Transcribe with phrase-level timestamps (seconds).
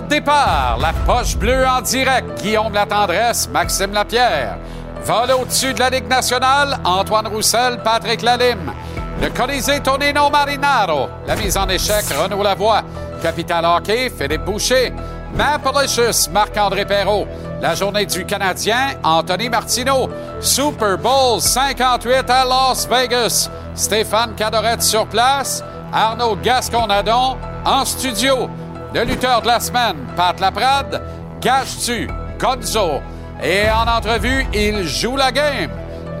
[0.00, 4.56] De départ, la poche bleue en direct, Guillaume Latendresse, Maxime Lapierre.
[5.04, 8.72] Vol au-dessus de la Ligue nationale, Antoine Roussel, Patrick Lalime.
[9.20, 12.82] Le Colisée Tonino Marinaro, la mise en échec, Renaud Lavoie.
[13.20, 14.92] Capital Hockey, Philippe Boucher.
[15.34, 17.26] Maplicious, Marc-André Perrault.
[17.60, 20.08] La journée du Canadien, Anthony Martineau.
[20.40, 23.50] Super Bowl 58 à Las Vegas.
[23.74, 25.62] Stéphane Cadorette sur place.
[25.92, 28.48] Arnaud Gasconadon en studio.
[28.94, 31.02] Le lutteur de la semaine, Pat Laprade,
[31.42, 32.08] Gage-tu,
[32.38, 33.02] Gonzo?
[33.42, 35.70] Et en entrevue, il joue la game.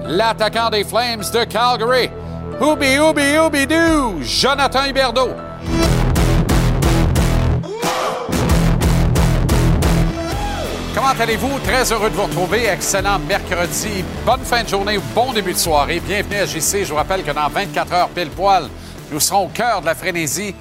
[0.04, 2.10] L'attaquant des Flames de Calgary,
[2.60, 5.30] Oubi Oubi Oubi Doo, Jonathan Huberdeau.
[10.94, 11.58] Comment allez-vous?
[11.60, 12.66] Très heureux de vous retrouver.
[12.66, 14.04] Excellent mercredi.
[14.26, 16.00] Bonne fin de journée ou bon début de soirée.
[16.00, 16.84] Bienvenue à JC.
[16.84, 18.64] Je vous rappelle que dans 24 heures pile poil,
[19.10, 20.54] nous serons au cœur de la frénésie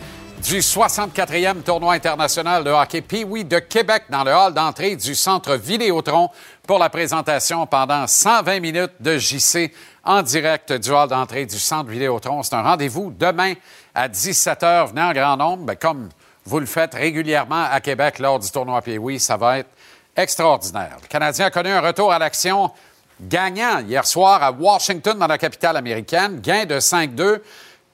[0.47, 5.55] du 64e tournoi international de hockey Pee-Wee de Québec dans le hall d'entrée du centre
[5.55, 6.29] Vidéotron
[6.65, 9.73] pour la présentation pendant 120 minutes de JC
[10.05, 12.43] en direct du hall d'entrée du centre Vidéotron.
[12.43, 13.55] C'est un rendez-vous demain
[13.93, 14.87] à 17h.
[14.87, 16.07] Venez en grand nombre, Bien, comme
[16.45, 19.19] vous le faites régulièrement à Québec lors du tournoi Pee-Wee.
[19.19, 19.69] Ça va être
[20.15, 20.95] extraordinaire.
[21.01, 22.71] Le Canadien a connu un retour à l'action
[23.19, 26.39] gagnant hier soir à Washington, dans la capitale américaine.
[26.39, 27.41] Gain de 5-2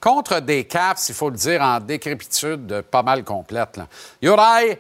[0.04, 3.78] contre des Caps, il faut le dire, en décrépitude pas mal complète.
[3.78, 3.88] Là.
[4.22, 4.78] Juraj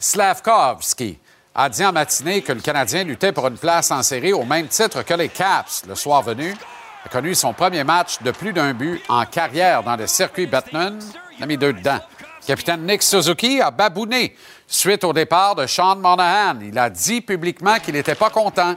[0.00, 1.16] Slavkovski
[1.54, 4.66] a dit en matinée que le Canadien luttait pour une place en série au même
[4.66, 5.84] titre que les Caps.
[5.86, 6.56] Le soir venu,
[7.04, 10.98] a connu son premier match de plus d'un but en carrière dans le circuit Batman.
[11.38, 12.00] Il a mis deux dedans.
[12.44, 14.34] Capitaine Nick Suzuki a babouné
[14.66, 16.58] suite au départ de Sean Monahan.
[16.60, 18.74] Il a dit publiquement qu'il n'était pas content.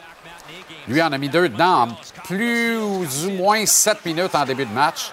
[0.88, 1.88] Lui en a mis deux dedans en
[2.24, 5.12] plus ou moins sept minutes en début de match.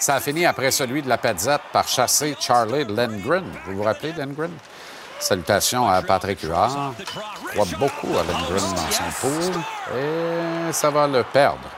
[0.00, 3.44] Ça a fini après celui de la Petzette par chasser Charlie Lindgren.
[3.66, 4.50] Vous vous rappelez Lindgren?
[5.18, 6.94] Salutations à Patrick Huard.
[6.98, 9.62] Je crois beaucoup à Lindgren dans son pool.
[9.94, 11.68] Et ça va le perdre.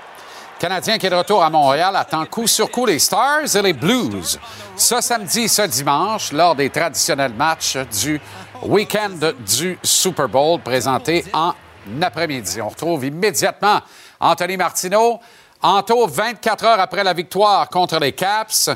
[0.56, 3.72] Canadien qui est de retour à Montréal attend coup sur coup les Stars et les
[3.72, 4.38] Blues.
[4.76, 8.20] Ce samedi, ce dimanche, lors des traditionnels matchs du
[8.62, 11.54] week-end du Super Bowl présenté en
[12.00, 12.60] après-midi.
[12.60, 13.80] On retrouve immédiatement
[14.20, 15.18] Anthony Martineau.
[15.64, 18.68] Anto, 24 heures après la victoire contre les Caps,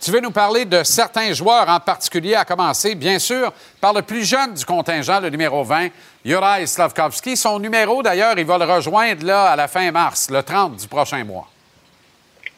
[0.00, 4.02] tu veux nous parler de certains joueurs en particulier, à commencer, bien sûr, par le
[4.02, 5.90] plus jeune du contingent, le numéro 20,
[6.24, 7.36] Juraj Slavkovski.
[7.36, 10.88] Son numéro, d'ailleurs, il va le rejoindre là à la fin mars, le 30 du
[10.88, 11.48] prochain mois.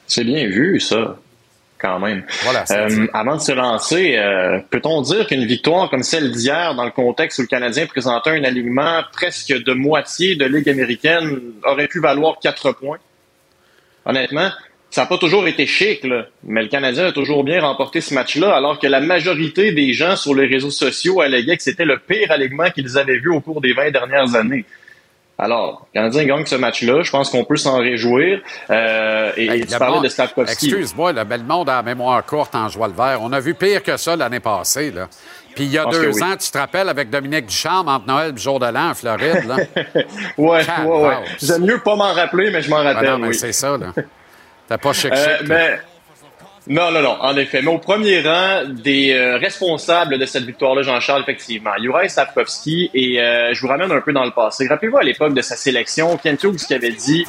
[0.06, 1.19] C'est bien vu, ça,
[1.78, 2.25] quand même.
[2.44, 6.84] Voilà, euh, avant de se lancer, euh, peut-on dire qu'une victoire comme celle d'hier, dans
[6.84, 11.88] le contexte où le Canadien présentait un alignement presque de moitié de Ligue américaine, aurait
[11.88, 12.98] pu valoir quatre points?
[14.06, 14.48] Honnêtement,
[14.90, 18.14] ça n'a pas toujours été chic, là, mais le Canadien a toujours bien remporté ce
[18.14, 21.98] match-là, alors que la majorité des gens sur les réseaux sociaux alléguaient que c'était le
[21.98, 24.64] pire alignement qu'ils avaient vu au cours des 20 dernières années.
[25.38, 27.02] Alors, le Canadien gagne ce match-là.
[27.02, 28.40] Je pense qu'on peut s'en réjouir.
[28.70, 30.66] Euh, et, Hey, tu parlais monde- de Slavkovski.
[30.66, 33.18] Excuse-moi, le bel monde a la mémoire courte en joie le vert.
[33.20, 34.90] On a vu pire que ça l'année passée.
[34.92, 35.08] Là.
[35.56, 36.22] Puis il y a pense deux oui.
[36.22, 38.94] ans, tu te rappelles, avec Dominique Ducharme, entre Noël et le jour de l'an en
[38.94, 39.44] Floride.
[39.46, 39.56] Là?
[40.38, 41.14] Ouais, ouais, ouais.
[41.42, 43.34] J'aime mieux pas m'en rappeler, mais je m'en Ah rappelle, non, mais oui.
[43.34, 43.76] c'est ça.
[43.76, 43.92] là.
[44.68, 45.48] T'as pas chic Euh, chic.
[45.48, 45.80] mais
[46.68, 47.62] non, non, non, en effet.
[47.62, 53.20] Mais au premier rang des euh, responsables de cette victoire-là, Jean-Charles, effectivement, Juraj Slavkovski, et
[53.20, 54.66] euh, je vous ramène un peu dans le passé.
[54.68, 57.24] Rappelez-vous à l'époque de sa sélection, Kent Hughes qui avait dit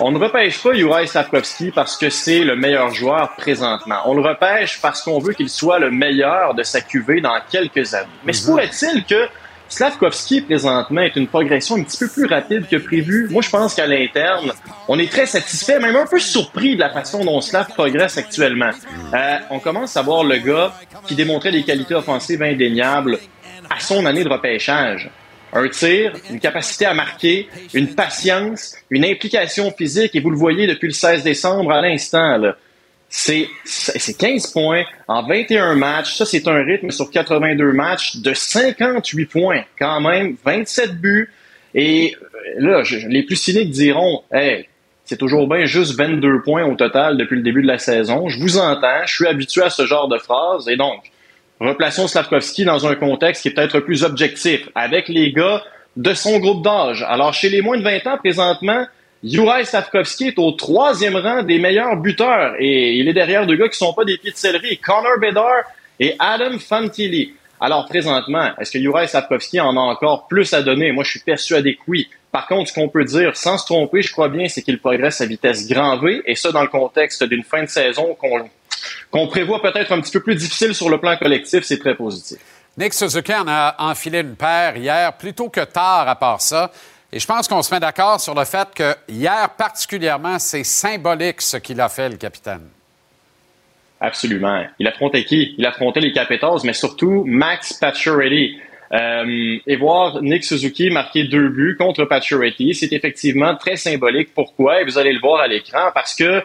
[0.00, 3.98] on ne repêche pas Juraj Slavkovski parce que c'est le meilleur joueur présentement.
[4.06, 7.94] On le repêche parce qu'on veut qu'il soit le meilleur de sa cuvée dans quelques
[7.94, 8.08] années.
[8.24, 9.28] Mais se pourrait-il que
[9.68, 13.28] Slavkovski, présentement, est une progression un petit peu plus rapide que prévu?
[13.30, 14.52] Moi, je pense qu'à l'interne,
[14.88, 18.70] on est très satisfait, même un peu surpris de la façon dont Slav progresse actuellement.
[19.14, 20.74] Euh, on commence à voir le gars
[21.06, 23.18] qui démontrait des qualités offensives indéniables
[23.70, 25.08] à son année de repêchage.
[25.52, 30.66] Un tir, une capacité à marquer, une patience, une implication physique, et vous le voyez
[30.66, 32.56] depuis le 16 décembre à l'instant, là.
[33.12, 36.14] C'est c'est 15 points en 21 matchs.
[36.14, 41.28] Ça, c'est un rythme sur 82 matchs de 58 points quand même, 27 buts.
[41.74, 42.26] Et euh,
[42.58, 44.68] là, les plus cyniques diront, hey,
[45.04, 48.28] c'est toujours bien juste 22 points au total depuis le début de la saison.
[48.28, 50.68] Je vous entends, je suis habitué à ce genre de phrase.
[50.68, 51.10] Et donc,
[51.60, 55.62] replaçons Slavkovski dans un contexte qui est peut-être plus objectif, avec les gars
[55.96, 57.04] de son groupe d'âge.
[57.08, 58.86] Alors, chez les moins de 20 ans, présentement,
[59.22, 63.68] Juraj Stavkovski est au troisième rang des meilleurs buteurs et il est derrière deux gars
[63.68, 65.64] qui sont pas des pieds de céleri, Connor Bedard
[65.98, 67.34] et Adam Fantilli.
[67.60, 70.92] Alors présentement, est-ce que Juraj Stavkovski en a encore plus à donner?
[70.92, 72.08] Moi, je suis persuadé que oui.
[72.32, 75.20] Par contre, ce qu'on peut dire, sans se tromper, je crois bien, c'est qu'il progresse
[75.20, 78.48] à vitesse grand V, et ça dans le contexte d'une fin de saison qu'on
[79.10, 82.38] qu'on prévoit peut-être un petit peu plus difficile sur le plan collectif, c'est très positif.
[82.76, 86.70] Nick Suzuki en a enfilé une paire hier, plutôt que tard à part ça.
[87.12, 91.42] Et je pense qu'on se met d'accord sur le fait que hier, particulièrement, c'est symbolique
[91.42, 92.68] ce qu'il a fait, le capitaine.
[94.00, 94.64] Absolument.
[94.78, 95.54] Il affrontait qui?
[95.58, 98.58] Il affrontait les Capitals, mais surtout Max Pacioretty.
[98.92, 104.34] Euh, et voir Nick Suzuki marquer deux buts contre Pacioretty, c'est effectivement très symbolique.
[104.34, 104.80] Pourquoi?
[104.80, 106.42] Et vous allez le voir à l'écran parce que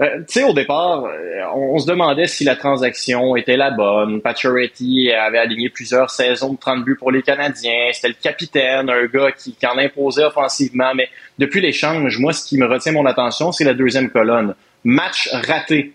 [0.00, 4.20] euh, tu sais, au départ, euh, on, se demandait si la transaction était la bonne.
[4.20, 7.90] Pacioretty avait aligné plusieurs saisons de 30 buts pour les Canadiens.
[7.92, 10.94] C'était le capitaine, un gars qui, en imposait offensivement.
[10.94, 11.08] Mais
[11.38, 14.54] depuis l'échange, moi, ce qui me retient mon attention, c'est la deuxième colonne.
[14.82, 15.92] Match raté.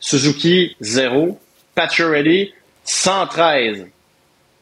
[0.00, 1.38] Suzuki, 0.
[1.74, 2.52] Pacioretty,
[2.84, 3.86] 113.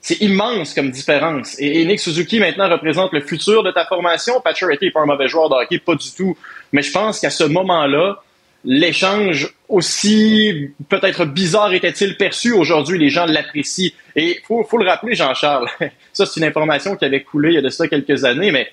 [0.02, 1.56] C'est immense comme différence.
[1.58, 4.38] Et, Nick Suzuki maintenant représente le futur de ta formation.
[4.42, 6.36] Pacioretty n'est pas un mauvais joueur de hockey, pas du tout.
[6.72, 8.22] Mais je pense qu'à ce moment-là,
[8.64, 13.90] l'échange aussi peut-être bizarre était-il perçu aujourd'hui, les gens l'apprécient.
[14.16, 15.68] Et faut, faut le rappeler, Jean-Charles.
[16.12, 18.68] Ça, c'est une information qui avait coulé il y a de ça quelques années, mais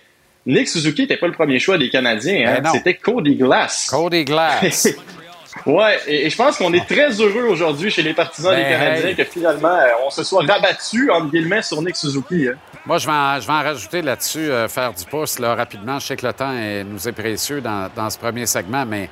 [0.45, 2.45] Nick Suzuki n'était pas le premier choix des Canadiens.
[2.47, 2.61] Hein.
[2.63, 3.87] Ben C'était Cody Glass.
[3.89, 4.87] Cody Glass.
[5.65, 9.13] ouais, et, je pense qu'on est très heureux aujourd'hui chez les partisans des ben, Canadiens
[9.15, 12.47] que finalement euh, on se soit rabattu entre guillemets sur Nick Suzuki.
[12.47, 12.55] Hein.
[12.85, 15.99] Moi, je vais en, je vais en rajouter là-dessus, euh, faire du pouce là, rapidement.
[15.99, 19.09] Je sais que le temps nous est précieux dans, dans ce premier segment, mais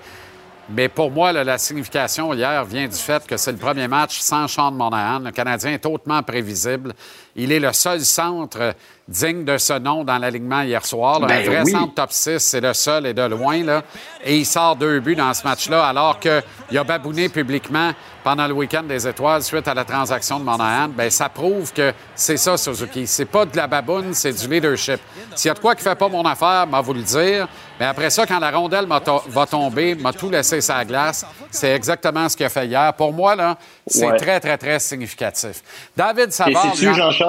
[0.72, 4.48] mais pour moi, la signification hier vient du fait que c'est le premier match sans
[4.48, 5.20] Sean Monahan.
[5.20, 6.94] Le Canadien est hautement prévisible.
[7.42, 8.76] Il est le seul centre
[9.08, 11.24] digne de ce nom dans l'alignement hier soir.
[11.24, 13.64] un ben vrai centre top 6, c'est le seul et de loin.
[13.64, 13.82] Là.
[14.24, 17.92] Et il sort deux buts dans ce match-là, alors qu'il a babouné publiquement
[18.24, 20.90] pendant le week-end des étoiles suite à la transaction de Monahan.
[20.90, 23.08] Bien, ça prouve que c'est ça, Suzuki.
[23.08, 25.00] C'est pas de la baboune, c'est du leadership.
[25.34, 27.48] S'il y a de quoi qui fait pas mon affaire, m'a vous le dire.
[27.80, 31.26] Mais après ça, quand la rondelle va tomber, m'a tout laissé sa glace.
[31.50, 32.94] C'est exactement ce qu'il a fait hier.
[32.94, 33.58] Pour moi, là,
[33.88, 35.64] c'est très, très, très significatif.
[35.96, 36.74] David Savard...
[36.74, 36.78] Et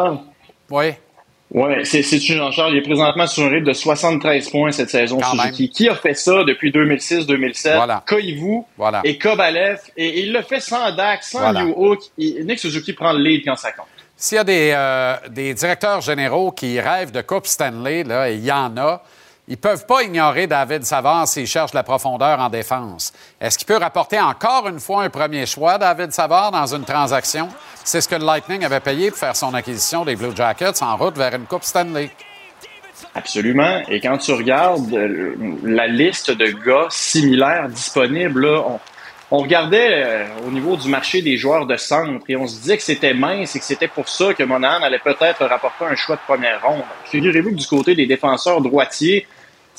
[0.01, 0.19] Jean-Charles?
[0.71, 0.93] Oui.
[1.53, 2.75] Oui, c'est-tu Jean-Charles?
[2.75, 5.69] Il est présentement sur un rythme de 73 points cette saison, Suzuki.
[5.69, 7.75] Qui a fait ça depuis 2006-2007?
[7.75, 8.05] Voilà.
[8.07, 8.63] Koivu
[9.03, 9.81] et Kobalev.
[9.97, 11.65] Et, il le fait sans Dax, sans voilà.
[11.65, 11.99] Hook.
[12.19, 13.87] Nick Suzuki prend le lead quand ça compte.
[14.17, 18.35] S'il y a des, euh, des directeurs généraux qui rêvent de Coupe Stanley, là, et
[18.35, 19.03] il y en a,
[19.51, 23.13] ils ne peuvent pas ignorer David Savard s'il cherche la profondeur en défense.
[23.41, 27.49] Est-ce qu'il peut rapporter encore une fois un premier choix, David Savard, dans une transaction?
[27.83, 30.97] C'est ce que le Lightning avait payé pour faire son acquisition des Blue Jackets en
[30.97, 32.11] route vers une Coupe Stanley.
[33.13, 33.83] Absolument.
[33.89, 38.47] Et quand tu regardes euh, la liste de gars similaires disponibles,
[39.33, 42.77] on, regardait euh, au niveau du marché des joueurs de centre et on se disait
[42.77, 46.15] que c'était mince et que c'était pour ça que Monahan allait peut-être rapporter un choix
[46.15, 46.85] de première ronde.
[47.07, 49.27] Figurez-vous que du côté des défenseurs droitiers,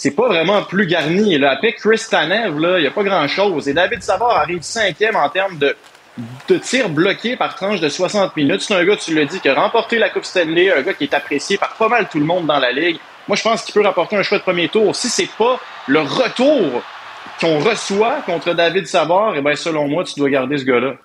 [0.02, 1.38] c'est pas vraiment plus garni.
[1.38, 1.52] Là.
[1.52, 3.68] Après Chris Tanev, il n'y a pas grand-chose.
[3.68, 5.76] Et David Savard arrive cinquième en termes de,
[6.48, 8.62] de tirs bloqués par tranche de 60 minutes.
[8.62, 11.04] C'est un gars, tu l'as dit, qui a remporté la Coupe Stanley, un gars qui
[11.04, 12.98] est apprécié par pas mal tout le monde dans la Ligue.
[13.28, 14.96] Moi, je pense qu'il peut rapporter un choix de premier tour.
[14.96, 16.82] Si c'est pas le retour
[17.40, 20.96] qu'on reçoit contre David Savard, eh bien, selon moi, tu dois garder ce gars-là.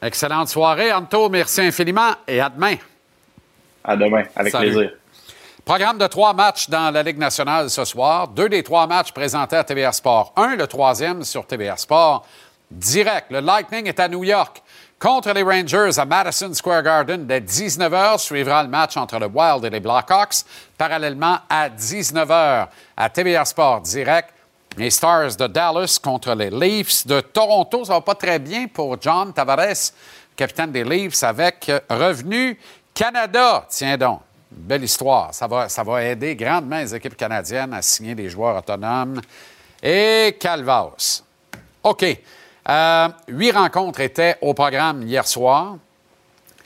[0.00, 1.28] Excellente soirée, Anto.
[1.28, 2.76] Merci infiniment et à demain.
[3.84, 4.92] À demain, avec plaisir.
[5.68, 8.28] Programme de trois matchs dans la Ligue nationale ce soir.
[8.28, 10.32] Deux des trois matchs présentés à TVR Sport.
[10.34, 12.24] Un, le troisième sur TVR Sport.
[12.70, 13.26] Direct.
[13.28, 14.62] Le Lightning est à New York
[14.98, 18.16] contre les Rangers à Madison Square Garden dès 19h.
[18.16, 20.36] Suivra le match entre le Wild et les Blackhawks.
[20.78, 24.30] Parallèlement à 19h à TVR Sport direct.
[24.78, 27.84] Les Stars de Dallas contre les Leafs de Toronto.
[27.84, 29.92] Ça va pas très bien pour John Tavares,
[30.34, 32.58] capitaine des Leafs, avec Revenu
[32.94, 33.66] Canada.
[33.68, 34.22] Tiens donc.
[34.50, 35.34] Belle histoire.
[35.34, 39.20] Ça va, ça va aider grandement les équipes canadiennes à signer des joueurs autonomes.
[39.82, 41.22] Et Calvas.
[41.82, 42.04] OK.
[42.68, 45.76] Euh, huit rencontres étaient au programme hier soir.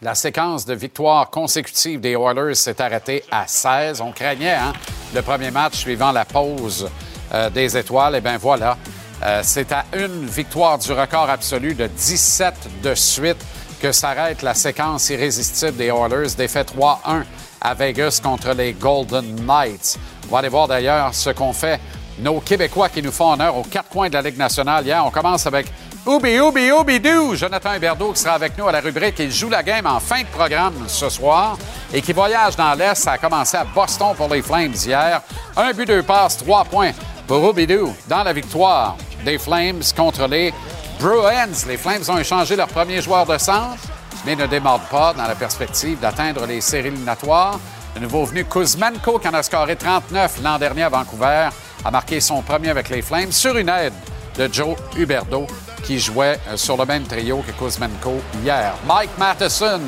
[0.00, 4.00] La séquence de victoires consécutives des Oilers s'est arrêtée à 16.
[4.00, 4.72] On craignait hein,
[5.14, 6.90] le premier match suivant la pause
[7.32, 8.16] euh, des étoiles.
[8.16, 8.76] Et eh bien voilà,
[9.22, 13.44] euh, c'est à une victoire du record absolu de 17 de suite
[13.80, 17.24] que s'arrête la séquence irrésistible des Oilers, défait 3-1
[17.62, 19.99] à Vegas contre les Golden Knights.
[20.28, 21.81] On va aller voir d'ailleurs ce qu'ont fait
[22.19, 25.02] nos Québécois qui nous font honneur aux quatre coins de la Ligue nationale hier.
[25.04, 25.66] On commence avec
[26.04, 27.37] Oubi, Oubi, Oubi, Dou!
[27.37, 29.14] Jonathan Huberdeau qui sera avec nous à la rubrique.
[29.21, 31.57] Il joue la game en fin de programme ce soir
[31.92, 32.97] et qui voyage dans l'Est.
[32.97, 35.23] Ça a commencé à Boston pour les Flames hier.
[35.57, 36.90] Un but, deux passes, trois points
[37.28, 40.52] pour Bidou dans la victoire des Flames contre les
[40.99, 41.66] Bruins.
[41.69, 43.78] Les Flames ont échangé leur premier joueur de centre,
[44.25, 47.59] mais ne démordent pas dans la perspective d'atteindre les séries éliminatoires.
[47.95, 51.49] Le nouveau venu Kuzmenko, qui en a scoré 39 l'an dernier à Vancouver,
[51.85, 53.93] a marqué son premier avec les Flames sur une aide
[54.37, 55.47] de Joe Huberdo,
[55.85, 58.75] qui jouait euh, sur le même trio que Kuzmenko hier.
[58.87, 59.81] Mike Matheson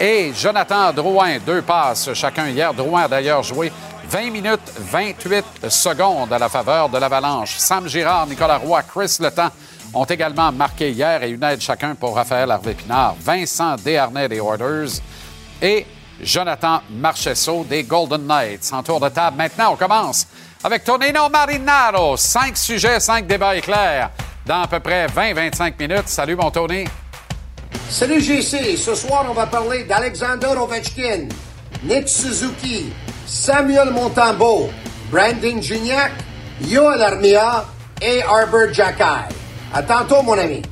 [0.00, 2.72] et Jonathan Drouin, deux passes chacun hier.
[2.72, 3.70] Drouin a d'ailleurs joué
[4.08, 7.56] 20 minutes 28 secondes à la faveur de l'Avalanche.
[7.58, 9.50] Sam Girard, Nicolas Roy, Chris Letant
[9.94, 14.88] ont également marqué hier et une aide chacun pour Raphaël Harvey-Pinard, Vincent Desharnais des Orders
[15.62, 15.86] et
[16.20, 18.70] Jonathan Marchesso des Golden Knights.
[18.72, 20.26] En tour de table maintenant, on commence
[20.62, 22.16] avec Tonino Marinaro.
[22.16, 24.10] Cinq sujets, cinq débats éclairs
[24.46, 26.08] dans à peu près 20-25 minutes.
[26.08, 26.84] Salut, mon Tony.
[27.88, 28.76] Salut, GC.
[28.76, 31.28] Ce soir, on va parler d'Alexander Ovechkin,
[31.82, 32.92] Nick Suzuki,
[33.26, 34.70] Samuel Montambeau,
[35.10, 36.12] Brandon Gignac,
[36.62, 37.64] Yoel Armia
[38.00, 39.43] et Arbor Jackay.
[39.74, 40.62] À tantôt, mon ami.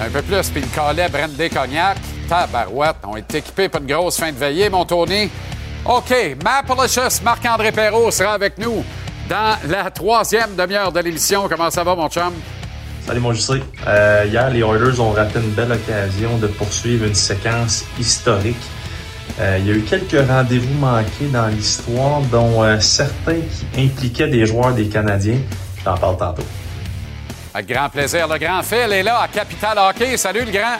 [0.00, 1.98] Un peu plus, puis le collet Brandé Cognac.
[2.26, 5.28] Tabarouette, on est équipés pour une grosse fin de veillée, mon Tony.
[5.84, 8.82] OK, Mapolicious, Marc-André Perrault sera avec nous
[9.28, 11.48] dans la troisième demi-heure de l'émission.
[11.50, 12.32] Comment ça va, mon chum?
[13.06, 13.62] Salut mon JC.
[13.86, 18.56] Euh, hier, les Oilers ont raté une belle occasion de poursuivre une séquence historique.
[19.38, 23.40] Euh, il y a eu quelques rendez-vous manqués dans l'histoire, dont euh, certains
[23.74, 25.40] qui impliquaient des joueurs des Canadiens.
[25.76, 26.44] Je t'en parle tantôt.
[27.52, 28.28] Avec grand plaisir.
[28.28, 30.16] Le grand Phil est là à Capital Hockey.
[30.16, 30.76] Salut, le grand.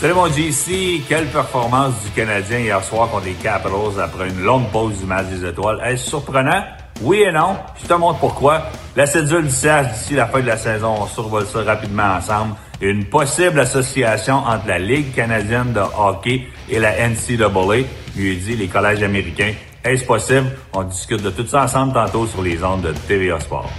[0.00, 4.68] Salut mon JC, quelle performance du Canadien hier soir contre les Capitals après une longue
[4.70, 5.80] pause du match des étoiles.
[5.84, 6.64] Est-ce surprenant?
[7.02, 7.56] Oui et non.
[7.80, 8.62] Je te montre pourquoi.
[8.96, 12.54] La cédule du CH d'ici la fin de la saison, on survole ça rapidement ensemble.
[12.80, 17.84] Une possible association entre la Ligue canadienne de hockey et la NCAA,
[18.16, 19.52] lui dit les collèges américains.
[19.84, 20.50] Est-ce possible?
[20.72, 23.70] On discute de tout ça ensemble tantôt sur les ondes de TVA Sport.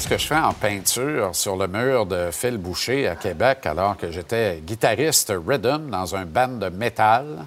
[0.00, 3.98] Qu'est-ce que je fais en peinture sur le mur de Phil Boucher à Québec alors
[3.98, 7.44] que j'étais guitariste rhythm dans un band de métal,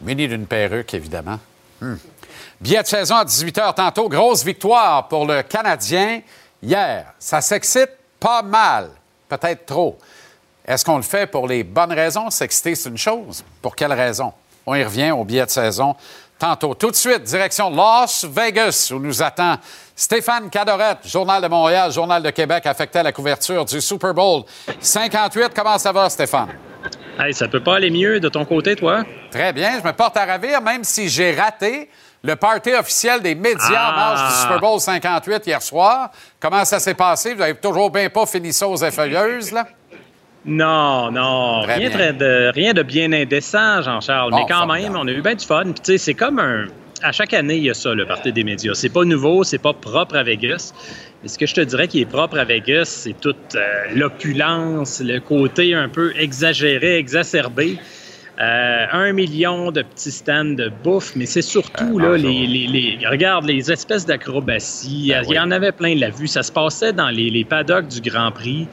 [0.00, 1.38] muni d'une perruque, évidemment?
[1.80, 1.94] Hmm.
[2.60, 4.08] Billet de saison à 18 h tantôt.
[4.08, 6.22] Grosse victoire pour le Canadien
[6.60, 7.14] hier.
[7.20, 8.90] Ça s'excite pas mal,
[9.28, 9.96] peut-être trop.
[10.66, 12.28] Est-ce qu'on le fait pour les bonnes raisons?
[12.30, 13.44] S'exciter, c'est une chose.
[13.62, 14.32] Pour quelle raison?
[14.66, 15.94] On y revient au billet de saison
[16.42, 16.74] tantôt.
[16.74, 19.58] Tout de suite, direction Las Vegas, où nous attend
[19.94, 24.42] Stéphane Cadorette, Journal de Montréal, Journal de Québec, affecté à la couverture du Super Bowl
[24.80, 25.52] 58.
[25.54, 26.48] Comment ça va, Stéphane?
[27.16, 29.04] Hey, ça peut pas aller mieux de ton côté, toi?
[29.30, 29.78] Très bien.
[29.80, 31.88] Je me porte à ravir, même si j'ai raté
[32.24, 36.10] le party officiel des médias en marge du Super Bowl 58 hier soir.
[36.40, 37.34] Comment ça s'est passé?
[37.34, 39.68] Vous avez toujours bien pas fini ça aux effeuilleuses, là?
[40.44, 44.32] Non, non, rien, de, rien de bien indécent, Jean-Charles.
[44.34, 45.62] mais quand même, on a eu bien du fun.
[45.64, 46.66] Puis, tu sais, c'est comme un.
[47.04, 48.74] À chaque année, il y a ça, le parti des médias.
[48.74, 50.72] C'est pas nouveau, c'est pas propre à Vegas.
[51.22, 53.60] Mais ce que je te dirais qui est propre à Vegas, c'est toute euh,
[53.94, 57.78] l'opulence, le côté un peu exagéré, exacerbé.
[58.40, 62.66] Euh, un million de petits stands de bouffe, mais c'est surtout, euh, là, les, les,
[62.66, 65.12] les, regarde, les espèces d'acrobatie.
[65.12, 66.28] Ben il y en avait plein de la vue.
[66.28, 68.68] Ça se passait dans les, les paddocks du Grand Prix.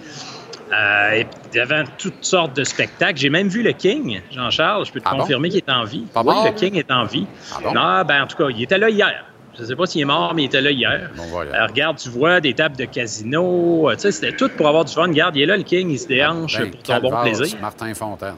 [0.72, 1.24] Euh,
[1.54, 3.18] y avait toutes sortes de spectacles.
[3.18, 4.86] J'ai même vu le King, Jean-Charles.
[4.86, 5.20] Je peux te Ah bon?
[5.22, 6.06] confirmer qu'il est en vie.
[6.14, 6.52] Pas oui, mort, le?
[6.52, 7.26] King est en vie.
[7.54, 7.74] Ah bon?
[7.74, 9.26] Non, ben en tout cas, il était là hier.
[9.58, 11.10] Je ne sais pas s'il est mort, mais il était là hier.
[11.18, 11.66] Bon, voilà.
[11.66, 13.90] Regarde, tu vois des tables de casino.
[13.90, 15.08] Euh, Tu sais, c'était tout pour avoir du fun.
[15.08, 17.58] Regarde, il est là, le King, il se déhanche Ben, pour ton bon plaisir.
[17.60, 18.36] Martin Fontaine.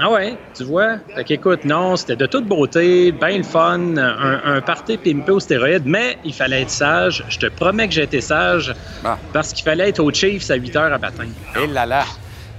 [0.00, 0.98] Ah ouais, tu vois?
[1.14, 5.40] Fait qu'écoute, non, c'était de toute beauté, bien le fun, un, un party pimpé aux
[5.40, 7.24] stéroïdes, mais il fallait être sage.
[7.28, 9.18] Je te promets que j'ai été sage Ah.
[9.32, 11.24] parce qu'il fallait être au Chiefs à 8 heures à matin.
[11.60, 12.04] Et là là.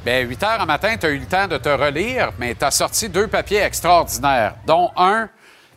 [0.03, 2.65] Bien, 8 heures en matin, tu as eu le temps de te relire, mais tu
[2.65, 5.29] as sorti deux papiers extraordinaires, dont un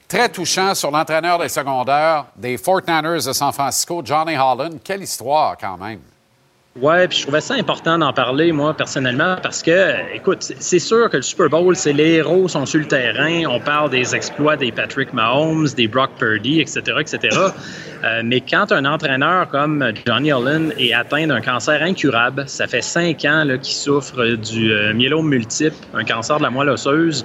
[0.08, 4.78] très touchant sur l'entraîneur des secondaires des 49ers de San Francisco, Johnny Holland.
[4.82, 6.00] Quelle histoire, quand même.
[6.80, 11.10] Ouais, puis je trouvais ça important d'en parler, moi, personnellement, parce que, écoute, c'est- sûr
[11.10, 13.44] que le Super Bowl, c'est les héros sont sur le terrain.
[13.46, 17.18] On parle des exploits des Patrick Mahomes, des Brock Purdy, etc., etc.
[18.04, 22.80] Euh, mais quand un entraîneur comme Johnny Holland est atteint d'un cancer incurable, ça fait
[22.82, 27.24] cinq ans qu'il souffre du euh, myélome multiple, un cancer de la moelle osseuse.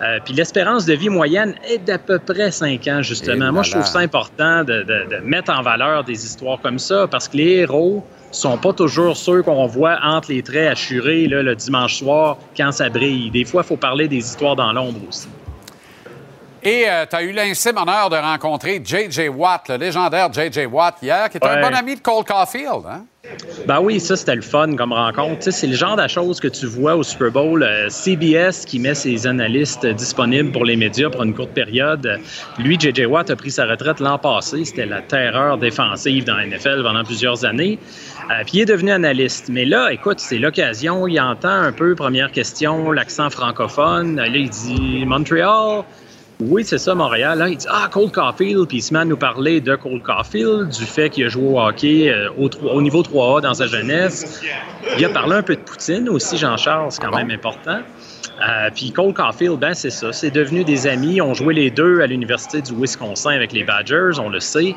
[0.00, 3.48] Euh, puis l'espérance de vie moyenne est d'à peu près 5 ans, justement.
[3.48, 6.78] Et Moi, je trouve ça important de, de- de mettre en valeur des histoires comme
[6.78, 8.02] ça parce que les héros
[8.34, 12.88] sont pas toujours ceux qu'on voit entre les traits assurés le dimanche soir quand ça
[12.88, 13.30] brille.
[13.30, 15.28] Des fois, il faut parler des histoires dans l'ombre aussi.
[16.64, 19.28] Et euh, tu as eu l'insigne honneur de rencontrer J.J.
[19.28, 20.64] Watt, le légendaire J.J.
[20.64, 22.86] Watt, hier, qui est un bon ami de Cole Caulfield.
[22.88, 23.04] Hein?
[23.66, 25.50] Ben oui, ça, c'était le fun comme rencontre.
[25.50, 27.62] c'est le genre de choses que tu vois au Super Bowl.
[27.62, 32.18] Euh, CBS qui met ses analystes disponibles pour les médias pour une courte période.
[32.58, 33.04] Lui, J.J.
[33.04, 34.64] Watt a pris sa retraite l'an passé.
[34.64, 37.78] C'était la terreur défensive dans la NFL pendant plusieurs années.
[38.30, 39.50] Euh, puis il est devenu analyste.
[39.50, 41.06] Mais là, écoute, c'est l'occasion.
[41.06, 44.16] Il entend un peu, première question, l'accent francophone.
[44.16, 45.84] Là, il dit Montréal.
[46.40, 47.38] Oui, c'est ça, Montréal.
[47.38, 48.66] Là, il dit Ah, Cole Caulfield.
[48.66, 51.46] Puis il se met à nous parler de Cole Caulfield, du fait qu'il a joué
[51.46, 54.42] au hockey euh, au, niveau 3A dans sa jeunesse.
[54.98, 57.78] Il a parlé un peu de Poutine aussi, Jean-Charles, c'est quand même important.
[58.46, 60.12] Euh, puis Cole Caulfield, ben c'est ça.
[60.12, 61.20] C'est devenu des amis.
[61.20, 64.74] On joué les deux à l'Université du Wisconsin avec les Badgers, on le sait.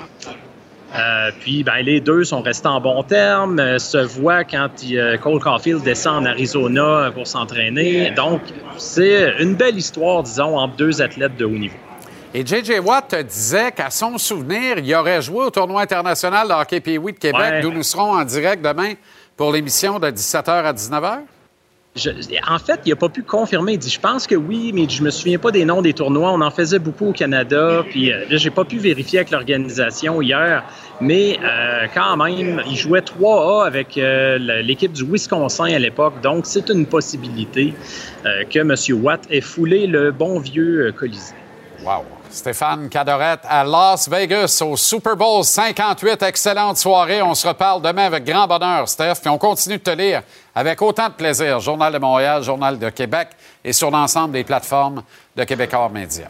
[0.96, 5.18] Euh, puis ben, les deux sont restés en bon terme, euh, se voient quand euh,
[5.18, 8.12] Cole Caulfield descend en Arizona pour s'entraîner.
[8.12, 8.42] Donc,
[8.78, 11.76] c'est une belle histoire, disons, entre deux athlètes de haut niveau.
[12.34, 12.80] Et J.J.
[12.80, 17.12] Watt disait qu'à son souvenir, il aurait joué au tournoi international de hockey Pee de
[17.12, 18.94] Québec, d'où nous serons en direct demain
[19.36, 21.20] pour l'émission de 17h à 19h
[22.48, 23.74] en fait, il n'a pas pu confirmer.
[23.74, 26.32] Il dit Je pense que oui, mais je me souviens pas des noms des tournois.
[26.32, 27.84] On en faisait beaucoup au Canada.
[27.90, 30.64] Puis euh, j'ai pas pu vérifier avec l'organisation hier.
[31.00, 36.22] Mais euh, quand même, il jouait 3A avec euh, l'équipe du Wisconsin à l'époque.
[36.22, 37.74] Donc, c'est une possibilité
[38.24, 39.04] que M.
[39.04, 41.36] Watt ait foulé le bon vieux Colisée.
[41.84, 42.04] Wow!
[42.30, 46.22] Stéphane Cadorette à Las Vegas au Super Bowl 58.
[46.24, 47.22] Excellente soirée.
[47.22, 49.16] On se reparle demain avec grand bonheur, Steph.
[49.22, 50.24] Puis on continue de te lire
[50.58, 51.60] avec autant de plaisir.
[51.60, 53.30] Journal de Montréal, Journal de Québec
[53.64, 55.04] et sur l'ensemble des plateformes
[55.36, 56.30] de Québécois Média.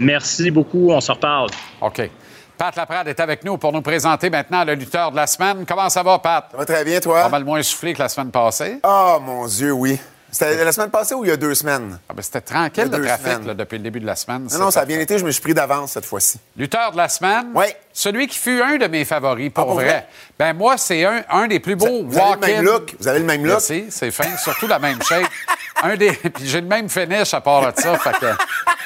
[0.00, 0.90] Merci beaucoup.
[0.90, 1.50] On se reparle.
[1.80, 2.10] OK.
[2.58, 5.64] Pat Laprade est avec nous pour nous présenter maintenant le lutteur de la semaine.
[5.68, 6.48] Comment ça va, Pat?
[6.50, 7.22] Ça va très bien, toi?
[7.22, 8.80] Pas mal moins soufflé que la semaine passée.
[8.82, 10.00] Oh, mon Dieu, oui.
[10.34, 11.96] C'était la semaine passée ou il y a deux semaines?
[12.08, 14.48] Ah ben c'était tranquille le trafic depuis le début de la semaine.
[14.50, 15.16] Non, non, ça a bien été.
[15.16, 16.38] Je me suis pris d'avance cette fois-ci.
[16.56, 17.46] Lutteur de la semaine?
[17.54, 17.66] Oui.
[17.92, 20.08] Celui qui fut un de mes favoris, pour, ah, vrai.
[20.36, 22.96] Ben moi, c'est un, un, des plus beaux Vous avez le même look.
[22.98, 23.52] Vous avez le même look.
[23.52, 24.36] Merci, c'est fin.
[24.36, 25.22] Surtout la même shape.
[25.84, 26.12] un des...
[26.34, 27.98] Puis j'ai le même finish à part de ça.
[27.98, 28.26] fait que...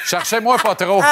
[0.09, 1.03] Cherchez-moi pas trop.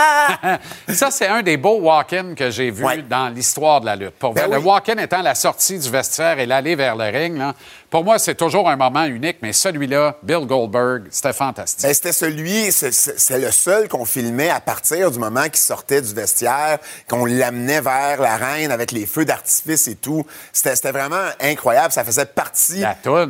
[0.88, 4.14] ça, c'est un des beaux walk-in que j'ai vu dans l'histoire de la lutte.
[4.18, 7.55] Pour ben Le walk-in étant la sortie du vestiaire et l'aller vers le ring, là,
[7.90, 11.87] pour moi, c'est toujours un moment unique, mais celui-là, Bill Goldberg, c'était fantastique.
[11.87, 16.12] Ben, c'était celui, c'est le seul qu'on filmait à partir du moment qu'il sortait du
[16.12, 20.27] vestiaire, qu'on l'amenait vers la reine avec les feux d'artifice et tout.
[20.53, 21.92] C'était vraiment incroyable.
[21.92, 22.83] Ça faisait partie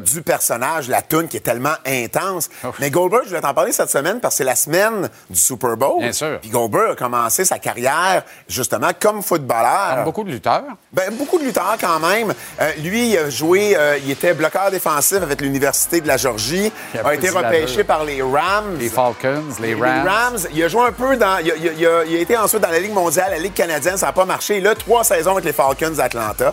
[0.05, 2.46] du personnage, la toune qui est tellement intense.
[2.79, 5.77] Mais Goldberg, je vais t'en parler cette semaine parce que c'est la semaine du Super
[5.77, 6.01] Bowl.
[6.01, 6.39] Bien sûr.
[6.41, 9.97] Puis Goldberg a commencé sa carrière justement comme footballeur.
[9.97, 10.65] Comme beaucoup de lutteurs.
[10.93, 12.33] Ben, beaucoup de lutteurs quand même.
[12.61, 16.73] Euh, lui, il a joué, euh, il était bloqueur défensif avec l'Université de la Georgie.
[16.95, 18.77] Il a, été repêché par les Rams.
[18.79, 20.05] Les Falcons, les Rams.
[20.05, 20.39] Les Rams.
[20.53, 21.39] Il a joué un peu dans.
[21.39, 23.97] Il a, été ensuite dans la Ligue mondiale, la Ligue canadienne.
[23.97, 24.61] Ça n'a pas marché.
[24.61, 26.53] Là, trois saisons avec les Falcons d'Atlanta.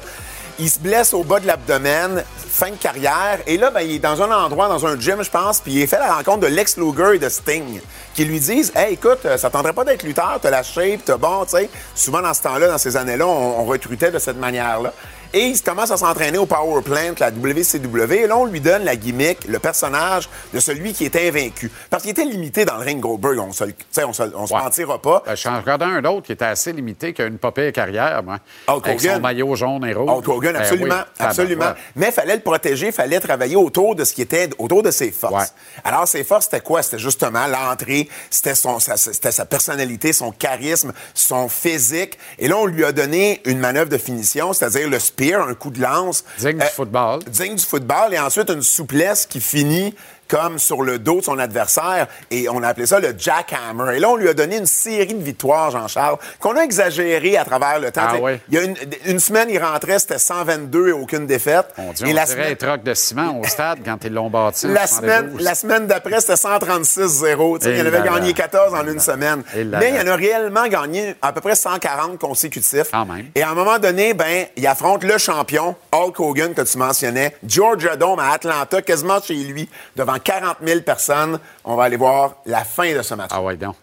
[0.60, 3.39] Il se blesse au bas de l'abdomen, fin de carrière.
[3.48, 5.88] Et là, ben, il est dans un endroit, dans un gym, je pense, puis il
[5.88, 7.82] fait la rencontre de Lex Luger et de Sting,
[8.13, 11.44] qui lui disent Hey, écoute, ça tendrait pas d'être lutteur, t'as la shape, t'as bon,
[11.46, 11.70] tu sais.
[11.96, 14.94] Souvent, dans ce temps-là, dans ces années-là, on recrutait de cette manière-là.
[15.36, 18.13] Et il commence à s'entraîner au Power Plant, la WCW.
[18.13, 21.72] Et là, on lui donne la gimmick, le personnage de celui qui était invaincu.
[21.89, 23.63] Parce qu'il était limité dans le ring Goldberg, on se,
[24.06, 25.24] on se, on se mentira pas.
[25.26, 28.38] Ben, je regardais un autre qui était assez limité, qui a une popée carrière, moi.
[28.67, 30.08] Hulk avec son maillot jaune et rouge.
[30.08, 31.04] Hulk Hogan, ben absolument.
[31.17, 31.74] absolument.
[31.96, 34.91] Mais il fallait le protéger, il fallait travailler autour de ce qui était, autour de
[34.91, 35.56] ses forces.
[35.84, 36.84] Alors, ses forces, c'était quoi?
[36.84, 42.19] C'était justement l'entrée, c'était sa, sa personnalité, son charisme, son physique.
[42.38, 45.70] Et là, on lui a donné une manœuvre de finition, c'est-à-dire le speed un coup
[45.70, 46.24] de lance.
[46.40, 47.20] Digne du euh, football.
[47.26, 48.14] Digne du football.
[48.14, 49.96] Et ensuite, une souplesse qui finit
[50.34, 53.98] comme sur le dos de son adversaire et on a appelé ça le jackhammer.
[53.98, 57.46] Et là, on lui a donné une série de victoires, Jean-Charles, qu'on a exagéré à
[57.46, 58.02] travers le temps.
[58.04, 58.63] Ah Il y a
[59.06, 61.67] une, semaine, il rentrait, c'était 122 et aucune défaite.
[61.78, 62.82] On dit, et la dirait semaine...
[62.84, 64.65] de ciment au stade quand ils l'ont bâti.
[64.67, 67.60] La semaine, la semaine d'après, c'était 136-0.
[67.69, 69.43] Il en avait gagné 14 en une semaine.
[69.56, 72.91] Mais il en a réellement gagné à peu près 140 consécutifs.
[73.36, 77.36] Et à un moment donné, ben, il affronte le champion, Hulk Hogan, que tu mentionnais,
[77.46, 81.40] Georgia Dome à Atlanta, quasiment chez lui, devant 40 000 personnes.
[81.64, 83.30] On va aller voir la fin de ce match.
[83.34, 83.76] Ah ouais, donc.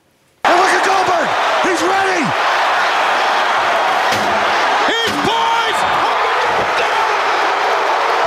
[0.44, 1.28] And look at Goldberg!
[1.64, 2.24] He's ready!
[4.88, 5.82] He's poised!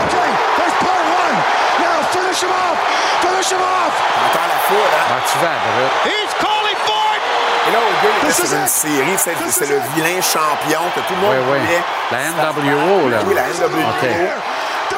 [0.05, 1.37] Okay, there's part one.
[1.81, 2.77] Now finish him off!
[3.21, 3.93] Finish him off!
[4.23, 5.05] Entends la foule, hein?
[5.09, 5.57] Ah, tu vas,
[6.05, 7.23] He's calling for it!
[7.67, 11.35] Et là, au gars, c'est une série, c'est le vilain champion que tout le monde
[11.49, 11.77] oui, oui.
[12.11, 13.17] La NWO, là.
[13.25, 13.81] Oui, la NWO.
[13.97, 14.29] Okay.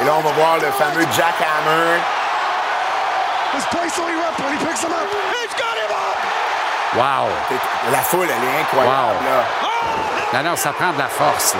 [0.02, 2.02] Et là, on va voir le fameux Jackhammer.
[3.54, 4.50] His place on erupted.
[4.52, 5.06] He picks him up.
[5.06, 6.16] He's got him up.
[6.96, 7.28] Wow!
[7.92, 9.18] La foule, elle est incroyable.
[9.24, 10.42] Là.
[10.42, 11.54] Non, non, ça prend de la force.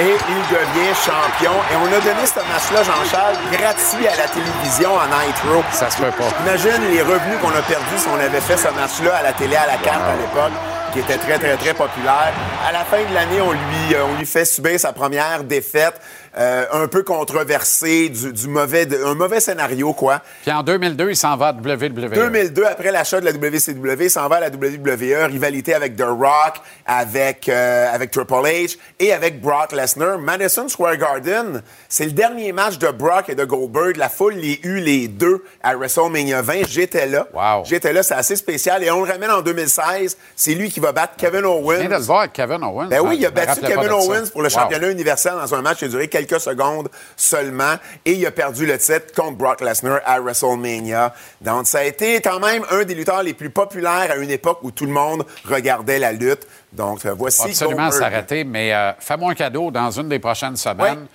[0.00, 1.52] Et il devient champion.
[1.72, 5.64] Et on a donné ce match-là, Jean-Charles, gratuit à la télévision en Nitro.
[5.72, 6.24] Ça se peut pas.
[6.46, 9.56] Imagine les revenus qu'on a perdus si on avait fait ce match-là à la télé
[9.56, 10.52] à la carte à l'époque
[10.92, 12.32] qui était très, très, très populaire.
[12.66, 16.00] À la fin de l'année, on lui, euh, on lui fait subir sa première défaite.
[16.36, 20.20] Euh, un peu controversé, du, mauvais, un mauvais scénario, quoi.
[20.42, 22.10] Puis en 2002, il s'en va à WWE.
[22.10, 26.04] 2002, après l'achat de la WCW, il s'en va à la WWE, rivalité avec The
[26.06, 30.18] Rock, avec, euh, avec Triple H et avec Brock Lesnar.
[30.18, 33.96] Madison Square Garden, c'est le dernier match de Brock et de Goldberg.
[33.96, 36.68] La foule les eut les deux à WrestleMania 20.
[36.68, 37.26] J'étais là.
[37.32, 37.64] Wow.
[37.64, 38.84] J'étais là, c'est assez spécial.
[38.84, 40.16] Et on le ramène en 2016.
[40.36, 41.76] C'est lui qui va battre Kevin Owens.
[41.76, 42.88] Je viens de le voir Kevin Owens.
[42.88, 45.84] Ben oui, il a battu Kevin Owens pour le championnat universel dans un match qui
[45.86, 47.74] a duré quelques secondes seulement.
[48.04, 51.14] Et il a perdu le titre contre Brock Lesnar à WrestleMania.
[51.40, 54.58] Donc, ça a été quand même un des lutteurs les plus populaires à une époque
[54.62, 56.46] où tout le monde regardait la lutte.
[56.72, 61.06] Donc, euh, voici Absolument s'arrêter, mais euh, fais-moi un cadeau dans une des prochaines semaines.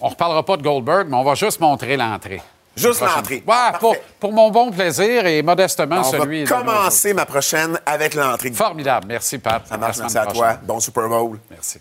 [0.00, 2.40] On ne reparlera pas de Goldberg, mais on va juste montrer l'entrée.
[2.76, 3.42] Juste l'entrée.
[3.46, 6.42] Ouais, pour, mon bon plaisir et modestement celui.
[6.42, 8.52] On va commencer ma prochaine avec l'entrée.
[8.52, 9.06] Formidable.
[9.08, 9.66] Merci, Pat.
[9.66, 9.98] Ça marche.
[9.98, 10.58] Merci à toi.
[10.62, 11.38] Bon Super Bowl.
[11.50, 11.80] Merci.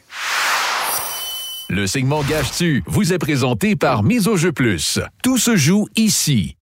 [1.71, 4.99] Le segment Gage-tu vous est présenté par Mise au jeu plus.
[5.21, 6.55] Tout se joue ici.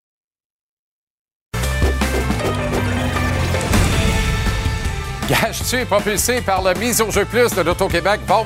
[5.29, 8.19] Gage-tu est propulsé par le Mise au jeu plus de l'Auto-Québec.
[8.27, 8.45] Va au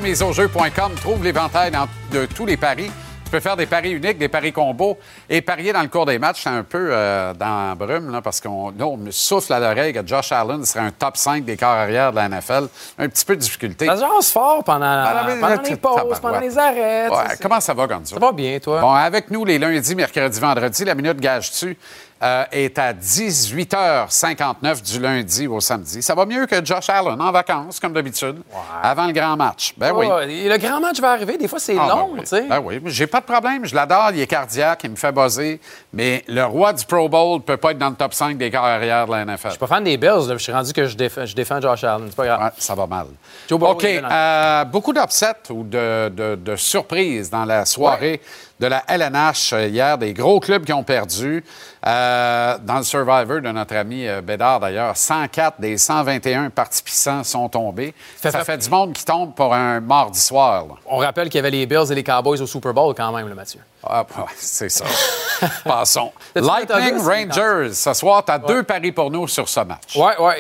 [0.98, 1.72] trouve l'éventail
[2.14, 2.92] de tous les paris
[3.32, 4.98] peux faire des paris uniques, des paris combos
[5.30, 6.44] et parier dans le cours des matchs.
[6.44, 10.06] C'est un peu euh, dans la brume, là, parce qu'on me souffle à l'oreille que
[10.06, 12.68] Josh Allen serait un top 5 des corps arrière de la NFL.
[13.00, 13.86] Un petit peu de difficulté.
[13.86, 17.08] Ça se fort pendant, ah, pendant les pauses, pendant les arrêts.
[17.42, 18.16] comment ça va, Gonzo?
[18.16, 18.82] Ça va bien, toi?
[18.82, 21.78] Bon, avec nous les lundis, mercredis, vendredis, la minute gage-tu?
[22.24, 26.02] Euh, est à 18h59 du lundi au samedi.
[26.02, 28.42] Ça va mieux que Josh Allen en vacances, comme d'habitude,
[28.82, 29.74] avant le grand match.
[29.78, 30.08] Ben oui.
[30.08, 31.38] Le grand match va arriver.
[31.38, 32.48] Des fois, c'est ah, ben long, tu sais.
[32.48, 33.66] Ben oui, j'ai pas de problème.
[33.66, 34.12] Je l'adore.
[34.14, 35.60] Il est cardiaque, il me fait buzzer.
[35.94, 38.52] Mais le roi du Pro Bowl ne peut pas être dans le top 5 des
[38.52, 39.46] carrières arrière de la NFL.
[39.46, 40.30] Je suis pas fan des Bills.
[40.30, 42.08] Je suis rendu que je, défends, Josh Allen.
[42.10, 42.54] C'est pas grave.
[42.58, 43.08] ça va mal.
[43.50, 43.84] OK.
[43.84, 48.22] Euh, beaucoup d'upsets ou de, surprises dans la soirée
[48.62, 51.44] de la LNH euh, hier, des gros clubs qui ont perdu.
[51.86, 57.50] Euh, dans le Survivor de notre ami euh, Bédard, d'ailleurs, 104 des 121 participants sont
[57.50, 57.96] tombés.
[58.22, 58.60] Ça, fait...
[58.60, 60.66] du monde qui tombe pour un mardi soir.
[60.86, 63.28] On rappelle qu'il y avait les Bills et les Cowboys au Super Bowl quand même,
[63.28, 63.62] le Mathieu.
[63.84, 64.86] Ah, c'est ça.
[65.64, 66.12] Passons.
[66.36, 69.96] Lightning Rangers, ce soir, tu as deux paris pour nous sur ce match.
[69.96, 70.34] Oui, oui.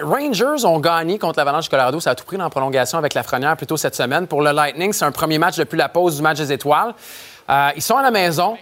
[0.00, 2.00] Rangers ont gagné contre l'Avalanche Colorado.
[2.00, 4.26] Ça a tout pris dans la prolongation avec la Frenière plus tôt cette semaine.
[4.26, 6.94] Pour le Lightning, c'est un premier match depuis la pause du match des étoiles.
[7.48, 8.56] Euh, ils sont à la maison.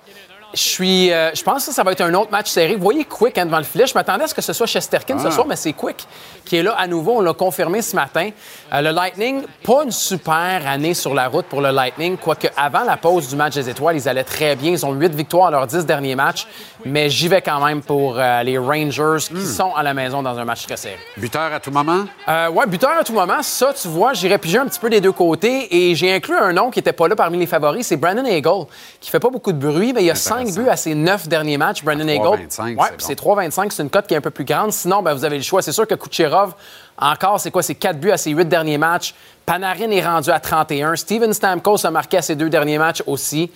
[0.55, 2.77] Je suis, euh, je pense que ça va être un autre match serré.
[2.77, 3.87] Vous voyez Quick hein, devant le filet.
[3.87, 5.31] Je m'attendais à ce que ce soit Chesterkin ce ah.
[5.31, 6.07] soir, mais c'est Quick
[6.45, 7.19] qui est là à nouveau.
[7.19, 8.29] On l'a confirmé ce matin.
[8.73, 12.85] Euh, le Lightning, pas une super année sur la route pour le Lightning, quoique avant
[12.85, 14.73] la pause du match des étoiles, ils allaient très bien.
[14.73, 16.47] Ils ont huit victoires à leurs dix derniers matchs,
[16.85, 19.45] mais j'y vais quand même pour euh, les Rangers qui hmm.
[19.45, 20.99] sont à la maison dans un match très serré.
[21.17, 22.05] Buteur à tout moment?
[22.29, 23.43] Euh, oui, buteur à tout moment.
[23.43, 26.53] Ça, tu vois, j'irai piger un petit peu des deux côtés et j'ai inclus un
[26.53, 28.67] nom qui n'était pas là parmi les favoris, c'est Brandon Eagle,
[29.01, 31.29] qui fait pas beaucoup de bruit, mais il y a cinq buts à ses neuf
[31.29, 31.83] derniers matchs.
[31.83, 32.47] Brandon Eagle.
[32.77, 34.73] Ouais, c'est 3,25, c'est une cote qui est un peu plus grande.
[34.73, 35.63] Sinon, ben, vous avez le choix.
[35.63, 36.55] C'est sûr que Kucherov
[36.99, 37.63] encore, c'est quoi?
[37.63, 39.15] C'est quatre buts à ses huit derniers matchs.
[39.47, 40.95] Panarin est rendu à 31.
[40.97, 43.51] Steven Stamkos a marqué à ses deux derniers matchs aussi.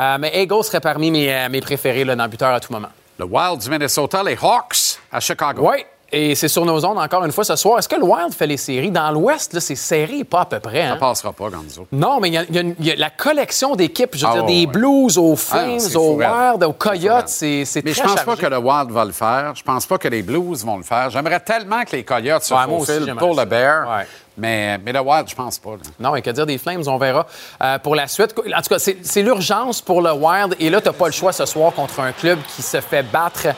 [0.00, 2.72] Euh, mais Eagle serait parmi mes, euh, mes préférés là, dans le buteur à tout
[2.72, 2.88] moment.
[3.18, 5.68] Le Wild du Minnesota, les Hawks à Chicago.
[5.68, 7.78] Oui, et c'est sur nos ondes encore une fois ce soir.
[7.78, 8.90] Est-ce que le Wild fait les séries?
[8.90, 10.82] Dans l'Ouest, c'est serré, pas à peu près.
[10.82, 10.94] Hein?
[10.94, 11.86] Ça passera pas, Gonzo.
[11.92, 15.34] Non, mais il y, a la collection d'équipes, je veux dire, ah, des Blues aux
[15.34, 18.90] ah, Flames, aux Wild, aux Coyotes, c'est très Mais je pense pas que le Wild
[18.90, 19.52] va le faire.
[19.54, 21.10] Je pense pas que les Blues vont le faire.
[21.10, 24.04] J'aimerais tellement que les Coyotes se faufilent pour le Bear.
[24.38, 25.70] Mais, mais, le Wild, je pense pas.
[25.98, 27.26] Non, et que dire des Flames, on verra
[27.60, 28.34] euh, pour la suite.
[28.38, 30.54] En tout cas, c'est l'urgence pour le Wild.
[30.60, 33.02] Et là, tu n'as pas le choix ce soir contre un club qui se fait
[33.02, 33.48] battre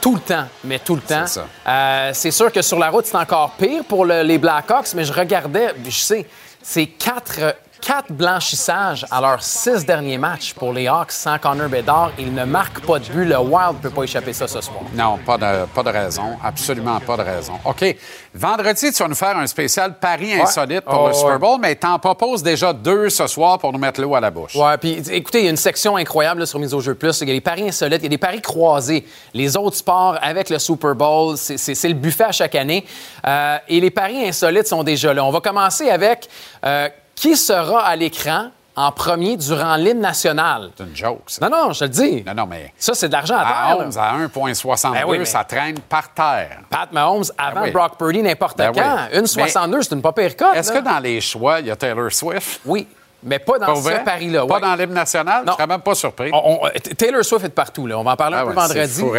[0.00, 1.24] tout le temps, mais tout le temps.
[1.66, 5.12] Euh, c'est sûr que sur la route, c'est encore pire pour les Blackhawks, mais je
[5.12, 6.26] regardais, je sais,
[6.62, 7.40] c'est quatre
[7.80, 12.12] quatre blanchissages à leurs six derniers matchs pour les Hawks sans Connor Bedard.
[12.18, 13.24] Ils ne marquent pas de but.
[13.24, 14.80] Le Wild ne peut pas échapper ça ce soir.
[14.94, 16.36] Non, pas de, pas de raison.
[16.42, 17.54] Absolument pas de raison.
[17.64, 17.96] OK.
[18.34, 21.74] Vendredi, tu vas nous faire un spécial Paris insolite pour le oh, Super Bowl, mais
[21.74, 24.54] t'en proposes déjà deux ce soir pour nous mettre l'eau à la bouche.
[24.54, 27.20] Ouais, puis écoutez, il y a une section incroyable sur Mise au jeu plus.
[27.20, 29.06] Il y a des paris insolites, il y a des paris croisés.
[29.34, 32.84] Les autres sports avec le Super Bowl, c'est le buffet à chaque année.
[33.26, 35.24] Euh, et les paris insolites sont déjà là.
[35.24, 36.28] On va commencer avec...
[36.64, 36.88] Euh,
[37.20, 40.70] qui sera à l'écran en premier durant l'hymne national?
[40.76, 41.48] C'est une joke, ça.
[41.48, 42.24] Non, non, je te le dis.
[42.26, 42.72] Non, non, mais.
[42.78, 43.86] Ça, c'est de l'argent à À terre.
[43.86, 46.60] 11 à 1,62, Ben oui, mais- ça traîne par terre.
[46.70, 47.70] Pat Mahomes avant Ben oui.
[47.72, 48.96] Brock Purdy n'importe Ben quand.
[49.12, 49.18] oui.
[49.18, 50.54] Une 62, c'est une pas pire cote.
[50.54, 50.80] Est-ce là.
[50.80, 52.60] que dans les choix, il y a Taylor Swift?
[52.64, 52.86] Oui,
[53.22, 54.02] mais pas dans ce vrai?
[54.04, 54.46] pari-là.
[54.46, 54.60] Pas ouais.
[54.60, 55.44] dans l'hymne national?
[55.44, 55.52] Non.
[55.52, 56.30] Je serais même pas surpris.
[56.32, 57.86] On- on- T- Taylor Swift est de partout.
[57.86, 57.98] Là.
[57.98, 59.18] On va en parler Ah un peu ouais, c'est vendredi.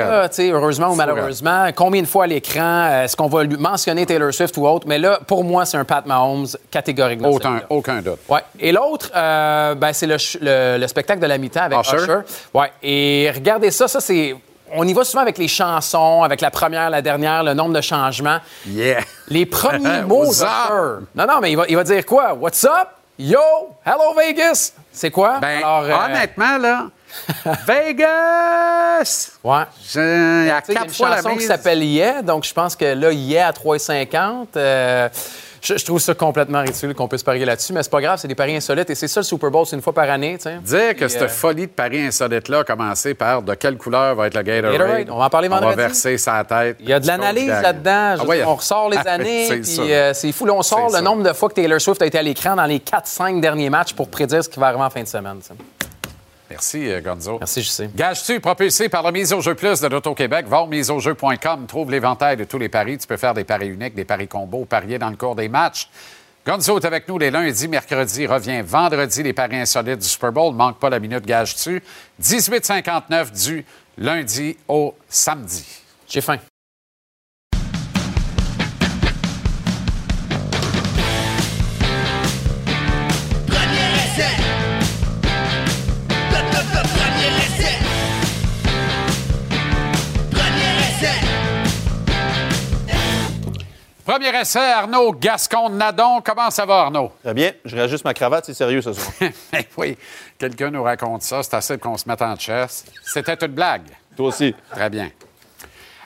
[0.50, 1.68] là, heureusement ou malheureusement.
[1.76, 2.88] Combien de fois à l'écran?
[2.90, 4.88] euh, Est-ce qu'on va lui mentionner Taylor Swift ou autre?
[4.88, 7.22] Mais là, pour moi, c'est un Pat Mahomes catégorique.
[7.22, 8.20] dans Aucun, aucun doute.
[8.30, 8.40] Ouais.
[8.60, 11.98] Et l'autre, euh, ben, c'est le, ch- le- le spectacle de la mi-temps avec Usher.
[11.98, 12.18] Usher.
[12.54, 12.72] Ouais.
[12.84, 14.36] Et regardez ça, ça c'est.
[14.72, 17.82] On y va souvent avec les chansons, avec la première, la dernière, le nombre de
[17.82, 18.38] changements.
[18.68, 19.00] Yeah!
[19.28, 20.32] Les premiers mots.
[21.16, 22.34] Non, non, mais il va, il va dire quoi?
[22.36, 22.88] What's up?
[23.22, 23.40] Yo!
[23.86, 24.72] Hello Vegas!
[24.94, 25.40] C'est quoi?
[25.42, 26.86] Ben, Alors, euh, honnêtement, là,
[27.68, 29.32] Vegas!
[29.44, 29.64] Ouais.
[29.92, 32.22] Je- Il y a il y a quatre une fois la chanson qui s'appelle Yeah,
[32.22, 34.48] donc je pense que là, Yeah à 3,50.
[34.56, 35.10] euh,
[35.62, 38.28] je, je trouve ça complètement ridicule qu'on puisse parier là-dessus, mais c'est pas grave, c'est
[38.28, 40.38] des paris insolites et c'est ça le Super Bowl, c'est une fois par année.
[40.38, 40.58] tu sais.
[40.64, 44.28] Dire que cette euh, folie de Paris insolite-là a commencé par de quelle couleur va
[44.28, 44.78] être le Gatorade?
[44.80, 45.76] Gatorade, on va en parler On vendredi.
[45.76, 46.78] va verser sa tête.
[46.80, 48.16] Il y a de l'analyse là-dedans.
[48.20, 48.44] Ah ouais.
[48.46, 49.64] on ressort les années.
[49.64, 50.46] C'est euh, c'est fou.
[50.46, 52.66] Là, on sort le nombre de fois que Taylor Swift a été à l'écran dans
[52.66, 55.40] les 4-5 derniers matchs pour prédire ce qui va arriver en fin de semaine.
[56.50, 57.38] Merci, euh, Gonzo.
[57.40, 57.90] Merci, je sais.
[57.96, 60.48] Gage-tu, propulsé par la mise au jeu plus de l'Auto-Québec?
[60.48, 62.98] Va au miseaujeu.com, trouve l'éventail de tous les paris.
[62.98, 65.90] Tu peux faire des paris uniques, des paris combos, parier dans le cours des matchs.
[66.46, 70.56] Gonzo est avec nous les lundis, mercredis, revient vendredi, les paris insolites du Super Bowl.
[70.56, 71.84] Manque pas la minute gage-tu.
[72.22, 73.66] 18,59 du
[73.98, 75.66] lundi au samedi.
[76.08, 76.38] J'ai faim.
[94.10, 96.22] Premier essai, Arnaud Gascon-Nadon.
[96.26, 97.12] Comment ça va, Arnaud?
[97.24, 97.52] Très bien.
[97.64, 99.14] Je réajuste ma cravate, c'est sérieux ce soir.
[99.54, 99.96] Eh oui,
[100.40, 101.44] quelqu'un nous raconte ça.
[101.44, 102.86] C'est assez qu'on se mette en chess.
[103.04, 103.84] C'était une blague.
[104.18, 104.56] Toi aussi.
[104.72, 105.12] Très bien.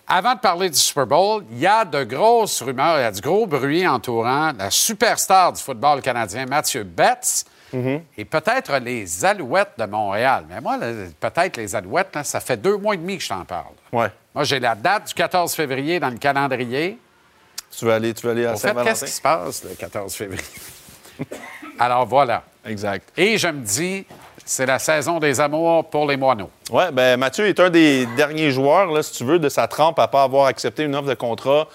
[0.06, 3.12] Avant de parler du Super Bowl, il y a de grosses rumeurs, il y a
[3.12, 7.46] du gros bruit entourant la superstar du football canadien, Mathieu Betts,
[8.18, 10.44] et peut-être les Alouettes de Montréal.
[10.50, 10.78] Mais moi,
[11.22, 13.76] peut-être les Alouettes, là, ça fait deux mois et demi que je t'en parle.
[13.94, 14.12] Ouais.
[14.36, 17.00] Moi, j'ai la date du 14 février dans le calendrier.
[17.78, 18.92] Tu veux aller, tu veux aller à Saint-Valentin?
[18.92, 20.44] qu'est-ce qui se passe le 14 février?
[21.80, 22.44] Alors voilà.
[22.66, 23.10] Exact.
[23.18, 24.06] Et je me dis,
[24.46, 26.50] c'est la saison des amours pour les moineaux.
[26.72, 30.00] Oui, ben Mathieu est un des derniers joueurs, là, si tu veux, de sa trempe
[30.00, 31.68] à pas avoir accepté une offre de contrat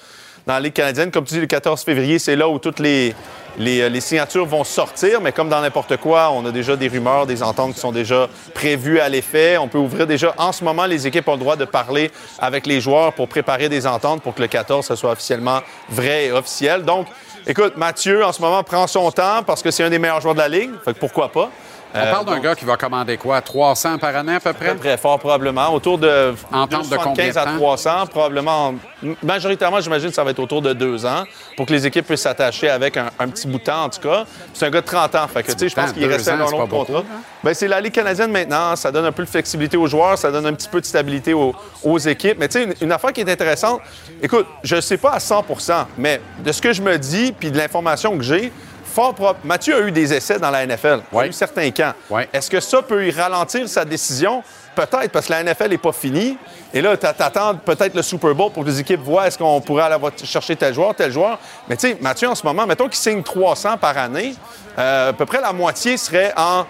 [0.46, 1.10] dans la Ligue canadienne.
[1.10, 3.14] Comme tu dis, le 14 février, c'est là où toutes les,
[3.58, 6.88] les, euh, les signatures vont sortir, mais comme dans n'importe quoi, on a déjà des
[6.88, 9.58] rumeurs, des ententes qui sont déjà prévues à l'effet.
[9.58, 12.66] On peut ouvrir déjà, en ce moment, les équipes ont le droit de parler avec
[12.66, 16.32] les joueurs pour préparer des ententes pour que le 14, ce soit officiellement vrai et
[16.32, 16.84] officiel.
[16.84, 17.08] Donc,
[17.46, 20.34] écoute, Mathieu, en ce moment, prend son temps parce que c'est un des meilleurs joueurs
[20.34, 20.70] de la Ligue.
[20.84, 21.50] Fait que pourquoi pas?
[21.94, 23.40] On Euh, parle d'un gars qui va commander quoi?
[23.40, 24.74] 300 par année à peu près?
[24.74, 25.72] Très fort, probablement.
[25.72, 27.56] Autour de Entente de 275 combien de à temps?
[27.56, 28.74] 300, probablement.
[29.22, 31.24] Majoritairement, j'imagine que ça va être autour de deux ans
[31.56, 34.00] pour que les équipes puissent s'attacher avec un, un petit bout de temps, en tout
[34.00, 34.24] cas.
[34.52, 35.28] C'est un gars de 30 ans.
[35.28, 36.98] Fait que, tu sais, je pense de qu'il restait pas beaucoup, contrat.
[37.00, 37.20] hein?
[37.42, 38.76] Ben, c'est la Ligue canadienne maintenant.
[38.76, 41.32] Ça donne un peu de flexibilité aux joueurs, ça donne un petit peu de stabilité
[41.32, 42.38] aux, aux équipes.
[42.38, 43.80] Mais tu sais, une, une affaire qui est intéressante,
[44.22, 47.50] écoute, je ne sais pas à 100% mais de ce que je me dis puis
[47.50, 48.52] de l'information que j'ai,
[48.98, 49.40] fort propre.
[49.44, 51.00] Mathieu a eu des essais dans la NFL.
[51.12, 51.92] Il a eu certains camps.
[52.32, 54.42] Est-ce que ça peut y ralentir sa décision?
[54.74, 56.36] Peut-être, parce que la NFL n'est pas finie.
[56.72, 59.60] Et là, t'a- t'attends peut-être le Super Bowl pour que les équipes voient est-ce qu'on
[59.60, 61.38] pourrait aller voir- chercher tel joueur, tel joueur.
[61.68, 64.34] Mais tu sais, Mathieu, en ce moment, mettons qu'il signe 300 par année,
[64.78, 66.64] euh, à peu près la moitié serait en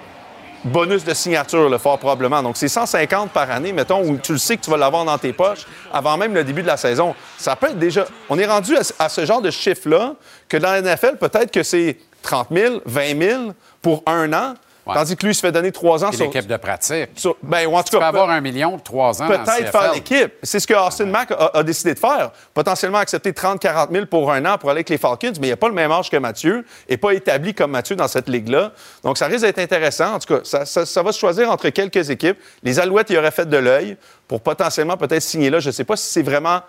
[0.65, 2.43] bonus de signature, le fort probablement.
[2.43, 5.19] Donc, c'est 150 par année, mettons, où tu le sais que tu vas l'avoir dans
[5.19, 7.15] tes poches avant même le début de la saison.
[7.37, 8.07] Ça peut être déjà...
[8.29, 10.15] On est rendu à, ce genre de chiffre-là
[10.49, 13.43] que dans la NFL, peut-être que c'est 30 000, 20 000
[13.81, 14.55] pour un an,
[14.95, 16.27] tandis que lui, il se fait donner trois ans Puis sur...
[16.27, 17.11] l'équipe de pratique.
[17.17, 19.71] sur- ben, ou en tout Tu peux cas, avoir un million de trois ans Peut-être
[19.71, 20.33] faire l'équipe.
[20.43, 22.31] C'est ce que Austin Mack a, a décidé de faire.
[22.55, 25.57] Potentiellement accepter 30-40 000 pour un an pour aller avec les Falcons, mais il n'a
[25.57, 28.73] pas le même âge que Mathieu et pas établi comme Mathieu dans cette ligue-là.
[29.05, 30.15] Donc, ça risque d'être intéressant.
[30.15, 32.39] En tout cas, ça, ça- ça va se choisir entre quelques équipes.
[32.63, 33.97] Les Alouettes y auraient fait de l'œil
[34.27, 35.61] pour potentiellement peut-être signer là.
[35.61, 36.61] Je ne sais pas si c'est vraiment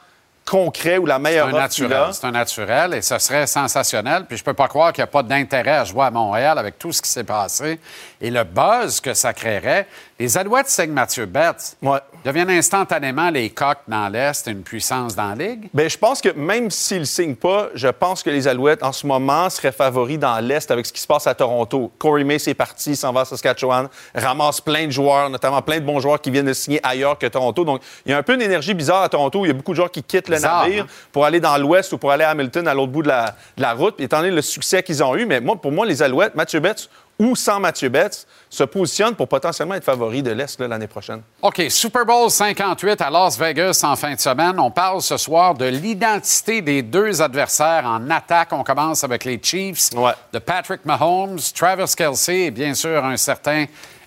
[0.46, 2.08] concret ou la meilleure offre naturel.
[2.12, 4.26] C'est un naturel et ce serait sensationnel.
[4.28, 6.80] Puis je peux pas croire qu'il n'y a pas d'intérêt à jouer à Montréal avec
[6.80, 7.80] tout ce qui s'est passé
[8.20, 9.88] et le buzz que ça créerait.
[10.22, 11.78] Les Alouettes signent Mathieu Betts.
[12.26, 15.70] Deviennent instantanément les coqs dans l'Est, une puissance dans la Ligue.
[15.74, 18.92] Bien, je pense que même s'ils ne signent pas, je pense que les Alouettes, en
[18.92, 21.90] ce moment, seraient favoris dans l'Est avec ce qui se passe à Toronto.
[21.98, 25.86] Corey Mace est parti, s'en va à Saskatchewan, ramasse plein de joueurs, notamment plein de
[25.86, 27.64] bons joueurs qui viennent de signer ailleurs que Toronto.
[27.64, 29.46] Donc, il y a un peu une énergie bizarre à Toronto.
[29.46, 31.08] Il y a beaucoup de joueurs qui quittent le Bizarre, navire hein?
[31.14, 33.62] pour aller dans l'Ouest ou pour aller à Hamilton, à l'autre bout de la, de
[33.62, 33.96] la route.
[33.96, 36.60] Puis, étant donné le succès qu'ils ont eu, mais moi, pour moi, les Alouettes, Mathieu
[36.60, 41.22] Betts, ou sans Mathieu Betts, se positionnent pour potentiellement être favoris de l'Est l'année prochaine.
[41.42, 44.58] OK, Super Bowl 58 à Las Vegas en fin de semaine.
[44.60, 48.54] On parle ce soir de l'identité des deux adversaires en attaque.
[48.54, 49.90] On commence avec les Chiefs
[50.34, 53.66] de Patrick Mahomes, Travis Kelsey et bien sûr un certain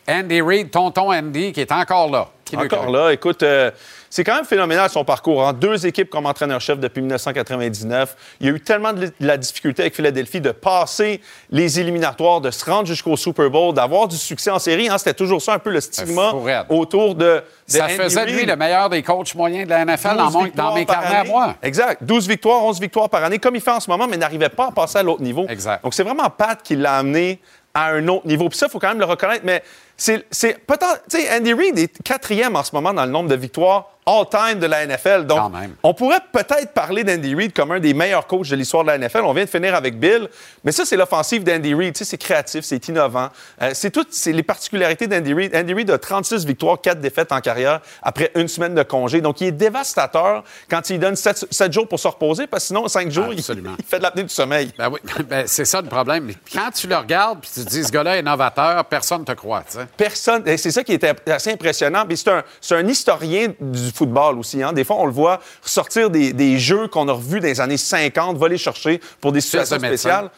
[0.09, 2.29] Andy Reid, tonton Andy, qui est encore là.
[2.57, 3.71] Encore là, écoute, euh,
[4.11, 5.41] c'est quand même phénoménal son parcours.
[5.41, 8.17] En deux équipes comme entraîneur-chef depuis 1999.
[8.41, 12.51] Il y a eu tellement de la difficulté avec Philadelphie de passer les éliminatoires, de
[12.51, 14.89] se rendre jusqu'au Super Bowl, d'avoir du succès en série.
[14.89, 14.99] hein.
[14.99, 16.31] C'était toujours ça un peu le stigma
[16.69, 19.85] autour de, de Ça Andy faisait de lui le meilleur des coachs moyens de la
[19.85, 21.55] NFL 12 dans, mon- dans mes carnets à moi.
[21.63, 22.03] Exact.
[22.05, 24.69] 12 victoires, 11 victoires par année, comme il fait en ce moment, mais n'arrivait pas
[24.69, 25.47] à passer à l'autre niveau.
[25.49, 25.83] Exact.
[25.83, 27.41] Donc, c'est vraiment Pat qui l'a amené
[27.75, 28.49] à un autre niveau.
[28.51, 29.43] Puis ça, il faut quand même le reconnaître.
[29.45, 29.63] Mais
[30.03, 31.05] c'est c'est peut-être.
[31.09, 34.59] Tu sais, Andy Reid est quatrième en ce moment dans le nombre de victoires all-time
[34.59, 35.27] de la NFL.
[35.27, 35.75] Donc, Quand même.
[35.83, 38.99] on pourrait peut-être parler d'Andy Reid comme un des meilleurs coachs de l'histoire de la
[38.99, 39.21] NFL.
[39.23, 40.29] On vient de finir avec Bill.
[40.65, 41.95] Mais ça, c'est l'offensive d'Andy Reid.
[41.95, 43.29] Tu sais, c'est créatif, c'est innovant.
[43.61, 45.55] Euh, c'est toutes c'est les particularités d'Andy Reid.
[45.55, 49.21] Andy Reid a 36 victoires, 4 défaites en carrière après une semaine de congé.
[49.21, 52.89] Donc, il est dévastateur quand il donne 7, jours pour se reposer parce que sinon,
[52.89, 53.55] 5 jours, il, fait
[53.99, 54.73] de l'apnée du sommeil.
[54.77, 56.33] Ben oui, ben, c'est ça le problème.
[56.53, 59.33] Quand tu le regardes puis tu te dis, ce gars-là est novateur, personne ne te
[59.33, 59.63] croit.
[59.63, 59.87] tu sais.
[59.97, 60.43] Personne.
[60.47, 62.05] et C'est ça qui était assez impressionnant.
[62.07, 64.63] Puis c'est un, historien du football aussi.
[64.63, 64.73] Hein.
[64.73, 67.77] Des fois, on le voit sortir des, des jeux qu'on a revus dans les années
[67.77, 70.31] 50, va les chercher pour des situations spéciales.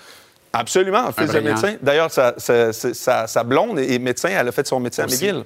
[0.53, 1.75] Absolument, fils de médecin.
[1.83, 4.29] D'ailleurs, sa, sa- sa- sa- sa blonde est médecin.
[4.31, 5.07] Elle a fait son médecin à.
[5.07, 5.45] McGill.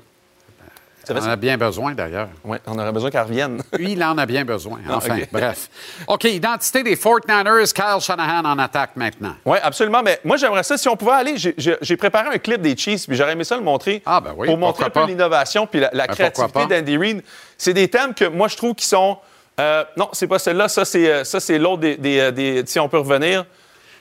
[1.10, 2.28] On en a bien besoin, d'ailleurs.
[2.44, 3.62] Oui, on aurait besoin qu'elle revienne.
[3.78, 4.78] Il en a bien besoin.
[4.90, 5.68] Enfin, bref.
[6.06, 9.34] OK, identité des 49ers, Kyle Shanahan en attaque maintenant.
[9.44, 10.02] Oui, absolument.
[10.02, 10.76] Mais moi, j'aimerais ça.
[10.76, 13.62] Si on pouvait aller, j'ai- préparé un clip des Chiefs, puis j'aurais aimé ça le
[13.62, 16.96] montrer Ah, ben oui, pour montrer un peu l'innovation puis la, la Ben, créativité d'Andy
[16.96, 17.22] Reid.
[17.56, 19.18] C'est des thèmes que moi, je trouve qui sont.
[19.60, 20.68] euh, non, c'est pas celle-là.
[20.68, 23.44] Ça, c'est euh, ça, c'est l'autre des, des, euh, des- Si on peut revenir.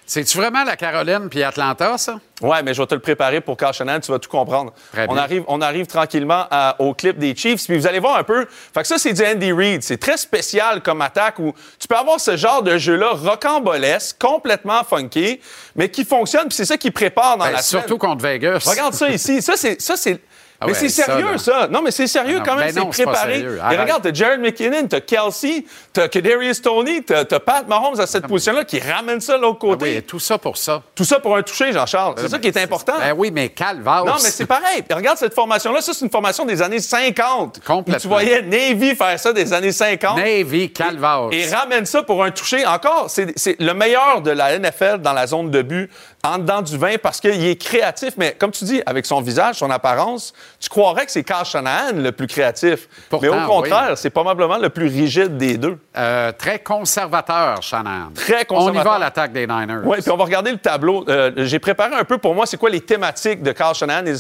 [0.10, 2.20] C'est-tu vraiment la Caroline puis Atlanta, ça?
[2.42, 4.72] Ouais, mais je vais te le préparer pour Carl Shanahan, tu vas tout comprendre.
[4.94, 8.16] Très on arrive, on arrive tranquillement à- au clip des Chiefs, puis vous allez voir
[8.16, 8.46] un peu.
[8.74, 9.84] Fait que ça, c'est du Andy Reid.
[9.84, 14.84] C'est très spécial comme attaque où tu peux avoir ce genre de jeu-là rocambolesque, complètement
[14.84, 15.42] funky,
[15.76, 17.82] mais qui fonctionne, puis c'est ça qui prépare dans Ben, la semaine.
[17.84, 18.64] surtout contre Vegas.
[18.66, 19.42] Regarde ça ici.
[19.42, 19.82] Ça, c'est.
[19.82, 20.22] Ça, c'est...
[20.60, 21.68] Ah mais ouais, c'est sérieux, ça.
[21.70, 22.74] Non, mais c'est sérieux Ah non, quand même.
[22.74, 23.40] ben c'est préparé.
[23.42, 28.26] Et regarde, t'as Jared McKinnon, t'as Kelsey, t'as Kadarius Tony, t'as, Pat Mahomes à cette
[28.26, 29.96] position-là qui ramène ça de l'autre Ah côté.
[29.98, 30.82] oui, tout ça pour ça.
[30.96, 32.16] Tout ça pour un toucher, Jean-Charles.
[32.18, 32.94] C'est ça qui est important.
[33.00, 34.04] Ben oui, mais calvaire.
[34.06, 34.82] Non, mais c'est pareil.
[34.82, 35.82] Puis regarde cette formation-là.
[35.82, 37.60] Ça, c'est une formation des années 50.
[37.64, 37.96] Complètement.
[37.96, 40.18] Où tu voyais Navy faire ça des années 50.
[40.18, 41.28] Navy, calvaire.
[41.32, 42.66] Et ramène ça pour un toucher.
[42.66, 45.90] Encore, c'est le meilleur de la NFL dans la zone de but,
[46.28, 48.14] en dedans du 20, parce qu'il est créatif.
[48.18, 51.94] Mais comme tu dis, avec son visage, son apparence, tu croirais que c'est Carl Shanahan
[51.96, 52.88] le plus créatif.
[53.10, 53.96] Pourtant, mais au contraire, oui.
[53.98, 55.78] c'est probablement le plus rigide des deux.
[55.96, 58.12] Euh, très conservateur, Shanahan.
[58.14, 58.84] Très On y conservateur.
[58.84, 59.82] va à l'attaque des Niners.
[59.86, 61.06] Oui, puis on va regarder le tableau.
[61.08, 64.14] Euh, J'ai préparé un peu pour moi, c'est quoi les thématiques de Carl Shanahan et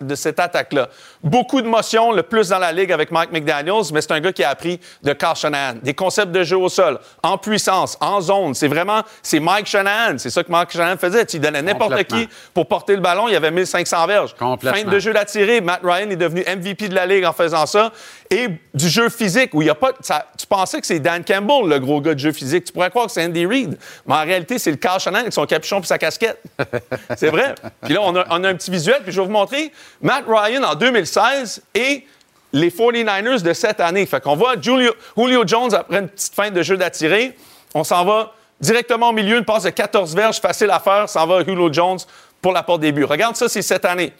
[0.00, 0.88] de cette attaque-là.
[1.22, 4.32] Beaucoup de motion, le plus dans la ligue avec Mike McDaniels, mais c'est un gars
[4.32, 5.74] qui a appris de Carl Shanahan.
[5.82, 8.54] Des concepts de jeu au sol, en puissance, en zone.
[8.54, 10.18] C'est vraiment, c'est Mike Shanahan.
[10.18, 11.22] C'est ça que Mike Shanahan faisait.
[11.22, 13.28] Il n'importe qui pour porter le ballon.
[13.28, 14.34] Il y avait 1500 verges.
[14.72, 15.60] Fin de jeu d'attirer.
[15.60, 17.92] Matt Ryan est devenu MVP de la ligue en faisant ça.
[18.30, 19.92] Et du jeu physique, où il y a pas.
[20.00, 22.64] ça- tu pensais que c'est Dan Campbell, le gros gars de jeu physique.
[22.64, 23.78] Tu pourrais croire que c'est Andy Reid.
[24.06, 26.40] Mais en réalité, c'est le Carl Shanahan avec son capuchon et sa casquette.
[27.16, 27.54] c'est vrai.
[27.82, 30.24] Puis là, on a, on a un petit visuel, puis je vais vous montrer Matt
[30.26, 32.06] Ryan en 2016 et
[32.52, 34.06] les 49ers de cette année.
[34.06, 37.36] Fait qu'on voit Julio, Julio Jones après une petite fin de jeu d'attirer.
[37.74, 38.32] On s'en va
[38.64, 41.08] directement au milieu, une passe de 14 verges, facile à faire.
[41.08, 41.98] S'en va Julio Jones
[42.40, 43.04] pour la porte début.
[43.04, 44.12] Regarde ça, c'est cette année.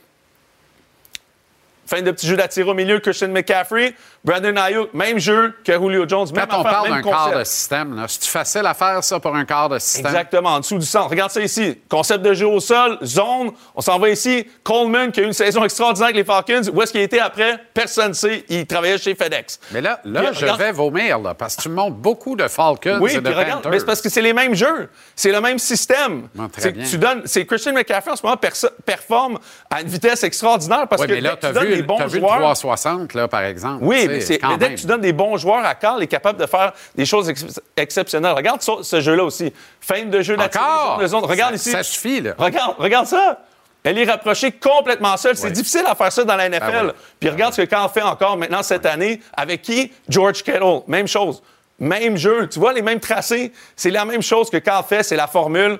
[1.86, 3.94] Fin de petit jeu d'attirer au milieu, Christian McCaffrey,
[4.24, 6.26] Brandon Ayuk, même jeu que Julio Jones.
[6.34, 9.34] Même Quand on affaire, parle d'un quart de système, c'est facile à faire ça pour
[9.36, 10.06] un quart de système?
[10.06, 11.10] Exactement, en dessous du centre.
[11.10, 11.78] Regarde ça ici.
[11.88, 13.52] Concept de jeu au sol, zone.
[13.74, 14.46] On s'en va ici.
[14.62, 16.62] Coleman, qui a eu une saison extraordinaire avec les Falcons.
[16.72, 17.58] Où est-ce qu'il été après?
[17.74, 18.44] Personne ne sait.
[18.48, 19.60] Il travaillait chez FedEx.
[19.72, 22.34] Mais là, là Puis, je regarde- vais vomir, là, parce que tu me montres beaucoup
[22.36, 24.88] de Falcons Oui, et de regarde, mais c'est parce que c'est les mêmes jeux.
[25.14, 26.28] C'est le même système.
[26.52, 26.84] Très bien.
[26.88, 28.38] tu donnes, c'est Christian McCaffrey en ce moment
[28.84, 29.38] performe
[29.70, 32.06] à une vitesse extraordinaire parce Oui, que mais là, tu as vu, des bons t'as
[32.06, 32.38] vu le joueurs.
[32.38, 33.78] 360, là, par exemple.
[33.82, 36.38] Oui, mais, mais dès que tu donnes des bons joueurs à Carl, il est capable
[36.40, 38.32] de faire des choses ex- exceptionnelles.
[38.34, 39.52] Regarde ça- ce jeu-là aussi.
[39.80, 41.24] Fin de jeu de zone.
[41.24, 41.70] Regarde Ça- ici.
[41.70, 42.34] Ça suffit, là.
[42.38, 43.38] Regarde, regarde ça.
[43.86, 45.36] Elle est rapprochée complètement seule.
[45.36, 45.52] C'est Oui.
[45.52, 46.72] difficile à faire ça dans la NFL.
[46.74, 46.90] Ah oui.
[47.20, 49.20] Puis regarde ce que Carl fait encore maintenant cette année.
[49.36, 49.92] Avec qui?
[50.08, 50.80] George Kittle.
[50.86, 51.42] Même chose.
[51.78, 52.48] Même jeu.
[52.48, 53.52] Tu vois les mêmes tracés.
[53.76, 55.02] C'est la même chose que Carl fait.
[55.02, 55.78] C'est la formule.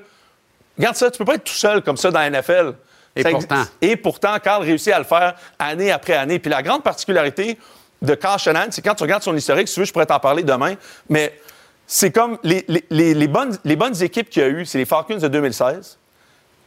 [0.76, 1.10] Regarde ça.
[1.10, 2.74] Tu peux pas être tout seul comme ça dans la NFL.
[3.16, 3.54] Et Ça pourtant.
[3.56, 3.72] existe.
[3.80, 6.38] Et pourtant, Carl réussit à le faire année après année.
[6.38, 7.58] Puis la grande particularité
[8.02, 10.18] de Carl Shanahan, c'est quand tu regardes son historique, si tu veux, je pourrais t'en
[10.20, 10.74] parler demain,
[11.08, 11.38] mais
[11.86, 14.78] c'est comme les, les- les- les bonnes, les bonnes équipes qu'il y a eues, c'est
[14.78, 15.98] les Falcons de 2016,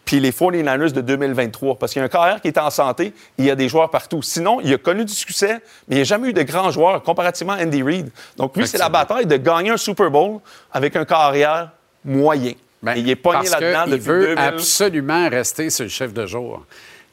[0.05, 1.75] puis les 49ers de 2023.
[1.77, 3.89] Parce qu'il y a un carrière qui est en santé, il y a des joueurs
[3.89, 4.21] partout.
[4.21, 7.03] Sinon, il a connu du succès, mais il n'y a jamais eu de grands joueurs
[7.03, 8.09] comparativement à Andy Reid.
[8.37, 10.39] Donc, lui, c'est la bataille de gagner un Super Bowl
[10.71, 11.71] avec un carrière
[12.05, 12.53] moyen.
[12.83, 14.39] Ben, il est pogné là-dedans depuis veut 2000.
[14.39, 16.63] absolument rester sur le chef de jour.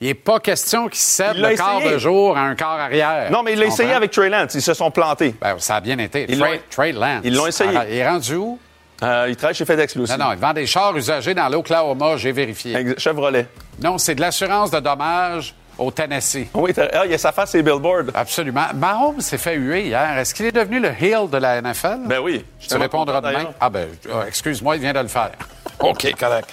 [0.01, 1.95] Il n'est pas question qu'il cède le quart essayé.
[1.95, 3.31] de jour à un quart arrière.
[3.31, 4.55] Non, mais il l'a essayé avec Trey Lance.
[4.55, 5.35] Ils se sont plantés.
[5.41, 6.27] Ben, ça a bien été.
[6.29, 7.21] Ils Trey, Lance.
[7.25, 7.71] Ils l'ont essayé.
[7.71, 8.59] Alors, il est rendu où?
[9.03, 10.13] Euh, il travaille chez FedEx, lui aussi.
[10.19, 12.77] Non, non, il vend des chars usagés dans l'Oklahoma, j'ai vérifié.
[12.77, 13.47] Ex- Chevrolet.
[13.83, 16.47] Non, c'est de l'assurance de dommages au Tennessee.
[16.55, 18.13] Oui, ah, il y a sa face et Billboard.
[18.15, 18.67] Absolument.
[18.75, 20.19] Mahomes s'est fait huer hier.
[20.19, 22.01] Est-ce qu'il est devenu le heel de la NFL?
[22.07, 22.45] Ben oui.
[22.61, 23.51] Je te répondrai demain.
[23.61, 25.33] Ah ben, euh, excuse-moi, il vient de le faire.
[25.81, 26.51] OK, correct.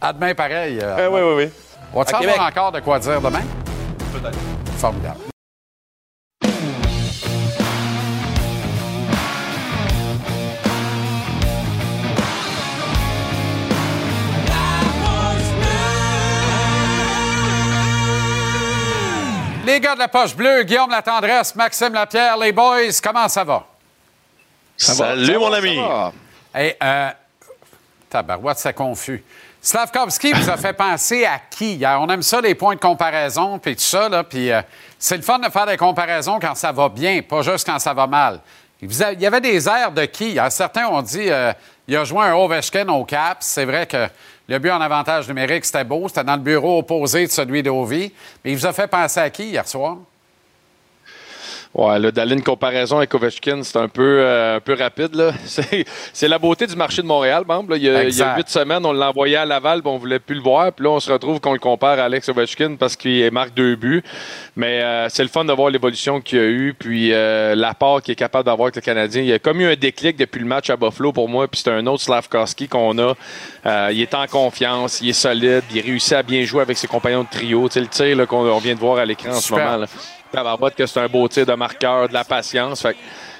[0.00, 0.78] à demain, pareil.
[0.80, 1.52] euh, Euh, oui, oui, oui.
[1.92, 2.50] On va-tu À avoir Québec.
[2.56, 3.42] encore de quoi dire demain?
[4.12, 4.38] Peut-être.
[4.78, 5.20] Formidable.
[19.64, 23.66] Les gars de la poche bleue, Guillaume Latendresse, Maxime Lapierre, les boys, comment ça va?
[24.76, 25.80] Salut, mon ami.
[26.54, 27.10] Hey, euh,
[28.16, 29.22] tabarouette, c'est confus.
[29.60, 31.82] Slavkovski vous a fait penser à qui?
[31.84, 34.62] On aime ça, les points de comparaison, puis tout ça, là, puis euh,
[34.98, 37.92] c'est le fun de faire des comparaisons quand ça va bien, pas juste quand ça
[37.92, 38.40] va mal.
[38.80, 40.38] Il y avait des airs de qui?
[40.50, 41.52] Certains ont dit euh,
[41.88, 43.38] il a joué un Ovechkin au cap.
[43.40, 44.06] C'est vrai que
[44.48, 46.08] le but en avantage numérique, c'était beau.
[46.08, 48.12] C'était dans le bureau opposé de celui d'Ovi.
[48.44, 49.96] Mais il vous a fait penser à qui hier soir?
[51.78, 55.14] Ouais, là, d'aller une comparaison avec Ovechkin, c'est un peu, euh, un peu rapide.
[55.14, 55.32] là.
[55.44, 57.60] C'est c'est la beauté du marché de Montréal, là.
[57.76, 59.98] Il y a- il y a huit semaines, on l'a envoyé à Laval, puis on
[59.98, 60.72] voulait plus le voir.
[60.72, 63.76] Puis là, on se retrouve qu'on le compare à Alex Ovechkin parce qu'il marque deux
[63.76, 64.02] buts.
[64.56, 68.00] Mais euh, c'est le fun de voir l'évolution qu'il y a eu, puis euh, l'apport
[68.00, 69.20] qu'il est capable d'avoir avec le Canadien.
[69.20, 71.60] Il y a comme eu un déclic depuis le match à Buffalo pour moi, puis
[71.62, 73.12] c'est un autre Slavkowski qu'on a.
[73.66, 76.86] Euh, il est en confiance, il est solide, il réussit à bien jouer avec ses
[76.86, 77.68] compagnons de trio.
[77.68, 79.76] Tu sais, le tir là, qu'on on vient de voir à l'écran en ce moment.
[79.76, 79.86] Là.
[80.32, 82.82] Tabarouette que c'est un beau tir de marqueur, de la patience.
[82.82, 82.96] Fait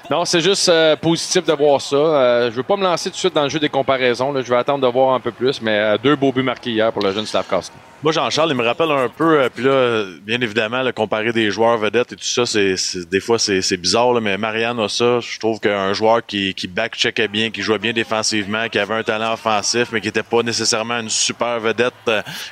[0.09, 1.95] non, c'est juste euh, positif de voir ça.
[1.95, 4.31] Euh, je veux pas me lancer tout de suite dans le jeu des comparaisons.
[4.31, 4.41] là.
[4.41, 6.93] Je vais attendre de voir un peu plus, mais euh, deux beaux buts marqués hier
[6.93, 7.75] pour le jeune Slavkowski.
[8.03, 11.49] Moi, Jean-Charles, il me rappelle un peu, euh, puis là, bien évidemment, le comparer des
[11.49, 12.75] joueurs vedettes et tout ça, c'est,
[13.09, 15.19] des fois, c'est, bizarre, mais Marianne a ça.
[15.19, 19.03] Je trouve qu'un joueur qui, qui back-checkait bien, qui jouait bien défensivement, qui avait un
[19.03, 21.93] talent offensif, mais qui était pas nécessairement une super vedette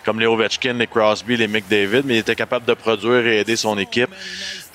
[0.03, 3.56] comme les Ovechkin, les Crosby, les McDavid, mais il était capable de produire et aider
[3.56, 4.10] son équipe.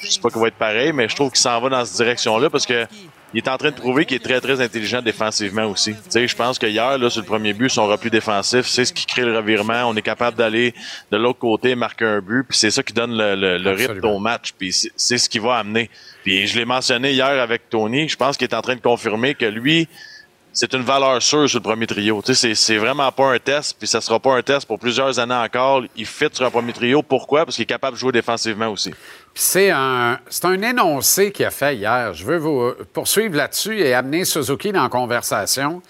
[0.03, 1.97] Je sais pas qu'il va être pareil, mais je trouve qu'il s'en va dans cette
[1.97, 2.87] direction-là parce que
[3.33, 5.93] il est en train de prouver qu'il est très, très intelligent défensivement aussi.
[5.95, 8.85] Tu sais, je pense que hier, là, sur le premier but, son repli défensif, c'est
[8.85, 9.85] ce qui crée le revirement.
[9.89, 10.75] On est capable d'aller
[11.13, 14.01] de l'autre côté, marquer un but, puis c'est ça qui donne le, le- le rythme
[14.09, 15.91] au match, puis c'est c'est ce qui va amener.
[16.25, 19.35] Puis je l'ai mentionné hier avec Tony, je pense qu'il est en train de confirmer
[19.37, 19.87] que lui,
[20.53, 22.23] c'est une valeur sûre sur le premier trio.
[22.25, 25.19] Tu sais, c'est- vraiment pas un test, puis ça sera pas un test pour plusieurs
[25.19, 25.83] années encore.
[25.97, 27.03] Il fit sur un premier trio.
[27.03, 27.45] Pourquoi?
[27.45, 28.93] Parce qu'il est capable de jouer défensivement aussi.
[29.35, 32.13] C'est un, un énoncé qu'il a fait hier.
[32.15, 35.81] Je veux vous poursuivre là-dessus et amener Suzuki dans la conversation.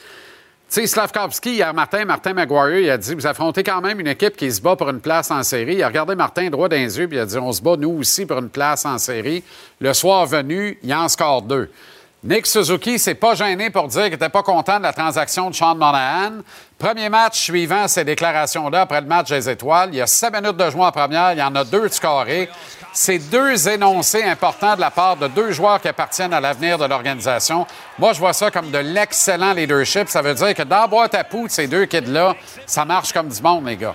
[0.72, 4.06] Tu sais, Slavkovski, hier matin, Martin Maguire, il a dit Vous affrontez quand même une
[4.06, 5.74] équipe qui se bat pour une place en série.
[5.74, 7.76] Il a regardé Martin droit dans les yeux, puis il a dit On se bat
[7.76, 9.42] nous aussi pour une place en série.
[9.80, 11.70] Le soir venu, il en score deux.
[12.22, 15.54] Nick Suzuki s'est pas gêné pour dire qu'il n'était pas content de la transaction de
[15.54, 16.42] Sean Monahan.
[16.78, 19.88] Premier match suivant ces déclarations-là après le match des Étoiles.
[19.92, 21.94] Il y a sept minutes de jouer en première, il y en a deux de
[21.94, 22.50] scorés.
[22.92, 26.84] C'est deux énoncés importants de la part de deux joueurs qui appartiennent à l'avenir de
[26.84, 27.66] l'organisation.
[27.98, 30.10] Moi, je vois ça comme de l'excellent leadership.
[30.10, 33.28] Ça veut dire que dans la boîte à poudre, ces deux kids-là, ça marche comme
[33.28, 33.94] du monde, les gars.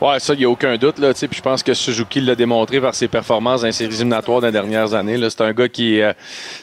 [0.00, 1.00] Ouais, ça, il n'y a aucun doute.
[1.00, 4.52] Là, je pense que Suzuki l'a démontré par ses performances dans les séries éliminatoires des
[4.52, 5.18] dernières années.
[5.28, 6.12] C'est un gars qui euh,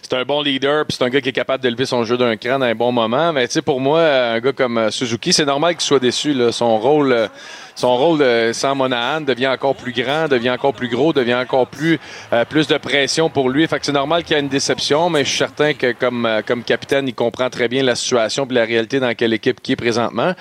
[0.01, 2.37] c'est un bon leader, puis c'est un gars qui est capable d'élever son jeu d'un
[2.37, 3.33] cran à un bon moment.
[3.33, 6.33] Mais pour moi, un gars comme euh, Suzuki, c'est normal qu'il soit déçu.
[6.33, 6.53] Là.
[6.53, 7.27] Son rôle, euh,
[7.75, 11.67] son rôle euh, sans Monahan devient encore plus grand, devient encore plus gros, devient encore
[11.67, 11.99] plus
[12.33, 13.67] euh, plus de pression pour lui.
[13.67, 16.25] Fait que c'est normal qu'il y ait une déception, mais je suis certain que comme
[16.25, 19.61] euh, comme capitaine, il comprend très bien la situation et la réalité dans quelle équipe
[19.61, 20.33] qui est présentement.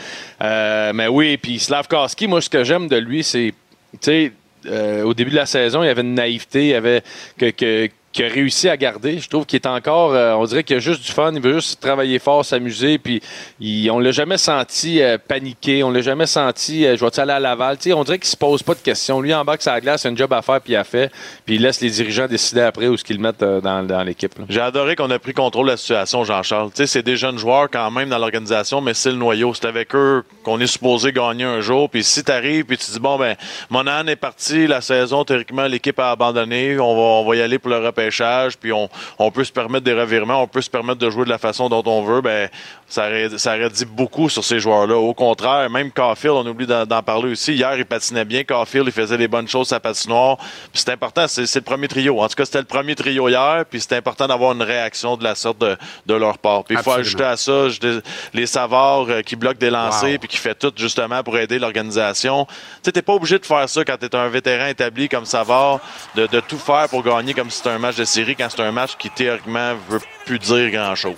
[0.42, 3.52] Euh, mais oui, puis Slavkowski, moi, ce que j'aime de lui, c'est,
[3.92, 4.32] tu sais,
[4.66, 7.02] euh, au début de la saison, il y avait une naïveté, il y avait
[7.36, 9.18] que, que qu'il a réussi à garder.
[9.18, 11.54] Je trouve qu'il est encore, euh, on dirait qu'il a juste du fun, il veut
[11.54, 13.20] juste travailler fort, s'amuser, puis
[13.58, 17.32] il, on l'a jamais senti euh, paniquer, on l'a jamais senti, euh, je vais aller
[17.32, 19.20] à Laval, on dirait qu'il se pose pas de questions.
[19.20, 21.10] Lui, en bas sa glace, c'est un job à faire, puis il a fait,
[21.44, 24.32] puis il laisse les dirigeants décider après où ce qu'ils mettent dans, l'équipe.
[24.48, 26.70] J'ai adoré qu'on a pris contrôle de la situation, Jean-Charles.
[26.74, 29.54] C'est des jeunes joueurs quand même dans l'organisation, mais c'est le noyau.
[29.54, 31.90] C'est avec eux qu'on est supposé gagner un jour.
[31.90, 33.34] Puis si t'arrives puis tu dis bon ben
[33.70, 37.58] Monahan est parti, la saison théoriquement l'équipe a abandonné, on va on va y aller
[37.58, 38.03] pour le repêchage.
[38.04, 38.88] Repêchage, puis on,
[39.18, 41.68] on peut se permettre des revirements, on peut se permettre de jouer de la façon
[41.68, 42.48] dont on veut, ben
[42.86, 44.96] ça aurait, ça dit beaucoup sur ces joueurs-là.
[44.96, 47.54] Au contraire, même Caulfield, on oublie d'en d'en parler aussi.
[47.54, 48.44] Hier, il patinait bien.
[48.44, 50.36] Caulfield, il faisait les bonnes choses à patinoire.
[50.72, 52.20] Puis c'est important, c'est le premier trio.
[52.22, 55.24] En tout cas, c'était le premier trio hier, puis c'est important d'avoir une réaction de
[55.24, 55.76] la sorte de,
[56.06, 56.64] de leur part.
[56.64, 58.00] Puis il faut ajouter à ça je-
[58.32, 60.18] les savoirs euh, qui bloquent des lancers, Wow.
[60.18, 62.44] puis qui fait tout justement pour aider l'organisation.
[62.46, 62.52] Tu
[62.82, 65.80] sais, t'es pas obligé de faire ça quand t'es un vétéran établi comme Savard,
[66.14, 68.62] de, de tout faire pour gagner comme si c'était un match de série, quand c'est
[68.62, 71.16] un match qui théoriquement veut plus dire grand-chose.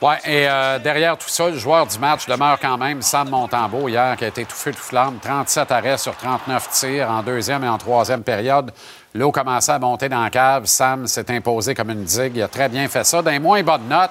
[0.00, 3.88] Oui, et euh, derrière tout ça, le joueur du match demeure quand même Sam Montembeau
[3.88, 5.18] hier, qui a été tout feu, tout flamme.
[5.20, 8.70] 37 arrêts sur 39 tirs en deuxième et en troisième période.
[9.12, 10.66] L'eau commençait à monter dans la cave.
[10.66, 12.36] Sam s'est imposé comme une digue.
[12.36, 13.22] Il a très bien fait ça.
[13.22, 14.10] D'un moins bonne note,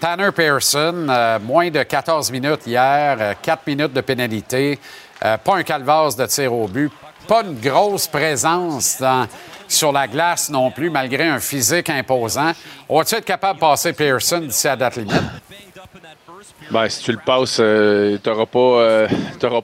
[0.00, 4.78] Tanner Pearson, euh, moins de 14 minutes hier, euh, 4 minutes de pénalité,
[5.24, 6.92] euh, pas un calvasse de tir au but,
[7.26, 9.26] pas une grosse présence dans-
[9.72, 12.52] sur la glace non plus, malgré un physique imposant.
[12.88, 15.12] Va-tu être capable de passer Pearson d'ici à date limite?
[16.70, 19.08] Ben, si tu le passes, euh, t'auras pas, euh,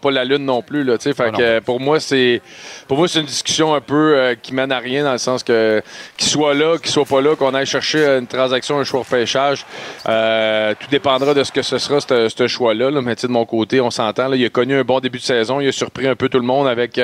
[0.00, 1.12] pas la lune non plus, là, tu.
[1.14, 2.42] Fait Ah que, pour moi, c'est,
[2.86, 5.42] pour moi, c'est une discussion un peu euh, qui mène à rien dans le sens
[5.42, 5.82] que
[6.16, 9.06] qu'il soit là, qu'il soit pas là, qu'on aille chercher une transaction, un choix de
[9.06, 9.64] pêchage,
[10.08, 12.90] euh, tout dépendra de ce que ce sera, ce choix-là.
[12.90, 13.00] Là.
[13.00, 14.32] Mais tu de mon côté, on s'entend.
[14.32, 16.44] Il a connu un bon début de saison, il a surpris un peu tout le
[16.46, 17.00] monde avec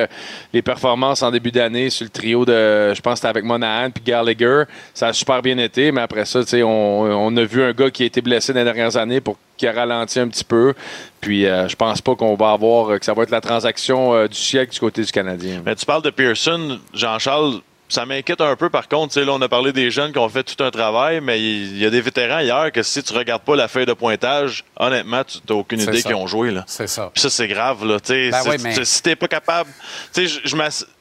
[0.52, 3.90] les performances en début d'année sur le trio de, je pense, que c'était avec Monahan
[3.90, 4.64] puis Gallagher.
[4.92, 7.90] Ça a super bien été, mais après ça, tu on, on a vu un gars
[7.90, 10.74] qui a été blessé dans les dernières années pour qui a ralenti un petit peu.
[11.20, 14.14] Puis euh, je pense pas qu'on va avoir euh, que ça va être la transaction
[14.14, 15.62] euh, du siècle du côté du Canadien.
[15.64, 17.60] Mais tu parles de Pearson, Jean-Charles.
[17.86, 19.20] Ça m'inquiète un peu, par contre.
[19.20, 21.84] Là, on a parlé des jeunes qui ont fait tout un travail, mais il y
[21.84, 25.38] a des vétérans hier que si tu regardes pas la feuille de pointage, honnêtement, tu
[25.48, 26.50] n'as aucune idée qu'ils ont joué.
[26.50, 26.64] Là.
[26.66, 27.10] C'est ça.
[27.12, 27.84] Puis ça, c'est grave.
[27.86, 28.00] Là.
[28.00, 29.70] Tu sais, Ben si- oui, mais- tu- Si pas capable.
[30.14, 30.48] Tu sais, je-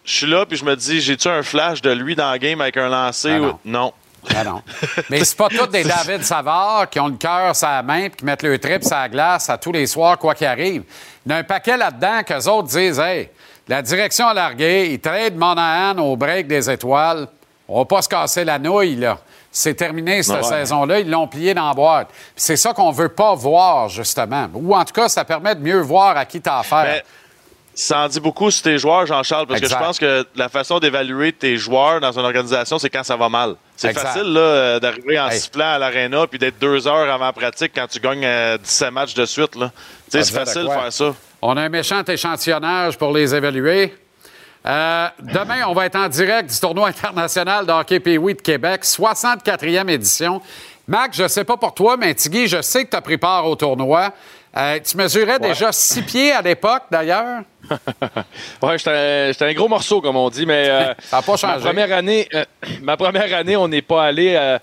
[0.06, 2.76] suis là, puis je me dis, j'ai-tu un flash de lui dans la game avec
[2.78, 3.30] un lancer?
[3.30, 3.58] Ben ou- non.
[3.66, 3.94] non.
[4.36, 4.62] Ah non.
[5.10, 8.10] Mais c'est pas tous des David Savard qui ont le cœur sur la main et
[8.10, 10.84] qui mettent le trip sur la glace à tous les soirs, quoi qu'il arrive.
[11.26, 13.30] Il y a un paquet là-dedans qu'eux autres disent Hey,
[13.68, 17.28] la direction a largué, ils trade Monahan au break des étoiles.
[17.68, 19.18] On va pas se casser la nouille, là.
[19.52, 20.44] C'est terminé cette Ouais.
[20.44, 21.00] saison-là.
[21.00, 22.08] Ils l'ont plié dans la boîte.
[22.36, 24.48] C'est ça qu'on veut pas voir, justement.
[24.54, 26.84] Ou en tout cas, ça permet de mieux voir à qui t'as affaire.
[26.84, 27.02] Ben,
[27.76, 29.76] ça en dit beaucoup sur tes joueurs, Jean-Charles, parce Exact.
[29.78, 33.16] que je pense que la façon d'évaluer tes joueurs dans une organisation, c'est quand ça
[33.16, 33.56] va mal.
[33.76, 35.40] C'est facile là, euh, d'arriver en Hey.
[35.40, 38.92] sifflant à l'aréna puis d'être deux heures avant la pratique quand tu gagnes euh, 17
[38.92, 39.58] matchs de suite.
[39.58, 39.72] Pas
[40.10, 41.16] C'est facile de faire ça.
[41.42, 43.94] On a un méchant échantillonnage pour les évaluer.
[44.66, 48.84] Euh, demain, on va être en direct du tournoi international de hockey Pee-Wee de Québec,
[48.86, 50.42] 64e édition.
[50.88, 53.46] Mac, je sais pas pour toi, mais Tigui, je sais que tu as pris part
[53.46, 54.12] au tournoi.
[54.56, 57.42] Euh, tu mesurais déjà six pieds à l'époque, d'ailleurs?
[58.62, 61.56] Ouais, j'étais un- gros morceau, comme on dit, mais euh, Ça pas changé.
[61.56, 62.46] ma première année, euh,
[62.82, 64.58] ma première année, on n'est pas allé.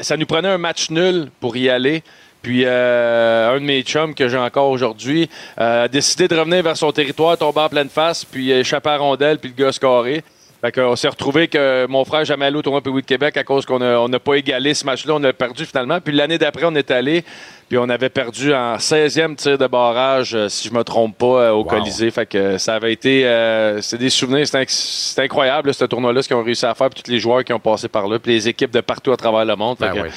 [0.00, 2.02] ça nous prenait un match nul pour y aller.
[2.42, 5.28] Puis euh, un de mes chums que j'ai encore aujourd'hui
[5.60, 8.92] euh, a décidé de revenir vers son territoire, tomber en pleine face, puis échapper à
[8.92, 10.22] la rondelle, puis le gars scoré.
[10.60, 13.44] Fait qu'on s'est retrouvé que mon frère jamais allé au tournoi Pee-Wee de Québec à
[13.44, 16.00] cause qu'on a- on n'a pas égalé ce match-là, on a perdu finalement.
[16.02, 17.24] Puis l'année d'après, on est allé,
[17.68, 21.26] puis on avait perdu en 16e tir de barrage, euh, si je me trompe pas,
[21.26, 22.10] euh, au Colisée.
[22.10, 25.86] Fait que ça avait été, euh, c'est des souvenirs, c'est inc- c'est incroyable là, ce
[25.86, 28.06] tournoi-là, ce qu'ils ont réussi à faire, puis tous les joueurs qui ont passé par
[28.06, 29.78] là, puis les équipes de partout à travers le monde.
[29.78, 30.08] Fait Ben oui.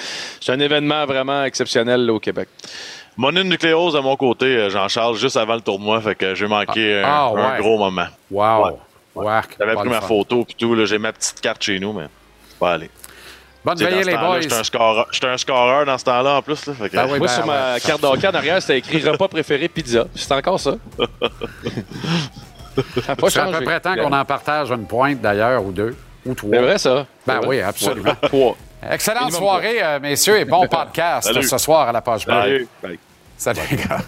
[0.42, 2.50] C'est un événement vraiment exceptionnel là, au Québec.
[3.16, 7.04] Mononucléose de mon côté, euh, Jean-Charles, juste avant le tournoi, fait que j'ai manqué un,
[7.06, 7.60] Ah, un ouais.
[7.62, 8.08] gros moment.
[8.30, 8.66] Wow.
[8.66, 8.72] Ouais.
[9.16, 9.56] Wark.
[9.60, 10.08] J'avais pris ma fun.
[10.08, 12.08] photo puis tout, là, j'ai ma petite carte chez nous, mais
[12.60, 12.90] pas aller.
[13.66, 14.42] Bonne veillée, les boys.
[14.42, 16.66] J'étais un scoreur, un scoreur dans ce temps-là en plus.
[16.66, 17.80] Là, fait que- Ben oui, Moi, ben sur ma ouais.
[17.80, 20.06] carte d'hockey en arrière, c'était écrit repas préféré pizza.
[20.16, 20.76] C'est encore ça.
[22.76, 25.96] Ça C'est à peu près temps qu'on en partage une pointe, d'ailleurs, ou deux,
[26.26, 26.50] ou trois.
[26.52, 27.06] C'est vrai, ça.
[27.28, 27.68] Ben C'est oui, vrai.
[27.68, 28.16] absolument.
[28.24, 28.58] Trois.
[28.92, 31.44] Excellente soirée, euh, messieurs, et bon podcast Salut.
[31.48, 32.68] ce soir à la page bleue.
[32.82, 33.00] Salut.
[33.38, 34.00] Salut, les gars.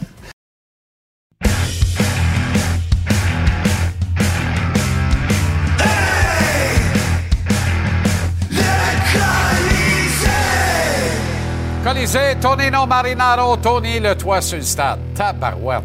[11.86, 15.00] Colisée, Tonino Marinaro, Tony, le toit sur le stade.
[15.14, 15.84] Tabarouette.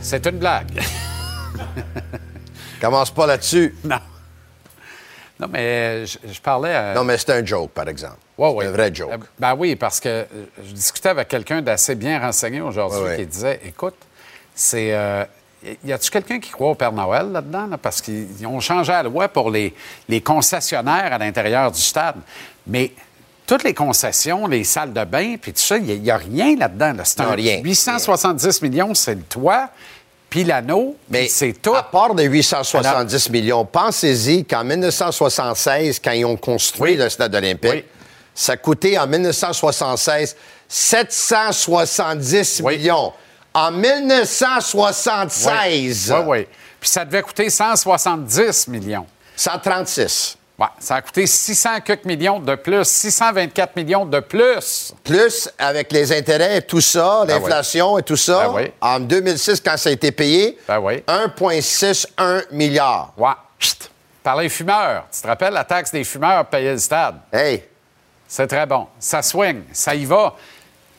[0.00, 0.72] C'est une blague.
[2.80, 3.76] Commence pas là-dessus.
[3.84, 3.98] non.
[5.38, 6.94] Non, mais je, je parlais à...
[6.94, 8.16] Non, mais c'est un joke, par exemple.
[8.36, 8.66] Ouais, ouais.
[8.66, 9.12] Un vrai joke.
[9.12, 10.24] Euh, Ben oui, parce que euh,
[10.66, 13.16] je discutais avec quelqu'un d'assez bien renseigné aujourd'hui Ouais, ouais.
[13.18, 13.94] qui disait écoute,
[14.54, 14.92] c'est.
[14.92, 15.24] euh,
[15.84, 17.66] y a-tu quelqu'un qui croit au Père Noël là-dedans?
[17.68, 17.78] là?
[17.78, 19.74] Parce qu'ils ils ont changé la loi pour les,
[20.08, 22.16] les concessionnaires à l'intérieur du stade.
[22.66, 22.92] Mais
[23.50, 26.92] toutes les concessions, les salles de bain, puis tout ça, il n'y a, rien là-dedans.
[26.92, 27.04] là.
[27.04, 27.60] C'est un rien.
[27.64, 29.70] 870 millions, c'est le toit.
[30.28, 31.74] puis l'anneau, Mais c'est tout.
[31.74, 37.86] À part de 870 millions, pensez-y qu'en 1976, quand ils ont construit le stade olympique,
[38.32, 40.36] ça coûtait en 1976
[40.68, 43.12] 770 millions.
[43.52, 46.14] En 1976.
[46.14, 46.46] Oui, oui.
[46.78, 49.06] Puis ça devait coûter 170 millions.
[49.34, 50.38] 136.
[50.60, 54.92] Ouais, ça a coûté 600 quelques millions de plus, 624 millions de plus.
[55.02, 58.48] Plus avec les intérêts et tout ça, Ben l'inflation et tout ça.
[58.48, 58.72] Ben oui.
[58.78, 61.02] En 2006, quand ça a été payé, Ben oui.
[61.08, 63.14] 1,61 milliard.
[63.16, 63.30] Ouais.
[63.58, 63.90] Chut.
[64.22, 65.06] Par les fumeurs.
[65.10, 67.16] Tu te rappelles, la taxe des fumeurs payait le stade?
[67.32, 67.64] Hey.
[68.28, 68.86] C'est très bon.
[68.98, 70.36] Ça swing, ça y va.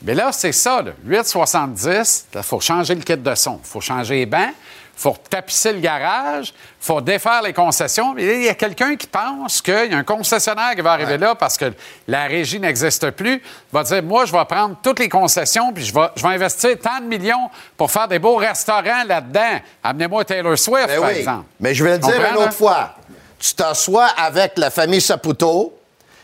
[0.02, 0.92] Mais là, c'est ça, là.
[1.08, 3.60] 8,70, il faut changer le kit de son.
[3.64, 4.56] Il faut changer les bancs,
[5.02, 8.16] faut tapisser le garage, il faut défaire les concessions.
[8.18, 11.34] Il y a quelqu'un qui pense qu'il y a un concessionnaire qui va arriver là
[11.34, 11.74] parce que
[12.08, 13.42] la régie n'existe plus,
[13.72, 16.78] va dire Moi, je vais prendre toutes les concessions puis je vais, je vais investir
[16.80, 19.60] tant de millions pour faire des beaux restaurants là-dedans.
[19.84, 21.18] Amenez-moi Taylor Swift, Ben par oui.
[21.18, 21.46] exemple.
[21.60, 22.52] Mais je vais le dire Comprends, une autre hein?
[22.52, 22.96] fois.
[23.40, 25.74] Tu t'assois avec la famille Saputo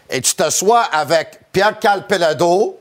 [0.07, 2.77] et tu t'assois avec Pierre Calpelado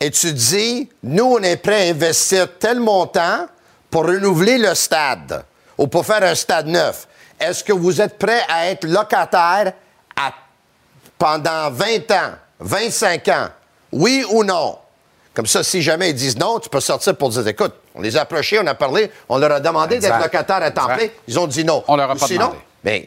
[0.00, 3.46] et tu dis, nous, on est prêt à investir tel montant
[3.96, 5.42] pour renouveler le stade
[5.78, 7.08] ou pour faire un stade neuf.
[7.40, 9.72] Est-ce que vous êtes prêt à être locataire
[10.14, 10.32] à-
[11.18, 13.48] pendant 20 ans, 25 ans?
[13.92, 14.76] Oui ou non?
[15.32, 18.18] Comme ça, si jamais ils disent non, tu peux sortir pour dire, écoute, on les
[18.18, 21.06] a approchés, on a parlé, on leur a demandé d'être locataire à temps plein.
[21.26, 21.82] Ils ont dit non.
[21.88, 22.58] On leur a pas Sinon, demandé.
[22.84, 23.02] ben,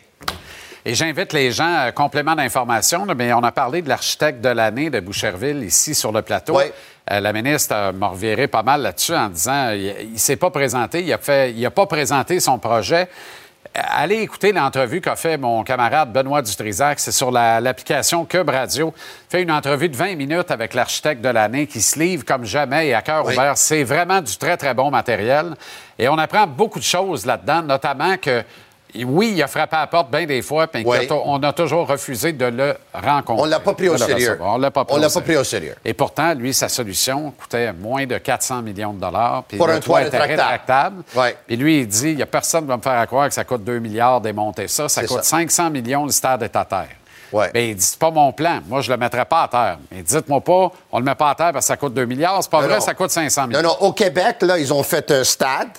[0.85, 4.89] Et j'invite les gens, euh, complément d'information, mais on a parlé de l'architecte de l'année
[4.89, 6.57] de Boucherville ici sur le plateau.
[6.57, 6.63] Oui.
[7.11, 10.51] Euh, la ministre euh, m'a reviré pas mal là-dessus en disant il ne s'est pas
[10.51, 13.07] présenté, il a, fait, il a pas présenté son projet.
[13.77, 16.99] Euh, Allez écouter l'entrevue qu'a fait mon camarade Benoît Dutrisac.
[16.99, 18.93] C'est sur la- l'application Cube Radio.
[18.95, 22.45] Il fait une entrevue de 20 minutes avec l'architecte de l'année qui se livre comme
[22.45, 23.33] jamais et à cœur Oui.
[23.33, 23.57] ouvert.
[23.57, 25.53] C'est vraiment du très, très bon matériel.
[25.97, 28.43] Et on apprend beaucoup de choses là-dedans, notamment que,
[29.05, 31.07] oui, il a frappé à la porte bien des fois, puis Oui.
[31.07, 33.43] qu'on a toujours refusé de le rencontrer.
[33.43, 34.29] On l'a pas pris au sérieux.
[34.31, 34.55] recevoir.
[34.55, 35.25] On l'a pas pris On au l'a pas sérieux.
[35.27, 35.75] pris au sérieux.
[35.85, 39.43] Et pourtant, lui, sa solution coûtait moins de 400 millions de dollars.
[39.47, 41.03] Puis Pour le un toit était rétractable.
[41.47, 43.43] Puis lui, il dit, il n'y a personne qui va me faire croire que ça
[43.43, 44.89] coûte 2 milliards démonter ça.
[44.89, 45.23] Ça coûte ça.
[45.23, 46.87] 500 millions, le stade est à terre.
[47.31, 47.51] Ouais.
[47.53, 48.59] Mais il dit, c'est pas mon plan.
[48.67, 49.77] Moi, je le mettrais pas à terre.
[49.91, 52.41] Mais dites-moi pas, on le met pas à terre parce que ça coûte 2 milliards.
[52.41, 52.81] C'est pas Non, vrai, non.
[52.81, 53.61] ça coûte 500 millions.
[53.61, 55.69] Non, non, au Québec, là, ils ont fait un stade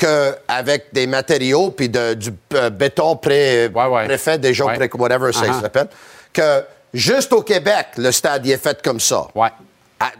[0.00, 4.04] que, avec des matériaux puis de- du euh, béton pré, ouais.
[4.06, 4.76] préfet, déjà Ouais.
[4.76, 5.60] pré, whatever ça Uh-huh.
[5.60, 5.88] s'appelle,
[6.32, 9.26] que juste au Québec, le stade il est fait comme ça.
[9.34, 9.50] Ouais.
[10.00, 10.12] À-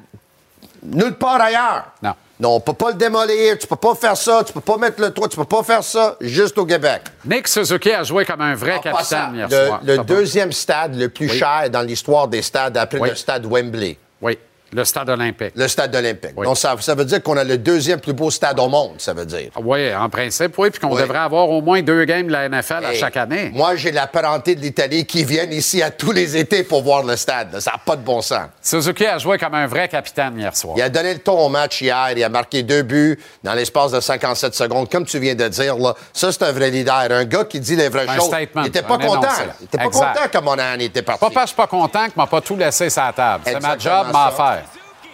[0.82, 1.84] nulle part ailleurs.
[2.02, 2.12] Non.
[2.38, 4.98] Non, on peut pas le démolir, tu peux pas faire ça, tu peux pas mettre
[5.00, 7.02] le toit, tu peux pas faire ça, juste au Québec.
[7.26, 9.80] Nick Suzuki a joué comme un vrai En capitaine hier le, soir.
[9.84, 11.38] le deuxième stade le plus Oui.
[11.38, 13.10] cher dans l'histoire des stades après Oui.
[13.10, 13.98] le stade Wembley.
[14.22, 14.38] Oui,
[14.72, 15.52] le stade olympique.
[15.56, 16.32] Le stade olympique.
[16.36, 16.46] Oui.
[16.46, 19.12] Donc, ça, ça veut dire qu'on a le deuxième plus beau stade au monde, ça
[19.12, 19.50] veut dire.
[19.62, 20.70] Oui, en principe, oui.
[20.70, 21.00] Puis qu'on Oui.
[21.02, 23.50] devrait avoir au moins deux games de la NFL à chaque année.
[23.54, 27.02] Moi, j'ai la parenté de l'Italie qui viennent ici à tous les étés pour voir
[27.02, 27.58] le stade.
[27.60, 28.48] Ça n'a pas de bon sens.
[28.62, 30.74] Suzuki a joué comme un vrai capitaine hier soir.
[30.76, 32.12] Il a donné le ton au match hier.
[32.16, 34.88] Il a marqué deux buts dans l'espace de 57 secondes.
[34.90, 36.94] Comme tu viens de dire, là, ça, c'est un vrai leader.
[37.10, 38.26] Un gars qui dit les vraies Un choses.
[38.26, 39.28] statement, il n'était pas content.
[39.58, 40.14] Il n'était pas Exact.
[40.14, 41.20] content comme on en était parti.
[41.20, 43.44] Pas parce que je suis pas content qu'il m'a pas tout laissé sur la table.
[43.46, 44.59] C'est ma job, ma affaire.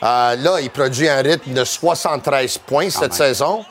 [0.03, 3.65] Euh, là, il produit un rythme de 73 points cette saison.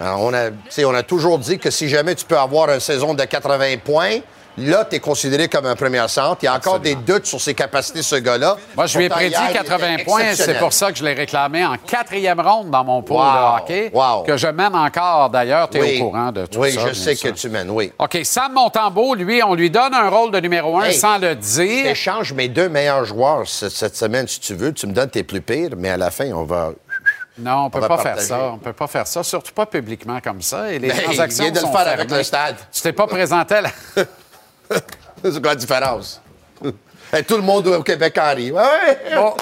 [0.00, 0.50] Euh, a,
[0.84, 4.18] on a toujours dit que si jamais tu peux avoir une saison de 80 points,
[4.60, 6.38] là, tu es considéré comme un premier centre.
[6.42, 8.56] Il y a encore des doutes sur ses capacités, ce gars-là.
[8.76, 10.34] Moi, je lui ai prédit hier, il 80 était points.
[10.34, 13.22] C'est pour ça que je l'ai réclamé en quatrième ronde dans mon pool Wow.
[13.24, 13.90] de hockey.
[13.92, 14.22] Wow.
[14.22, 15.68] Que je mène encore, d'ailleurs.
[15.70, 16.00] Tu es Oui.
[16.00, 16.80] au courant de tout oui, ça.
[16.80, 17.92] je bien sais que tu mènes, oui.
[17.98, 21.30] OK, Sam Montembeau, lui, on lui donne un rôle de numéro un Hey, sans le
[21.30, 21.82] Je dire.
[21.84, 24.72] t'échange mes deux meilleurs joueurs cette, semaine, si tu veux.
[24.72, 26.70] Tu me donnes tes plus pires, mais à la fin, on va...
[27.38, 28.50] Non, on peut va pas faire ça.
[28.52, 30.70] On peut pas faire ça, surtout pas publiquement comme ça.
[30.72, 32.56] Et les Ben, il transactions vient de le sont faire avec le stade.
[32.72, 33.70] Tu t'es pas présenté à la...
[35.22, 36.20] C'est quoi la différence?
[37.12, 38.52] Et tout le monde au Québec en rit.
[38.52, 38.62] Ouais.
[39.14, 39.34] Bon.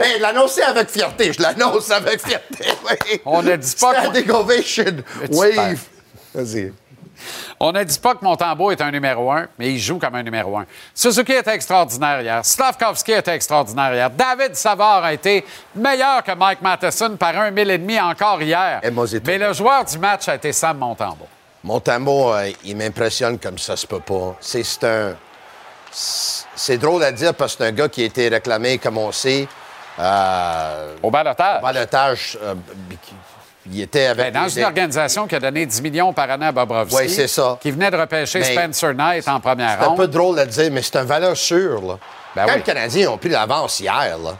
[0.00, 1.32] Hey, l'annoncer avec fierté.
[1.32, 2.64] Je l'annonce avec fierté.
[2.84, 3.20] oui.
[3.24, 4.96] On ne dit pas Standing ovation.
[5.30, 5.80] Wave.
[6.34, 6.72] Vas-y.
[7.60, 10.22] On ne dit pas que Montembeau est un numéro un, mais il joue comme un
[10.22, 10.66] numéro un.
[10.94, 12.44] Suzuki était extraordinaire hier.
[12.44, 14.10] Slavkovski était extraordinaire hier.
[14.10, 15.44] David Savard a été
[15.74, 18.80] meilleur que Mike Matheson par un mille et demi encore hier.
[19.26, 21.28] Mais le joueur du match a été Sam Montembeau.
[21.64, 24.36] Montembeau, euh, il m'impressionne comme ça se peut pas.
[24.40, 25.16] C'est un.
[25.90, 29.10] C'est drôle à dire parce que c'est un gars qui a été réclamé, comme on
[29.12, 29.48] sait.
[29.98, 31.58] euh, Au balotage.
[31.60, 32.38] Au balotage.
[32.42, 32.54] euh,
[33.70, 34.32] il était avec.
[34.32, 36.94] Ben, dans une organisation qui a donné 10 millions par année à Bobrovski.
[36.96, 37.56] Oui, c'est ça.
[37.62, 39.96] Qui venait de repêcher Mais Spencer Knight en première C'est un ronde.
[39.96, 41.80] peu drôle à dire, mais c'est un valeur sûre.
[41.80, 41.98] Là.
[42.36, 42.56] Ben Quand oui.
[42.58, 44.36] les Canadiens ont pris l'avance hier, là,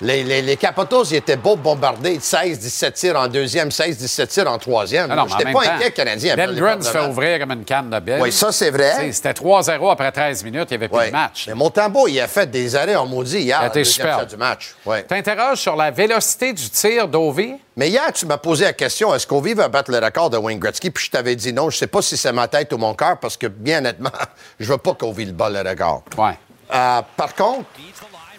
[0.00, 2.18] Les, les, ils étaient beaux bombardés.
[2.18, 5.10] 16-17 tirs en deuxième, 16-17 tirs en troisième.
[5.10, 6.36] Ah J'étais même pas inquiet, Canadien.
[6.36, 8.20] Lindgren se fait ouvrir comme une canne de bière.
[8.20, 9.12] Oui, ça, c'est vrai.
[9.12, 11.44] C'était 3-0 après 13 minutes, il n'y avait plus de match.
[11.48, 13.58] Mais Montembeau, il a fait des arrêts en maudit hier.
[13.60, 14.74] Il a été tiers du match.
[15.08, 17.54] T'interroges sur la vélocité du tir d'Ovi?
[17.76, 20.60] Mais hier, tu m'as posé la question est-ce qu'Ovi va battre le record de Wayne
[20.60, 20.90] Gretzky?
[20.90, 21.70] Puis je t'avais dit non.
[21.70, 24.12] Je sais pas si c'est ma tête ou mon cœur parce que, bien honnêtement,
[24.60, 26.04] je veux pas qu'Ovi le bat le record.
[26.16, 26.38] Ouais.
[26.72, 27.64] Euh, par contre,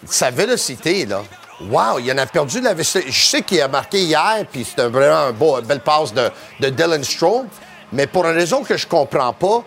[0.06, 1.22] sa vélocité, là,
[1.60, 2.74] wow, il en a perdu de la.
[2.76, 6.28] Je sais qu'il a marqué hier, puis c'était vraiment un beau, une belle passe de,
[6.60, 7.46] de Dylan Strome,
[7.92, 9.64] mais pour une raison que je comprends pas,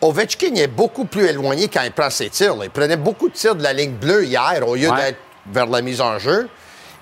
[0.00, 2.56] Ovechkin est beaucoup plus éloigné quand il prend ses tirs.
[2.56, 2.64] là.
[2.64, 4.96] Il prenait beaucoup de tirs de la ligne bleue hier au lieu Ouais.
[4.96, 6.48] d'être vers la mise en jeu.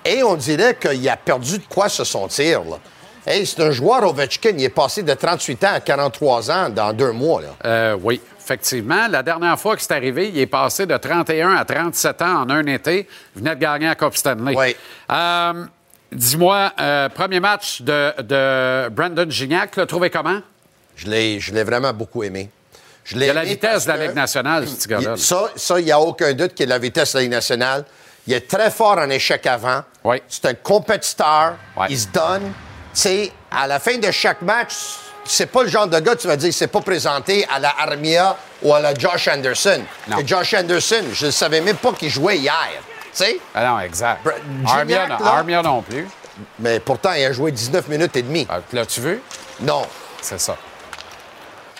[0.05, 2.61] Et on dirait qu'il a perdu de quoi sur son tir.
[2.63, 2.77] Là.
[3.25, 4.51] Hey, c'est un joueur Ovechkin.
[4.57, 7.41] Il est passé de 38 ans à 43 ans dans deux mois.
[7.41, 7.47] Là.
[7.65, 8.19] Euh, oui,
[8.51, 9.07] effectivement.
[9.07, 12.49] La dernière fois que c'est arrivé, il est passé de 31 à 37 ans en
[12.49, 13.07] un été.
[13.35, 14.53] Il venait de gagner la Coupe Stanley.
[14.55, 14.75] Oui.
[15.11, 15.65] Euh,
[16.11, 20.41] Dis-moi, euh, premier match de, de Brandon Gignac, l'as trouvé comment?
[20.97, 22.49] Je l'ai, vraiment beaucoup aimé.
[23.05, 25.13] Je Il a la vitesse de la Ligue nationale, ce petit gars-là.
[25.15, 27.31] Il- Ça, ça, il n'y a aucun doute qu'il a la vitesse de la Ligue
[27.31, 27.85] nationale.
[28.27, 29.83] Il est très fort en échec avant.
[30.03, 30.21] Oui.
[30.27, 31.55] C'est un compétiteur.
[31.77, 31.87] Ouais.
[31.89, 32.51] Il se donne.
[32.93, 34.73] Tu sais, à la fin de chaque match,
[35.25, 37.73] c'est pas le genre de gars, tu vas dire, il s'est pas présenté à la
[37.79, 39.81] Armia ou à la Josh Anderson.
[40.07, 40.17] Non.
[40.19, 42.55] Et Josh Anderson, je ne savais même pas qu'il jouait hier.
[42.79, 43.39] Tu sais?
[43.53, 44.25] Ah non, exact.
[44.67, 46.07] Armia, Gignac, non, là- Armia non plus.
[46.59, 48.47] Mais pourtant, il a joué 19 minutes et demie.
[48.51, 49.21] Euh, L'as-tu vu?
[49.61, 49.83] Non.
[50.21, 50.55] C'est ça.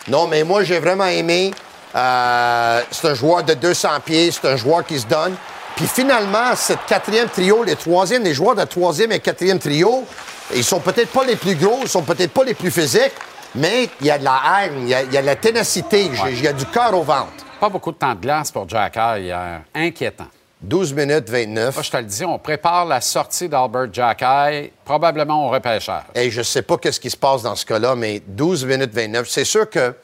[0.08, 1.52] Non, mais moi, j'ai vraiment aimé.
[1.96, 5.36] Euh, c'est un joueur de 200 pieds, c'est un joueur qui se donne.
[5.76, 10.06] Puis finalement, cette quatrième trio, les troisièmes, les joueurs de troisième et quatrième trio,
[10.54, 13.14] ils sont peut-être pas les plus gros, ils sont peut-être pas les plus physiques,
[13.56, 15.36] mais il y a de la haine, il y a, il y a de la
[15.36, 17.46] ténacité, il y a du cœur au ventre.
[17.60, 19.62] Pas beaucoup de temps de glace pour Jack High hier.
[19.74, 20.28] Inquiétant.
[20.62, 21.76] 12 minutes 29.
[21.76, 26.04] Moi, je te le dis, on prépare la sortie d'Albert Jack High, probablement au repêchage.
[26.14, 29.28] Et je sais pas qu'est-ce qui se passe dans ce cas-là, mais 12 minutes 29.
[29.28, 29.96] C'est sûr que,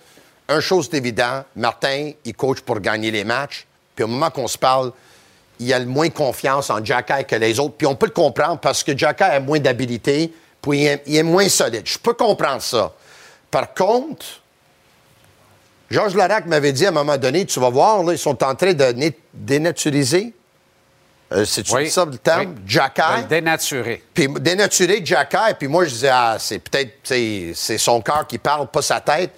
[0.50, 3.68] une chose est évidente, Martin, il coach pour gagner les matchs.
[3.96, 4.92] Puis au moment qu'on se parle,
[5.60, 7.76] il a le moins confiance en Jacky que les autres.
[7.78, 11.16] Puis on peut le comprendre parce que Jacky a moins d'habilité, puis il est, il
[11.18, 11.84] est moins solide.
[11.86, 12.94] Je peux comprendre ça.
[13.52, 14.26] Par contre,
[15.90, 18.56] Georges Larac m'avait dit à un moment donné, tu vas voir, là, ils sont en
[18.56, 20.34] train de dénaturiser.
[21.34, 21.90] Euh, C'est-tu Oui.
[21.90, 22.42] ça le terme?
[22.42, 22.56] Oui.
[23.18, 24.04] De le dénaturer.
[24.14, 28.68] Puis dénaturer Jacky, puis moi, je disais, ah, c'est peut-être, c'est son cœur qui parle,
[28.68, 29.32] pas sa tête.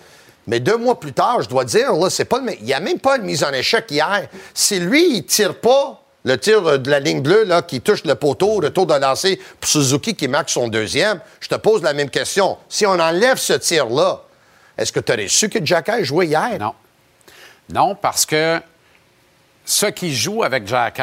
[0.47, 2.79] Mais deux mois plus tard, je dois dire, là, c'est pas le, il n'y a
[2.79, 4.27] même pas une mise en échec hier.
[4.53, 8.15] Si lui, il tire pas le tir de la ligne bleue, là, qui touche le
[8.15, 12.09] poteau, retour de lancer pour Suzuki qui marque son deuxième, je te pose la même
[12.09, 12.57] question.
[12.67, 14.21] Si on enlève ce tir-là,
[14.77, 16.57] est-ce que tu aurais su que Jacky jouait hier?
[16.59, 16.73] Non.
[17.69, 18.59] Non, parce que
[19.65, 20.99] ce qui joue avec Jack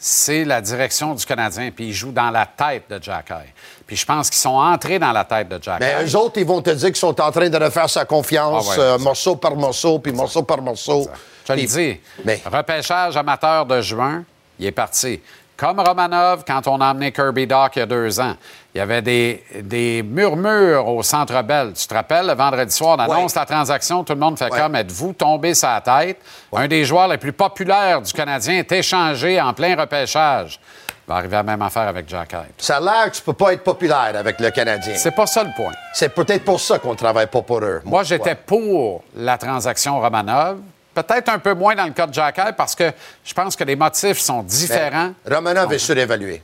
[0.00, 3.52] c'est la direction du Canadien, puis ils jouent dans la tête de Jack High.
[3.84, 6.06] Puis je pense qu'ils sont entrés dans la tête de Jack Mais High.
[6.08, 8.70] eux autres, ils vont te dire qu'ils sont en train de refaire sa confiance, Ah
[8.70, 11.08] ouais, euh, morceau par morceau, puis morceau par morceau.
[11.42, 12.00] Je te le Puis- dis.
[12.24, 14.22] Mais- Repêchage amateur de juin,
[14.58, 15.20] il est parti.
[15.56, 18.34] Comme Romanov, quand on a emmené Kirby Doc il y a deux ans,
[18.72, 21.72] il y avait des, des murmures au Centre Bell.
[21.74, 24.60] Tu te rappelles, le vendredi soir, on annonce la transaction, tout le monde fait Ouais.
[24.60, 26.18] comme êtes-vous tombé sa tête?
[26.54, 30.60] Un des joueurs les plus populaires du Canadien est échangé en plein repêchage.
[31.06, 32.52] Il va arriver à la même affaire avec Jack Hyde.
[32.58, 34.94] Ça a l'air que tu peux pas être populaire avec le Canadien.
[34.94, 35.72] C'est pas ça le point.
[35.92, 37.80] C'est peut-être pour ça qu'on travaille pas pour eux.
[37.84, 40.58] Moi, j'étais pour la transaction Romanov.
[41.02, 42.90] Peut-être un peu moins dans le cas de Hyde parce que
[43.24, 45.12] je pense que les motifs sont différents.
[45.24, 46.42] Ben, Romanov est surévalué.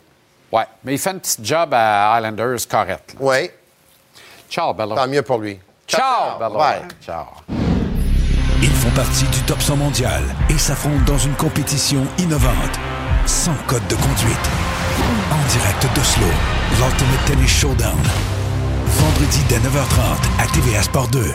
[0.53, 3.17] Oui, mais il fait un petit job à Islanders correct.
[3.19, 3.51] Oui.
[4.49, 4.95] Ciao, Bella.
[4.95, 5.59] Tant mieux pour lui.
[5.89, 6.57] Ciao, Bella.
[6.57, 6.83] Bye.
[7.05, 7.25] Ciao.
[8.63, 12.79] Ils font partie du top 100 mondial et s'affrontent dans une compétition innovante,
[13.27, 14.49] sans code de conduite.
[15.33, 16.33] En direct d'Oslo,
[16.79, 18.01] l'Ultimate Tennis Showdown.
[18.87, 21.35] Vendredi dès 9h30 à TVA Sport 2.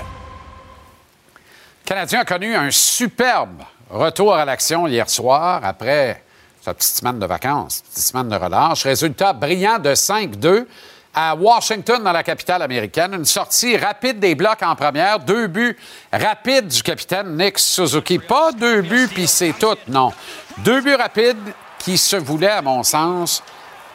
[1.90, 6.22] Canadien a connu un superbe retour à l'action hier soir après
[6.62, 8.84] sa petite semaine de vacances, petite semaine de relâche.
[8.84, 10.68] Résultat brillant de 5-2
[11.16, 13.16] à Washington, dans la capitale américaine.
[13.16, 15.18] Une sortie rapide des blocs en première.
[15.18, 15.76] Deux buts
[16.14, 18.20] rapides du capitaine Nick Suzuki.
[18.20, 20.14] Pas deux buts, puis c'est tout, non.
[20.60, 23.42] Deux buts rapides qui se voulaient, à mon sens,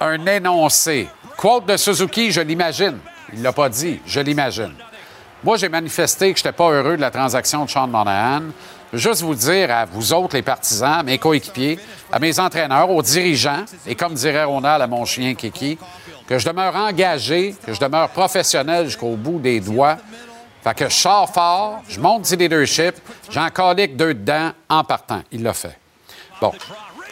[0.01, 1.09] un énoncé.
[1.37, 2.99] Quote de Suzuki, je l'imagine.
[3.33, 4.75] Il l'a pas dit, je l'imagine.
[5.45, 8.45] Moi, j'ai manifesté que je n'étais pas heureux de la transaction de Sean Monahan.
[8.95, 11.79] Juste vous dire à vous autres, les partisans, à mes coéquipiers,
[12.11, 15.79] à mes entraîneurs, aux dirigeants, et comme dirait Ronald à mon chien Kiki,
[16.27, 19.99] que je demeure engagé, que je demeure professionnel jusqu'au bout des doigts.
[20.63, 22.95] Fait que je sors fort, je monte du leadership,
[23.29, 25.21] j'en calique deux dedans en partant.
[25.31, 25.79] Il l'a fait.
[26.41, 26.53] Bon,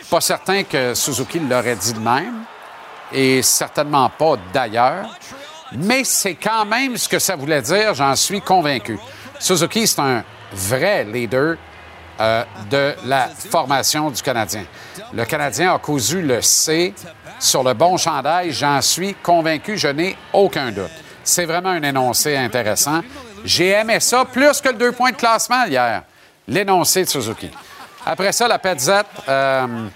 [0.08, 2.44] pas certain que Suzuki l'aurait dit de même,
[3.12, 5.18] et certainement pas d'ailleurs.
[5.76, 8.98] Mais c'est quand même ce que ça voulait dire, j'en suis convaincu.
[9.38, 11.56] Suzuki, c'est un vrai leader
[12.20, 14.64] euh, de la formation du Canadien.
[15.12, 16.94] Le Canadien a cousu le C
[17.38, 20.90] sur le bon chandail, j'en suis convaincu, je n'ai aucun doute.
[21.24, 23.00] C'est vraiment un énoncé intéressant.
[23.44, 26.02] J'ai aimé ça plus que le deux points de classement hier,
[26.46, 27.50] l'énoncé de Suzuki.
[28.04, 29.88] Après ça, la Petzette euh,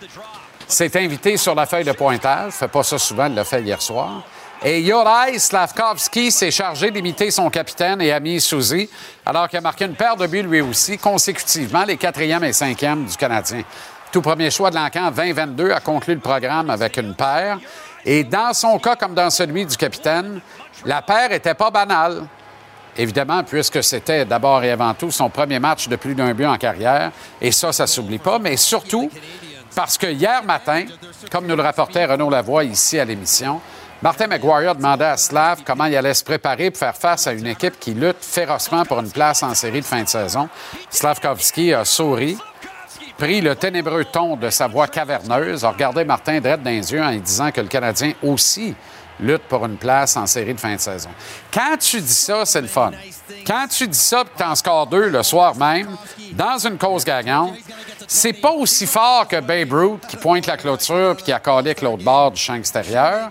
[0.67, 2.53] s'est invitée sur la feuille de pointage.
[2.53, 4.23] fait pas ça souvent, elle l'a fait hier soir.
[4.69, 8.91] Et Yorai Slavkovski s'est chargé d'imiter son capitaine et ami Suzy,
[9.25, 13.05] alors qu'il a marqué une paire de buts lui aussi, consécutivement, les quatrième et cinquième
[13.05, 13.63] du Canadien.
[14.11, 17.61] Tout premier choix de l'encan 2022 a conclu le programme avec une paire.
[18.05, 20.41] Et dans son cas, comme dans celui du capitaine,
[20.85, 22.25] la paire était pas banale.
[22.97, 26.59] Évidemment, puisque c'était d'abord et avant tout son premier match de plus d'un but en
[26.59, 27.13] carrière.
[27.41, 28.41] Et ça, ça s'oublie pas.
[28.41, 29.13] Mais surtout,
[29.77, 30.87] parce que hier matin,
[31.31, 33.61] comme nous le rapportait Renaud Lavoie ici à l'émission,
[34.03, 37.47] Martin McGuire demandait à Slav comment il allait se préparer pour faire face à une
[37.47, 40.49] équipe qui lutte férocement pour une place en série de fin de saison.
[40.91, 42.37] Slavkovski a souri,
[43.17, 47.03] pris le ténébreux ton de sa voix caverneuse, a regardé Martin Dredd dans les yeux
[47.03, 48.75] en lui disant que le Canadien aussi
[49.19, 51.09] lutte pour une place en série de fin de saison.
[51.51, 52.91] Quand tu dis ça, c'est le fun.
[53.47, 55.97] Quand tu dis ça et tu en scores deux le soir même,
[56.33, 57.55] dans une cause gagnante,
[58.07, 61.75] c'est pas aussi fort que Babe Ruth qui pointe la clôture puis qui a collé
[61.81, 63.31] l'autre bord du champ extérieur.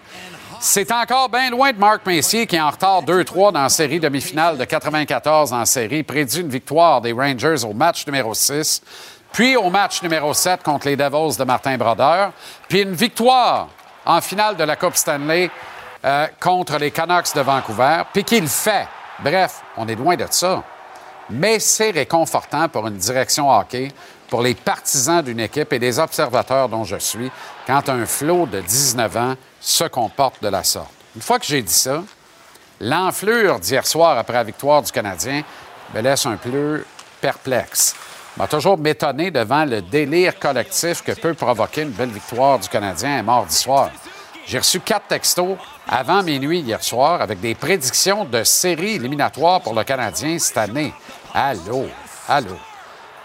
[0.67, 3.99] C'est encore bien loin de Marc Messier qui est en retard 2-3 dans la série
[3.99, 8.81] demi-finale de 94 en série, prédit une victoire des Rangers au match numéro 6,
[9.31, 12.31] puis au match numéro 7 contre les Devils de Martin Brodeur,
[12.67, 13.67] puis une victoire
[14.07, 15.51] en finale de la Coupe Stanley
[16.03, 18.87] euh, contre les Canucks de Vancouver, puis qu'il fait.
[19.19, 20.63] Bref, on est loin de ça.
[21.29, 23.89] Mais c'est réconfortant pour une direction hockey,
[24.29, 27.31] pour les partisans d'une équipe et des observateurs dont je suis,
[27.67, 29.35] quand un flot de 19 ans
[29.65, 30.91] se comporte de la sorte.
[31.15, 32.03] Une fois que j'ai dit ça,
[32.79, 35.41] l'enflure d'hier soir après la victoire du Canadien
[35.93, 36.85] me laisse un peu
[37.19, 37.95] perplexe.
[38.37, 43.17] m'a toujours m'étonné devant le délire collectif que peut provoquer une belle victoire du Canadien
[43.19, 43.89] un mardi soir.
[44.45, 45.57] J'ai reçu quatre textos
[45.87, 50.93] avant minuit hier soir avec des prédictions de séries éliminatoires pour le Canadien cette année.
[51.33, 51.87] Allô,
[52.27, 52.55] allô?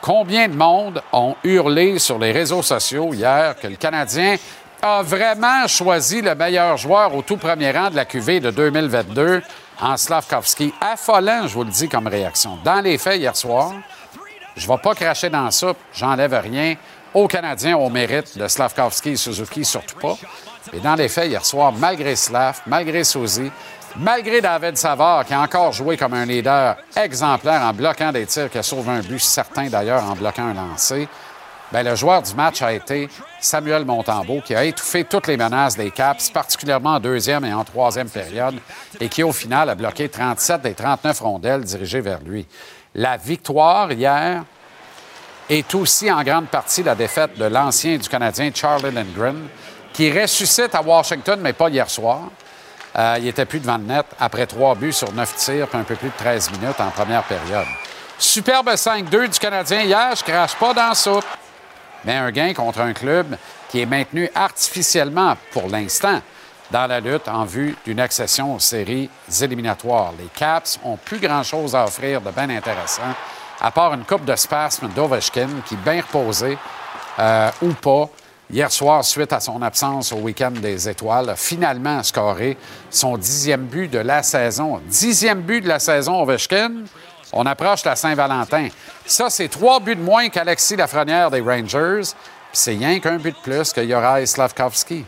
[0.00, 4.36] Combien de monde ont hurlé sur les réseaux sociaux hier que le Canadien
[4.82, 9.42] a vraiment choisi le meilleur joueur au tout premier rang de la QV de 2022
[9.80, 10.72] en Slavkovski.
[10.80, 12.58] Affolant, je vous le dis, comme réaction.
[12.64, 13.72] Dans les faits, hier soir,
[14.56, 16.76] je ne vais pas cracher dans la soupe, j'enlève rien
[17.12, 20.16] aux Canadiens au mérite de Slavkovski et Suzuki, surtout pas.
[20.72, 23.50] Mais dans les faits, hier soir, malgré Slav, malgré Suzy,
[23.96, 28.50] malgré David Savard, qui a encore joué comme un leader exemplaire en bloquant des tirs,
[28.50, 31.08] qui a sauvé un but certain d'ailleurs en bloquant un lancer,
[31.72, 33.08] Bien, le joueur du match a été
[33.40, 37.62] Samuel Montembeau, qui a étouffé toutes les menaces des Caps, particulièrement en deuxième et en
[37.62, 38.56] troisième période,
[38.98, 42.44] et qui, au final, a bloqué 37 des 39 rondelles dirigées vers lui.
[42.96, 44.42] La victoire hier
[45.48, 49.46] est aussi en grande partie la défaite de l'ancien du Canadien Charlie Lindgren,
[49.92, 52.22] qui ressuscite à Washington, mais pas hier soir.
[52.98, 55.84] Euh, il était plus devant le net après trois buts sur neuf tirs, puis un
[55.84, 57.66] peu plus de 13 minutes en première période.
[58.18, 61.20] Superbe 5-2 du Canadien hier, je crache pas dans ça
[62.04, 63.36] mais un gain contre un club
[63.68, 66.20] qui est maintenu artificiellement pour l'instant
[66.70, 70.12] dans la lutte en vue d'une accession aux séries éliminatoires.
[70.18, 73.14] Les Caps ont plus grand-chose à offrir de bien intéressant,
[73.60, 76.56] à part une coupe de spasmes d'Ovechkin qui, bien reposé
[77.18, 78.08] euh, ou pas,
[78.50, 82.56] hier soir, suite à son absence au week-end des étoiles, a finalement scoré
[82.88, 84.80] son dixième but de la saison.
[84.86, 86.84] Dixième but de la saison, Ovechkin.
[87.32, 88.68] On approche la Saint-Valentin.
[89.06, 92.12] Ça, c'est trois buts de moins qu'Alexis Lafrenière des Rangers.
[92.52, 95.04] c'est rien qu'un but de plus que Yorai Slavkovski.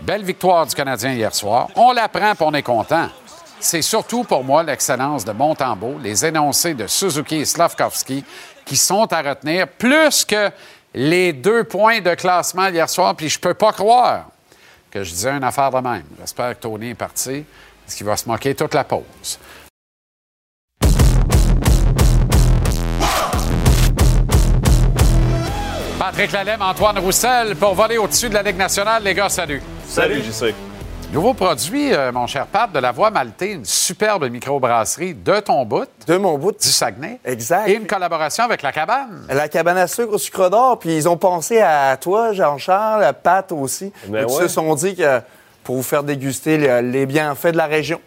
[0.00, 1.68] Belle victoire du Canadien hier soir.
[1.76, 3.08] On la prend et on est content.
[3.60, 8.24] C'est surtout pour moi l'excellence de Montembeau, les énoncés de Suzuki et Slavkovski
[8.64, 10.50] qui sont à retenir, plus que
[10.94, 13.14] les deux points de classement hier soir.
[13.14, 14.26] Puis je peux pas croire
[14.90, 16.04] que je disais une affaire de même.
[16.20, 17.44] J'espère que Tony est parti,
[17.84, 19.38] parce qu'il va se moquer toute la pause.
[26.12, 29.02] Patrick Lalem, Antoine Roussel pour voler au-dessus de la Ligue nationale.
[29.02, 29.62] Les gars, salut.
[29.86, 30.54] Salut, JC.
[31.10, 35.64] Nouveau produit, euh, mon cher Pat, de la Voix Maltais, une superbe microbrasserie de ton
[35.64, 35.88] bout.
[36.06, 36.52] De mon bout.
[36.52, 37.18] Du Saguenay.
[37.24, 37.66] Exact.
[37.66, 39.24] Et une collaboration avec la cabane.
[39.30, 40.78] La cabane à sucre au sucre d'or.
[40.78, 43.90] Puis ils ont pensé à toi, Jean-Charles, à Pat aussi.
[44.08, 44.42] Ben ils ouais.
[44.42, 45.20] se sont dit que
[45.64, 48.02] pour vous faire déguster les bienfaits de la région.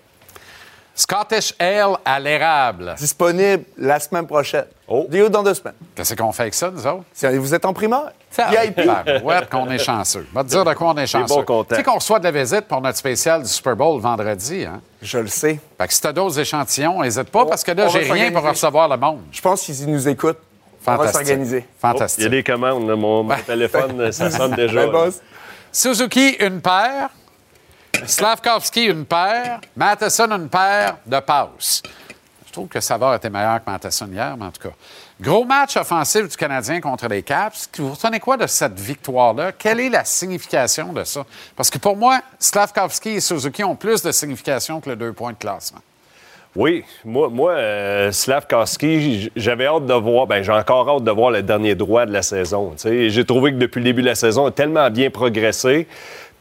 [0.97, 2.95] Scottish Ale à l'érable.
[2.97, 4.65] Disponible la semaine prochaine.
[4.87, 5.05] Oh.
[5.09, 5.73] Dis dans deux semaines.
[5.93, 7.03] Qu'est-ce qu'on fait avec ça, nous autres?
[7.37, 8.11] Vous êtes en primeur?
[8.37, 8.77] VIP.
[9.23, 10.25] Ouais, qu'on est chanceux.
[10.33, 11.43] Va te dire de quoi on est chanceux.
[11.45, 14.63] Bon tu sais qu'on reçoit de la visite pour notre spécial du Super Bowl vendredi,
[14.65, 14.81] hein?
[15.01, 15.59] Je le sais.
[15.77, 18.87] Fait que si t'as d'autres échantillons, n'hésite pas, parce que là, j'ai rien pour recevoir
[18.87, 19.21] le monde.
[19.31, 20.39] Je pense qu'ils nous écoutent.
[20.87, 21.65] On va s'organiser.
[21.79, 22.19] Fantastique.
[22.19, 22.95] Il y a des commandes, là.
[22.95, 24.85] mon, mon téléphone, ça sonne déjà.
[25.71, 27.09] Suzuki, une paire.
[28.05, 29.61] Slavkovski, une paire.
[29.75, 31.81] Matheson, une paire de passes.
[32.45, 34.75] Je trouve que Savard était meilleur que Matheson hier, mais en tout cas.
[35.19, 37.69] Gros match offensif du Canadien contre les Caps.
[37.77, 39.51] Vous retenez quoi de cette victoire-là?
[39.53, 41.25] Quelle est la signification de ça?
[41.55, 45.31] Parce que pour moi, Slavkovski et Suzuki ont plus de signification que le deux points
[45.31, 45.79] de classement.
[46.55, 51.31] Oui, moi, moi euh, Slavkovski, j'avais hâte de voir, ben j'ai encore hâte de voir
[51.31, 52.73] le dernier droit de la saison.
[52.81, 55.87] J'ai trouvé que depuis le début de la saison, il a tellement bien progressé.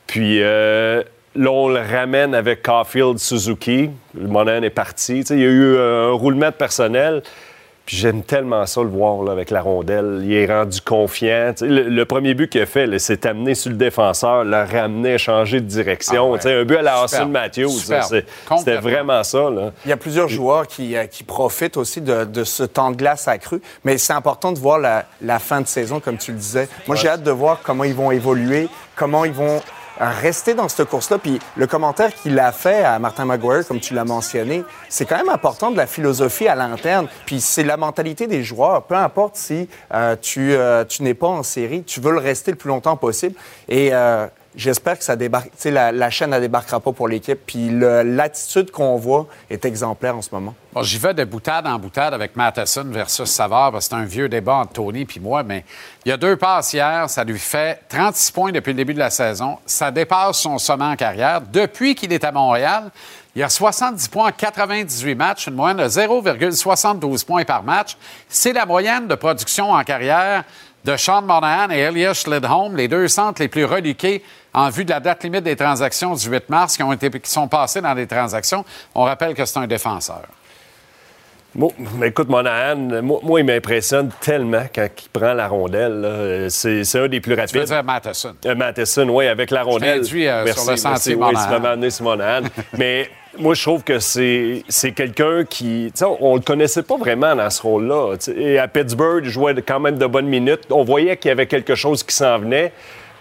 [0.07, 1.03] Puis euh,
[1.35, 3.91] là, on le ramène avec Caulfield, Suzuki.
[4.14, 5.20] Le Monahan est parti.
[5.20, 7.22] il y a eu un roulement de personnel.
[7.87, 10.22] Puis j'aime tellement ça le voir là, avec la rondelle.
[10.24, 11.53] Il est rendu confiant.
[11.61, 15.66] Le, premier but qu'il a fait, c'est amené sur le défenseur, le ramener, changer de
[15.66, 16.35] direction.
[16.35, 17.68] Ah un but à la Austin Matthews.
[17.68, 19.51] C'était vraiment ça.
[19.51, 19.72] Là.
[19.85, 22.97] Il y a plusieurs joueurs qui, euh, qui profitent aussi de, de, ce temps de
[22.97, 23.61] glace accru.
[23.85, 26.68] Mais c'est important de voir la, la, fin de saison, comme tu le disais.
[26.87, 29.61] Moi, j'ai hâte de voir comment ils vont évoluer, comment ils vont
[29.99, 31.19] rester dans cette course-là.
[31.19, 35.17] Puis le commentaire qu'il a fait à Martin Maguire, comme tu l'as mentionné, c'est quand
[35.17, 37.09] même important de la philosophie à l'interne.
[37.27, 38.83] Puis c'est la mentalité des joueurs.
[38.83, 42.51] Peu importe si euh, tu, euh, tu n'es pas en série, tu veux le rester
[42.51, 43.35] le plus longtemps possible.
[43.69, 44.27] Et euh,
[44.57, 47.41] J'espère que ça débarque, la, la chaîne ne débarquera pas pour l'équipe.
[47.45, 50.55] Puis l'attitude qu'on voit est exemplaire en ce moment.
[50.73, 54.05] Bon, J'y vais de boutade en boutade avec Matheson versus Savard, parce que c'est un
[54.05, 55.65] vieux débat entre Tony et moi, mais
[56.05, 58.99] il y a deux passes hier, ça lui fait 36 points depuis le début de
[58.99, 59.59] la saison.
[59.67, 61.41] Ça dépasse son sommet en carrière.
[61.41, 62.91] Depuis qu'il est à Montréal,
[63.37, 67.97] il a 70 points en 98 matchs, une moyenne de 0,72 points par match.
[68.29, 70.45] C'est la moyenne de production en carrière
[70.85, 74.22] de Sean Monahan et Elias Lidholm, les deux centres les plus reliqués
[74.53, 77.30] en vue de la date limite des transactions du 8 mars qui, ont été, qui
[77.30, 78.64] sont passées dans des transactions.
[78.95, 80.22] On rappelle que c'est un défenseur.
[81.55, 81.72] Bon,
[82.03, 86.49] écoute, Monahan, moi, il m'impressionne tellement quand il prend la rondelle.
[86.51, 87.62] C'est, un des plus rapides.
[87.62, 88.35] Dire Matheson?
[88.45, 90.05] Euh, Matheson, oui, avec la rondelle.
[90.05, 91.76] Je euh, sur le sentier Monahan.
[91.80, 92.43] Oui, Monahan.
[92.76, 93.09] Mais
[93.39, 94.62] moi, je trouve que c'est,
[94.95, 95.93] quelqu'un qui...
[96.03, 98.16] On, on le connaissait pas vraiment dans ce rôle-là.
[98.37, 100.62] Et à Pittsburgh, il jouait quand même de bonnes minutes.
[100.70, 102.72] On voyait qu'il y avait quelque chose qui s'en venait.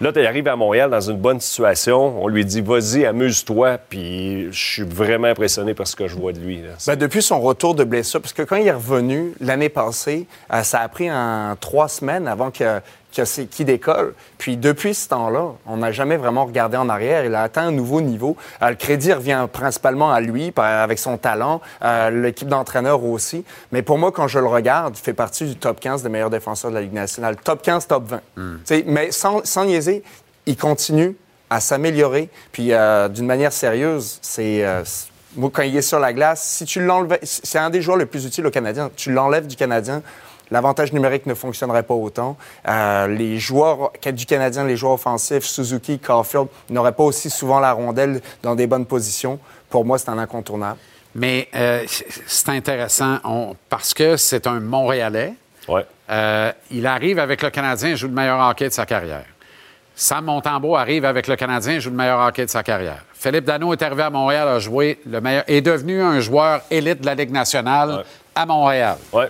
[0.02, 2.22] Là, tu arrives à Montréal dans une bonne situation.
[2.22, 3.78] On lui dit, vas-y, amuse-toi.
[3.90, 6.62] Puis je suis vraiment impressionné par ce que je vois de lui.
[6.88, 10.64] Ben, depuis son retour de blessure, parce que quand il est revenu l'année passée, euh,
[10.64, 12.82] ça a pris en trois semaines avant que
[13.14, 14.16] qui décolle.
[14.38, 17.26] Puis depuis ce temps-là, on n'a jamais vraiment regardé en arrière.
[17.26, 18.36] Il a atteint un nouveau niveau.
[18.62, 23.46] Euh, le crédit revient principalement à lui, avec son talent, euh, l'équipe d'entraîneurs aussi.
[23.72, 26.30] Mais pour moi, quand je le regarde, il fait partie du top 15 des meilleurs
[26.30, 27.36] défenseurs de la Ligue nationale.
[27.38, 28.22] Top 15, top 20.
[28.36, 28.58] Hmm.
[28.88, 30.04] Mais sans, sans niaiser,
[30.46, 31.16] il continue
[31.50, 32.30] à s'améliorer.
[32.52, 34.66] Puis euh, d'une manière sérieuse, c'est...
[35.36, 38.08] moi, quand il est sur la glace, si tu l'enlèves, c'est un des joueurs les
[38.08, 38.90] plus utiles au Canadien.
[38.96, 40.02] Tu l'enlèves du Canadien,
[40.54, 42.38] l'avantage numérique ne fonctionnerait pas autant.
[42.68, 47.74] Euh, les joueurs du Canadien, les joueurs offensifs, Suzuki, Caulfield, n'auraient pas aussi souvent la
[47.74, 49.40] rondelle dans des bonnes positions.
[49.70, 50.78] Pour moi, c'est un incontournable.
[51.16, 51.84] Mais euh,
[52.28, 53.18] c'est intéressant
[53.68, 55.34] parce que c'est un Montréalais.
[55.68, 55.86] Ouais.
[56.10, 59.26] Euh, il arrive avec le Canadien et joue le meilleur hockey de sa carrière.
[59.96, 63.04] Sam Montembeau arrive avec le Canadien et joue le meilleur hockey de sa carrière.
[63.14, 67.02] Philippe Dano est arrivé à Montréal, a joué le meilleur, est devenu un joueur élite
[67.02, 68.04] de la Ligue nationale
[68.36, 68.98] à Montréal.
[69.12, 69.30] Ouais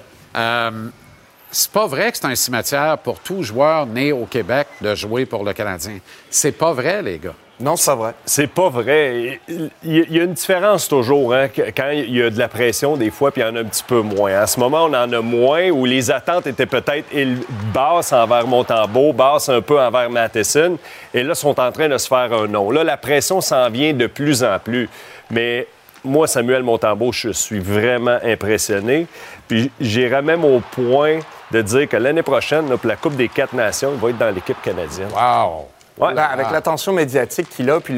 [1.53, 5.25] c'est pas vrai que c'est un cimetière pour tout joueur né au Québec de jouer
[5.25, 5.99] pour le Canadien.
[6.29, 7.35] C'est pas vrai, les gars.
[7.59, 8.13] Non, c'est vrai.
[8.25, 9.39] C'est pas vrai.
[9.47, 13.11] Il y a une différence toujours, hein, quand il y a de la pression des
[13.11, 14.33] fois, puis il y en a un petit peu moins.
[14.33, 17.05] À ce moment, on en a moins, où les attentes étaient peut-être
[17.71, 20.79] basses envers Montembeau, basses un peu envers Matheson,
[21.13, 22.71] et là, sont en train de se faire un nom.
[22.71, 24.89] Là, la pression s'en vient de plus en plus.
[25.29, 25.67] Mais
[26.03, 29.07] moi, Samuel Montembeau, je suis vraiment impressionné.
[29.47, 31.19] Puis j'irai même au point
[31.51, 34.33] de dire que l'année prochaine, pour la Coupe des quatre nations, il va être dans
[34.33, 35.09] l'équipe canadienne.
[35.13, 35.67] Wow!
[35.99, 36.17] Ouais.
[36.17, 37.95] avec l'attention médiatique qu'il a, puis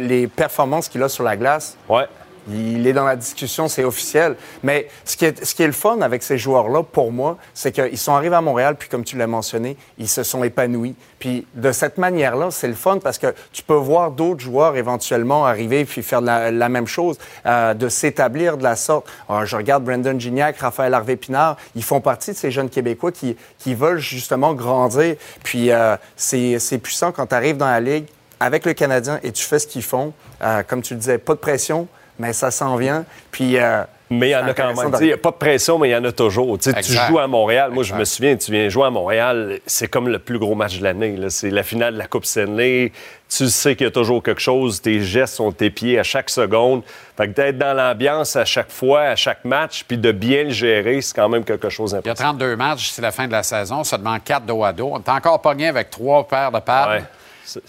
[0.00, 1.76] les performances qu'il a sur la glace.
[1.88, 2.06] Ouais.
[2.48, 4.36] Il est dans la discussion, c'est officiel.
[4.62, 8.36] Mais ce qui, est, le fun avec ces joueurs-là, pour moi, c'est qu'ils sont arrivés
[8.36, 10.94] à Montréal, puis comme tu l'as mentionné, ils se sont épanouis.
[11.18, 15.46] Puis de cette manière-là, c'est le fun parce que tu peux voir d'autres joueurs éventuellement
[15.46, 19.06] arriver puis faire la, même chose, euh, de s'établir de la sorte.
[19.44, 23.74] Je regarde Brendan Gignac, Raphaël Harvey-Pinard, ils font partie de ces jeunes Québécois qui, qui
[23.74, 25.16] veulent justement grandir.
[25.42, 28.06] Puis euh, c'est puissant quand tu arrives dans la Ligue
[28.40, 30.12] avec le Canadien et tu fais ce qu'ils font.
[30.42, 31.88] Euh, comme tu le disais, pas de pression,
[32.18, 33.04] mais ça s'en vient.
[33.30, 33.58] Puis.
[33.58, 34.92] euh, Mais il y en a quand même.
[35.00, 36.56] Il n'y a pas de pression, mais il y en a toujours.
[36.58, 37.08] Tu sais, Tu Exact.
[37.08, 37.70] joues à Montréal.
[37.72, 40.78] Moi, je me souviens, tu viens jouer à Montréal, c'est comme le plus gros match
[40.78, 41.16] de l'année.
[41.28, 42.92] C'est la finale de la Coupe Stanley.
[43.28, 44.80] Tu sais qu'il y a toujours quelque chose.
[44.80, 46.82] Tes gestes sont tes pieds à chaque seconde.
[47.16, 50.50] Fait que d'être dans l'ambiance à chaque fois, à chaque match, puis de bien le
[50.50, 52.22] gérer, c'est quand même quelque chose Il y a d'important.
[52.38, 54.90] 32 matchs, c'est la fin de la saison, seulement 4 dos à dos.
[54.92, 57.02] On est encore pogné avec trois paires de pattes.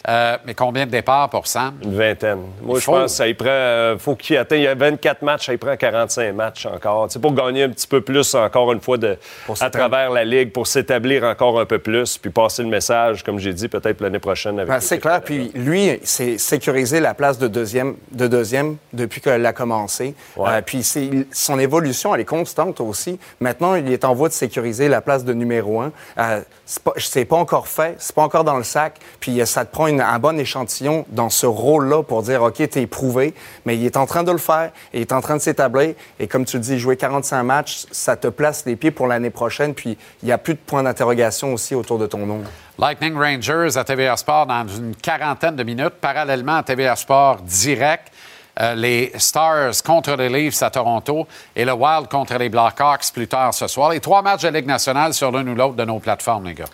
[0.08, 1.76] Euh, mais combien de départs pour Sam?
[1.84, 2.40] Une vingtaine.
[2.62, 2.92] Moi, Il je faut.
[2.94, 3.48] pense que ça y prend.
[3.50, 4.62] euh, faut qu'il atteigne.
[4.62, 7.08] Il y a 24 matchs, ça y prend 45 matchs encore.
[7.10, 9.18] C'est pour gagner un petit peu plus, encore une fois, de,
[9.60, 13.40] à travers la Ligue, pour s'établir encore un peu plus, puis passer le message, comme
[13.40, 14.70] j'ai dit, peut-être l'année prochaine avec.
[14.70, 15.22] Ben, c'est clair.
[15.22, 20.16] Puis lui, c'est sécuriser la place de deuxième, de deuxième depuis qu'elle a commencé.
[20.40, 20.84] Euh, puis
[21.32, 23.20] son évolution, elle est constante aussi.
[23.40, 25.92] Maintenant, il est en voie de sécuriser la place de numéro un.
[26.18, 28.96] Euh, c'est pas, pas encore fait, c'est pas encore dans le sac.
[29.20, 33.34] Puis ça te prend un bon échantillon dans ce rôle-là pour dire, OK, t'es éprouvé.
[33.66, 35.94] Mais il est en train de le faire, il est en train de s'établir.
[36.20, 39.74] Et comme tu dis, jouer 45 matchs, ça te place les pieds pour l'année prochaine.
[39.74, 42.42] Puis il n'y a plus de points d'interrogation aussi autour de ton nom.
[42.80, 45.96] Lightning Rangers à TVA Sport dans une quarantaine de minutes.
[46.02, 48.12] Parallèlement à TVA Sport direct,
[48.60, 53.28] euh, les Stars contre les Leafs à Toronto et le Wild contre les Blackhawks plus
[53.28, 53.90] tard ce soir.
[53.90, 56.66] Les trois matchs de Ligue nationale sur l'une ou l'autre de nos plateformes, les gars.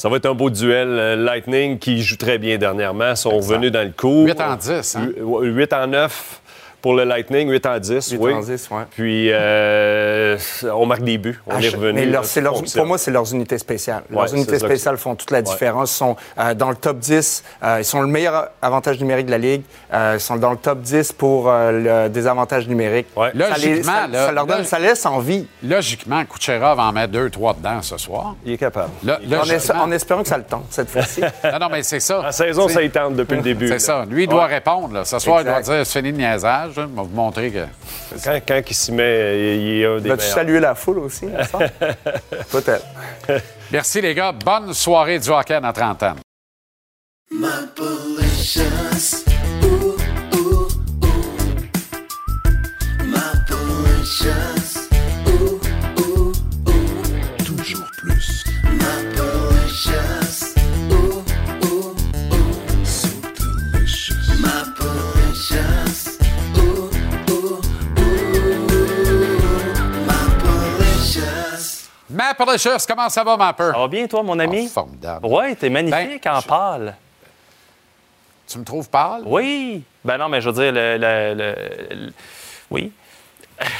[0.00, 0.88] Ça va être un beau duel.
[0.88, 4.24] Euh, Lightning, qui joue très bien dernièrement, sont revenus dans le coup.
[4.24, 5.08] 8 en 10, hein?
[5.42, 6.39] 8 en 9
[6.82, 8.32] pour le Lightning, 8 en 10, 8 oui.
[8.34, 8.82] en 10, ouais.
[8.90, 10.36] Puis, euh,
[10.72, 11.40] on marque des buts.
[11.46, 11.92] On Ah, est revenu.
[11.92, 14.02] mais leur- leur- pour moi, c'est leurs unités spéciales.
[14.10, 15.42] Ouais, leurs unités spéciales font toute la Ouais.
[15.44, 15.92] différence.
[15.92, 17.42] Ils sont euh, dans le top 10.
[17.62, 19.62] euh, ils sont le meilleur avantage numérique de la Ligue.
[19.92, 23.06] Euh, ils sont dans le top 10 pour euh, le désavantage numérique.
[23.14, 25.46] Ça, les- Logiquement, ça, là, ça leur donne, là- ça laisse envie.
[25.62, 28.34] Logiquement, Kucherov en met deux, trois dedans ce soir.
[28.44, 28.90] Il est capable.
[29.04, 29.18] Là,
[29.74, 31.20] En, en espérant que ça le tente cette fois-ci.
[31.44, 32.20] non, non, mais c'est ça.
[32.22, 33.68] La saison, ça y tente depuis le début.
[33.68, 34.04] C'est ça.
[34.08, 34.54] Lui, il doit Ouais.
[34.54, 34.94] répondre.
[34.94, 35.04] Là.
[35.04, 36.69] Ce soir, il doit dire c'est fini de niaisage.
[36.76, 36.86] Là.
[36.88, 37.66] Il va vous montrer que.
[38.24, 41.26] Quand, quand il s'y met, il, est un des Vas-tu saluer la foule aussi?
[42.50, 42.86] Peut-être.
[43.72, 44.32] Merci, les gars.
[44.32, 46.16] Bonne soirée du hockey à notre antenne.
[47.30, 49.24] Malicious.
[49.62, 49.96] Ooh,
[50.34, 50.68] ooh,
[51.04, 51.20] ooh.
[53.04, 54.30] Malicious.
[54.56, 54.59] Ooh,
[72.34, 73.70] Comment ça va, Mapper?
[73.72, 74.64] Ça va bien, toi, mon ami?
[74.66, 75.26] Oh, formidable.
[75.26, 76.96] Ouais, t'es magnifique Ben, en je- pâle.
[78.48, 79.22] Tu me trouves pâle?
[79.26, 79.82] Oui.
[80.04, 80.96] Ben non, mais je veux dire, le.
[80.98, 82.12] le- le- le-
[82.70, 82.92] oui.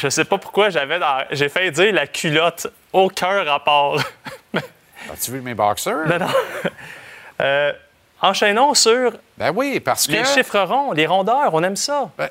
[0.01, 2.67] Je sais pas pourquoi j'avais dans- j'ai fait dire la culotte.
[2.93, 4.01] Aucun rapport.
[4.55, 6.07] As-tu vu mes boxers?
[6.07, 6.27] non, non.
[7.41, 7.73] Euh,
[8.21, 10.13] enchaînons sur Ben oui, parce que.
[10.13, 11.55] les chiffres ronds, les rondeurs.
[11.55, 12.11] On aime ça.
[12.19, 12.29] Ben-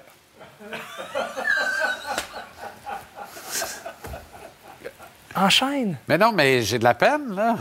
[5.39, 5.97] Enchaîne.
[6.07, 7.55] Mais non, mais j'ai de la peine, là.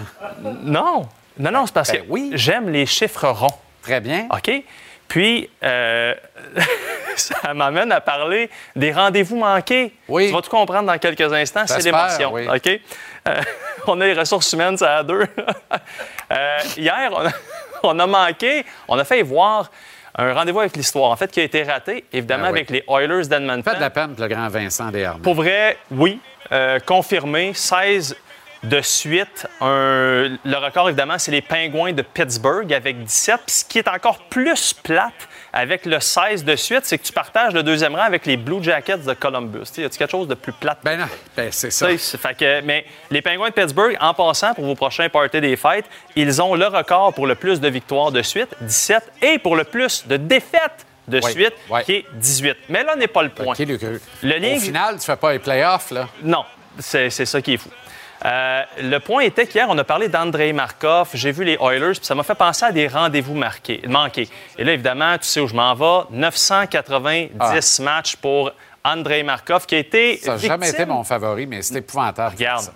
[0.62, 1.08] Non.
[1.38, 2.30] Non, non, c'est parce Ben que oui.
[2.34, 3.46] j'aime les chiffres ronds.
[3.82, 4.26] Très bien.
[4.30, 4.50] OK?
[5.06, 6.14] Puis, euh,
[7.16, 9.94] ça m'amène à parler des rendez-vous manqués.
[10.08, 10.26] Oui.
[10.28, 11.66] Tu vas tout comprendre dans quelques instants.
[11.66, 12.32] C'est l'émotion.
[12.32, 12.46] oui.
[12.48, 12.80] OK?
[13.28, 13.42] Euh,
[13.86, 15.24] on a les ressources humaines, ça à deux.
[16.30, 17.30] Euh, hier, on a,
[17.84, 19.70] on a manqué, on a fait voir
[20.14, 22.58] un rendez-vous avec l'histoire, en fait, qui a été raté, évidemment, oui.
[22.58, 23.62] avec les Oilers d'Edmonton.
[23.72, 25.22] Fait de la peine pour le grand Vincent Desharnais.
[25.22, 26.20] Pour vrai, oui.
[26.52, 28.16] Euh, confirmé, 16
[28.64, 29.46] de suite.
[29.60, 33.40] Un- le record, évidemment, c'est les Pingouins de Pittsburgh avec 17.
[33.46, 35.12] Puis ce qui est encore plus plate
[35.52, 38.62] avec le 16 de suite, c'est que tu partages le deuxième rang avec les Blue
[38.62, 39.60] Jackets de Columbus.
[39.76, 40.78] Y a-t-il quelque chose de plus plate?
[40.82, 41.86] Ben non, ben c'est ça.
[41.96, 45.86] Fait que- mais les Pingouins de Pittsburgh, en passant pour vos prochains parties des fêtes,
[46.16, 49.62] ils ont le record pour le plus de victoires de suite, 17, et pour le
[49.64, 51.82] plus de défaites de Oui, suite, oui.
[51.84, 52.56] qui est 18.
[52.68, 53.54] Mais là n'est pas le point.
[53.58, 56.08] Le lien- Au final, tu fais pas les playoffs, là.
[56.22, 56.44] Non,
[56.78, 57.70] c'est ça qui est fou.
[58.24, 62.00] Euh, le point était qu'hier, on a parlé d'Andrei Markov, j'ai vu les Oilers, puis
[62.04, 63.80] ça m'a fait penser à des rendez-vous manqués.
[64.58, 68.50] Et là, évidemment, tu sais où je m'en vais, 990 matchs pour
[68.84, 72.34] Andrei Markov, qui a été Ça n'a jamais été mon favori, mais c'est épouvantable.
[72.36, 72.66] Regarde,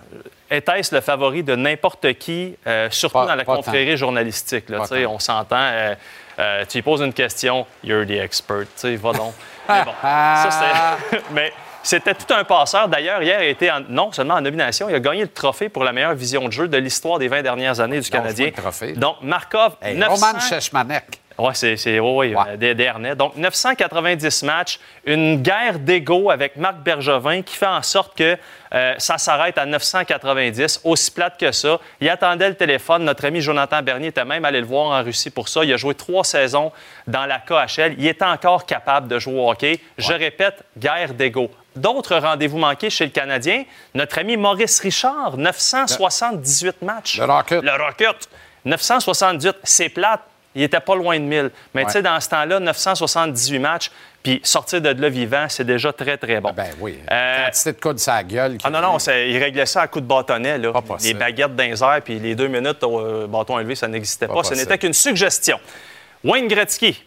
[0.49, 4.69] était-ce le favori de n'importe qui, euh, surtout Pas- dans la confrérie journalistique?
[4.69, 5.95] Là, on s'entend, euh,
[6.39, 9.33] euh, tu lui poses une question, you're the expert, tu sais, va donc.
[9.69, 10.97] Mais bon, ça,
[11.31, 12.87] mais c'était tout un passeur.
[12.89, 15.69] D'ailleurs, hier, il a été en- non seulement en nomination, il a gagné le trophée
[15.69, 18.47] pour la meilleure vision de jeu de l'histoire des 20 dernières années du Canadien.
[18.47, 18.91] le trophée.
[18.93, 21.21] Donc, Markov, Hey, 900 Roman Chechmanek.
[21.37, 23.15] Oui, c'est ouais, des, harnais.
[23.15, 28.37] Donc, 990 matchs, une guerre d'ego avec Marc Bergevin qui fait en sorte que
[28.73, 31.79] euh, ça s'arrête à 990, aussi plate que ça.
[31.99, 33.03] Il attendait le téléphone.
[33.03, 35.63] Notre ami Jonathan Bernier était même allé le voir en Russie pour ça.
[35.63, 36.71] Il a joué trois saisons
[37.07, 37.95] dans la KHL.
[37.97, 39.79] Il est encore capable de jouer au hockey.
[39.97, 41.49] Je répète, guerre d'ego.
[41.75, 43.63] D'autres rendez-vous manqués chez le Canadien,
[43.95, 47.17] notre ami Maurice Richard, 978 matchs.
[47.17, 47.63] Le Rocket.
[47.63, 48.29] Le Rocket.
[48.65, 50.21] 978, c'est plate.
[50.55, 51.51] Il était pas loin de 1000.
[51.73, 55.91] Mais tu sais, dans ce temps-là, 978 matchs, puis sortir de là vivant, c'est déjà
[55.91, 56.51] très, très bon.
[56.55, 56.99] Ben oui.
[57.11, 58.57] Euh, Quantité de coups de sa gueule.
[58.63, 60.57] ah non, non, il réglait ça à coups de bâtonnet.
[60.57, 60.71] Là.
[60.73, 61.19] Les possible.
[61.19, 64.35] baguettes les airs, puis les deux minutes au euh, bâton élevé, ça n'existait pas.
[64.35, 65.59] Pas Ce n'était qu'une suggestion.
[66.23, 67.03] Wayne Gretzky.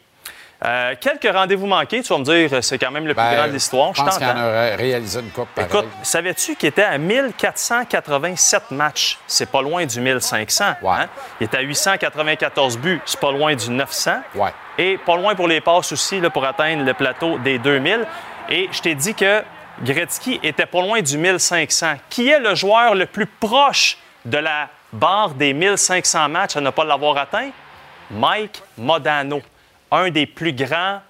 [0.64, 3.34] Euh, quelques rendez-vous manqués, tu vas me dire, euh, c'est quand même le plus Ben,
[3.36, 3.94] grand de l'histoire.
[3.94, 5.48] Je pense qu'il en a ré- réalisé une coupe.
[5.60, 9.18] Écoute, savais-tu qu'il était à 1487 matchs?
[9.26, 10.64] C'est pas loin du 1500.
[10.82, 11.06] hein?
[11.40, 13.00] Il était à 894 buts.
[13.04, 14.12] C'est pas loin du 900.
[14.34, 14.50] Ouais.
[14.78, 18.06] Et pas loin pour les passes aussi, là, pour atteindre le plateau des 2000.
[18.48, 19.42] Et je t'ai dit que
[19.82, 21.96] Gretzky était pas loin du 1500.
[22.08, 26.70] Qui est le joueur le plus proche de la barre des 1500 matchs à ne
[26.70, 27.50] pas l'avoir atteint?
[28.10, 29.42] Mike Modano,
[29.90, 31.00] un des plus grands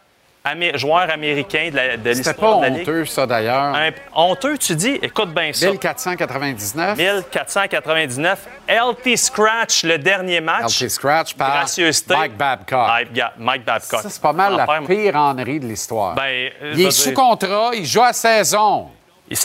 [0.44, 2.80] amé- joueurs américains de l'histoire pas de la Ligue.
[2.82, 3.74] honteux, ça, d'ailleurs.
[4.14, 4.98] Honteux, tu dis?
[5.02, 5.66] Écoute bien ça.
[5.70, 6.96] 1499.
[6.96, 8.38] 1499.
[8.68, 10.80] LT Scratch, le dernier match.
[10.82, 11.48] LT Scratch par.
[12.16, 12.88] Mike Babcock.
[13.38, 14.00] Mike, Babcock.
[14.02, 16.14] Ça, c'est pas mal la pire ennerie de l'histoire.
[16.14, 16.22] Ben,
[16.62, 18.90] euh, il est sous dire- contrat, il joue à saison.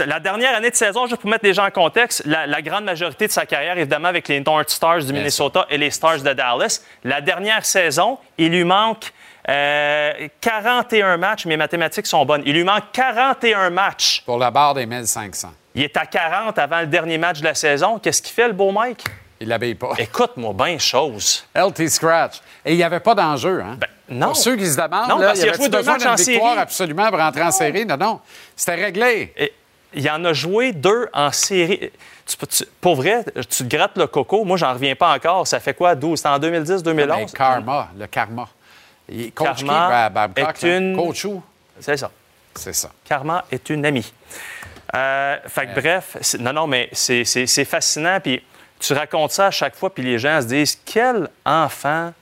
[0.06, 2.84] La dernière année de saison, juste pour mettre les gens en contexte, la, la grande
[2.84, 6.34] majorité de sa carrière, évidemment, avec les North Stars du Minnesota et les Stars de
[6.34, 6.82] Dallas.
[7.04, 9.12] La dernière saison, il lui manque
[9.50, 11.46] euh, 41 matchs.
[11.48, 12.44] Mes mathématiques sont bonnes.
[12.46, 14.22] Il lui manque 41 matchs.
[14.24, 15.52] Pour la barre des 1500.
[15.74, 17.98] Il est à 40 avant le dernier match de la saison.
[17.98, 19.04] Qu'est-ce qu'il fait, le beau Mike?
[19.40, 19.94] Il l'habille pas.
[19.98, 21.44] Écoute-moi bien chose.
[21.56, 22.36] LT Scratch.
[22.64, 23.78] Et il n'y avait pas d'enjeu, hein?
[24.08, 24.28] non.
[24.28, 26.18] Pour ceux qui se demandent, Non, là, parce il a avait joué deux matchs en
[26.18, 26.58] série?
[26.60, 27.84] absolument pour rentrer en série?
[27.88, 28.20] Non, non.
[28.56, 29.34] C'était réglé.
[29.36, 29.52] Et
[29.94, 31.92] il en a joué deux en série.
[32.26, 34.44] Tu peux- tu- pour vrai, tu te grattes le coco.
[34.46, 35.46] Moi, j'en reviens pas encore.
[35.48, 36.18] Ça fait quoi, 12?
[36.20, 36.94] C'était en 2010-2011?
[37.32, 38.48] Mais karma, le karma.
[39.10, 40.64] Il coach qui, Karma Babcock?
[40.64, 40.78] est hein?
[40.80, 41.44] une- Coach où?
[41.80, 42.10] C'est ça.
[42.56, 42.92] C'est ça.
[43.04, 44.14] Karma est une amie.
[44.96, 48.20] Euh, fait que bref, c'est- non, non, mais c'est fascinant.
[48.22, 48.42] Puis
[48.80, 52.14] tu racontes ça à chaque fois, puis les gens se disent quel enfant.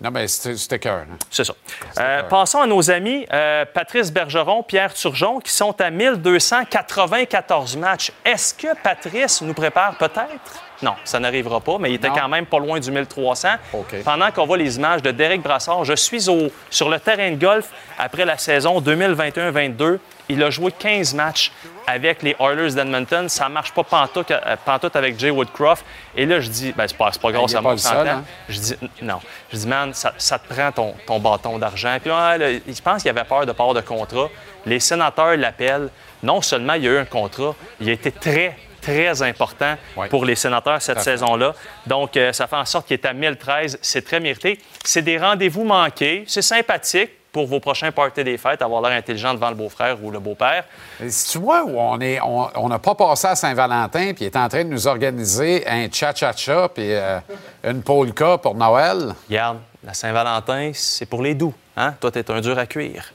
[0.00, 0.98] Non, mais c'était cœur.
[1.10, 1.16] hein?
[1.30, 1.54] C'est ça.
[1.98, 8.12] Euh, passons à nos amis euh, Patrice Bergeron, Pierre Turgeon, qui sont à 1294 matchs.
[8.24, 10.62] Est-ce que Patrice nous prépare peut-être?
[10.82, 12.14] Non, ça n'arrivera pas, mais il était Non.
[12.16, 13.48] quand même pas loin du 1300.
[13.72, 14.02] OK.
[14.04, 17.36] Pendant qu'on voit les images de Derek Brassard, je suis au, sur le terrain de
[17.36, 19.98] golf après la saison 2021-22.
[20.28, 21.52] Il a joué 15 matchs
[21.86, 23.28] avec les Oilers d'Edmonton.
[23.28, 25.84] Ça marche pas pantoute, euh, pantoute avec Jay Woodcroft.
[26.16, 28.24] Et là, je dis, ben, c'est pas, pas grave, Il est ça seul, hein?
[28.48, 29.20] Je dis, non.
[29.52, 31.96] Je dis, man, ça, ça te prend ton, ton bâton d'argent.
[32.00, 34.28] Puis là, là, je pense qu'il avait peur de part de contrat.
[34.64, 35.88] Les sénateurs l'appellent.
[36.22, 40.08] Non seulement il y a eu un contrat, il a été très, très important Ouais.
[40.08, 41.54] pour les sénateurs cette saison-là.
[41.86, 43.78] Donc, euh, ça fait en sorte qu'il est à 1013.
[43.82, 44.58] C'est très mérité.
[44.84, 46.24] C'est des rendez-vous manqués.
[46.26, 50.10] C'est sympathique pour vos prochains parties des fêtes, avoir l'air intelligent devant le beau-frère ou
[50.10, 50.64] le beau-père.
[51.06, 54.28] Si tu vois où on est, on on n'a pas passé à Saint-Valentin, puis il
[54.28, 57.20] est en train de nous organiser un cha-cha-cha, puis euh,
[57.62, 59.14] une polka pour Noël.
[59.28, 61.52] Regarde, la Saint-Valentin, c'est pour les doux.
[61.76, 61.92] Hein?
[62.00, 63.12] Toi, t'es un dur à cuire.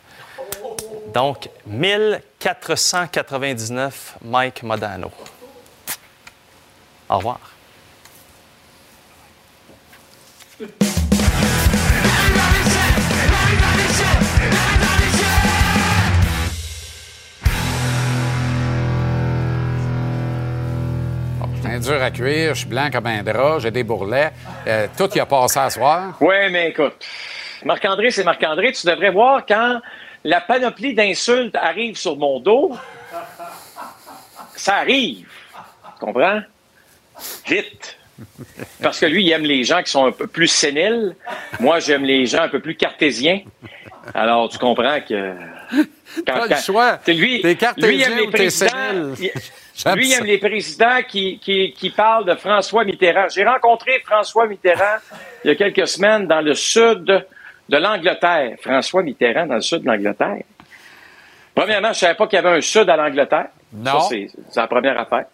[1.11, 5.09] Donc, 1499, Mike Modano.
[7.09, 7.39] Au revoir.
[21.71, 24.31] Un dur à cuire, je suis blanc comme un drap, j'ai des bourrelets.
[24.67, 26.17] Euh, tout y a passé à soir.
[26.19, 26.95] Oui, mais écoute,
[27.63, 28.73] Marc-André, c'est Marc-André.
[28.73, 29.79] Tu devrais voir quand
[30.25, 32.77] la panoplie d'insultes arrive sur mon dos.
[34.53, 35.29] Ça arrive.
[35.97, 36.41] Tu comprends?
[37.47, 37.97] Vite.
[38.81, 41.15] Parce que lui, il aime les gens qui sont un peu plus séniles.
[41.61, 43.43] Moi, j'aime les gens un peu plus cartésiens.
[44.13, 45.35] Alors, tu comprends que.
[46.25, 46.99] Pas le choix.
[47.03, 49.15] C'est lui, T'es lui, aime les présidents.
[49.95, 50.17] Lui, ça.
[50.19, 53.29] aime les présidents qui, qui, qui parlent de François Mitterrand.
[53.29, 54.97] J'ai rencontré François Mitterrand
[55.43, 58.57] il y a quelques semaines dans le sud de l'Angleterre.
[58.61, 60.43] François Mitterrand dans le sud de l'Angleterre.
[61.55, 63.47] Premièrement, je ne savais pas qu'il y avait un sud à l'Angleterre.
[63.73, 64.01] Non.
[64.01, 64.29] Ça, c'est
[64.59, 65.25] la première affaire.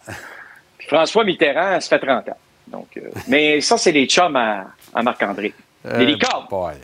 [0.78, 2.38] Puis François Mitterrand, ça fait 30 ans.
[2.68, 5.54] Donc, euh, mais ça, c'est les chums à, à Marc-André.
[5.86, 6.46] Euh, Les licornes.
[6.50, 6.76] boy.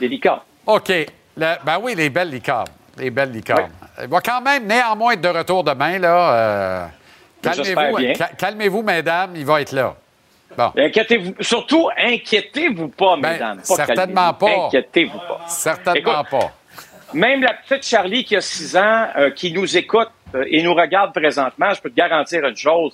[0.00, 0.40] Les licornes.
[0.66, 0.92] OK.
[1.36, 2.66] Ben oui, les belles licornes.
[2.98, 3.70] Les belles licornes.
[4.02, 6.32] Il va quand même néanmoins être de retour demain, là.
[6.32, 6.86] Euh,
[7.42, 9.94] calmez-vous, calmez-vous, mesdames, il va être là.
[10.76, 11.34] Inquiétez-vous.
[11.40, 13.60] Surtout, inquiétez-vous pas, Ben, mesdames.
[13.62, 14.66] certainement pas.
[14.66, 15.40] Inquiétez-vous pas.
[15.46, 16.52] Certainement Écoute, pas.
[17.14, 20.74] Même la petite Charlie qui a 6 ans, euh, qui nous écoute euh, et nous
[20.74, 22.92] regarde présentement, je peux te garantir une chose.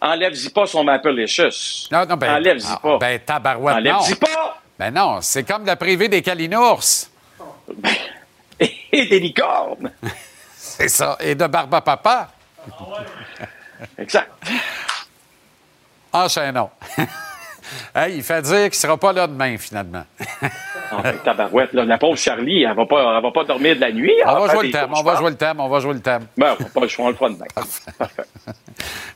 [0.00, 1.88] Enlève-y pas son Mapalicious.
[1.90, 2.98] Non, non, ben, Enlève-y ah, pas.
[2.98, 3.92] Ben, tabarouette, non.
[3.94, 4.60] Enlève-y pas.
[4.78, 7.08] Ben non, c'est comme la privée des calinours.
[8.96, 9.90] Et des licornes.
[10.56, 11.16] C'est ça.
[11.20, 12.28] Et de Barba Papa.
[13.98, 14.30] Exact.
[16.12, 16.70] Enchaînons.
[17.94, 20.04] hey, il fait dire qu'il ne sera pas là demain, finalement.
[20.90, 23.80] Ah, ben, tabarouette, là, la pauvre Charlie, elle va pas, elle va pas dormir de
[23.80, 24.14] la nuit.
[24.24, 26.26] On va jouer le thème, on va jouer le thème, on va jouer le thème.
[26.36, 27.46] Ben, on va le on le fera demain.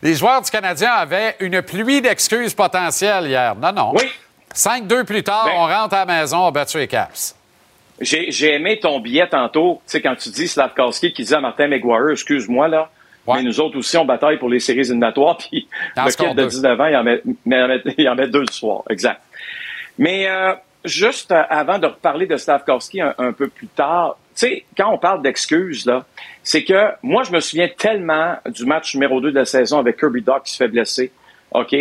[0.03, 3.55] Les joueurs du Canadien avaient une pluie d'excuses potentielles hier.
[3.55, 3.93] Non, non.
[3.95, 4.11] Oui.
[4.55, 7.37] 5-2 plus tard, Ben- on rentre à la maison, on a battu les Caps.
[8.01, 11.69] J'ai aimé ton billet tantôt, tu sais, quand tu dis Slavkowski qui disait à Martin
[11.69, 12.91] McGuire, excuse-moi, là,
[13.37, 16.49] mais nous autres aussi, on bataille pour les séries éliminatoires, puis le kid de deux.
[16.49, 18.83] 19 ans, il en met, mais il en met- il en met deux du soir.
[18.89, 19.21] Exact.
[19.99, 20.55] Mais euh,
[20.85, 24.91] juste euh, avant de reparler de Slavkowski un, un peu plus tard, tu sais, quand
[24.91, 26.07] on parle d'excuses, là,
[26.43, 29.99] c'est que moi, je me souviens tellement du match numéro 2 de la saison avec
[29.99, 31.13] Kirby Dock qui se fait blesser.
[31.53, 31.77] OK?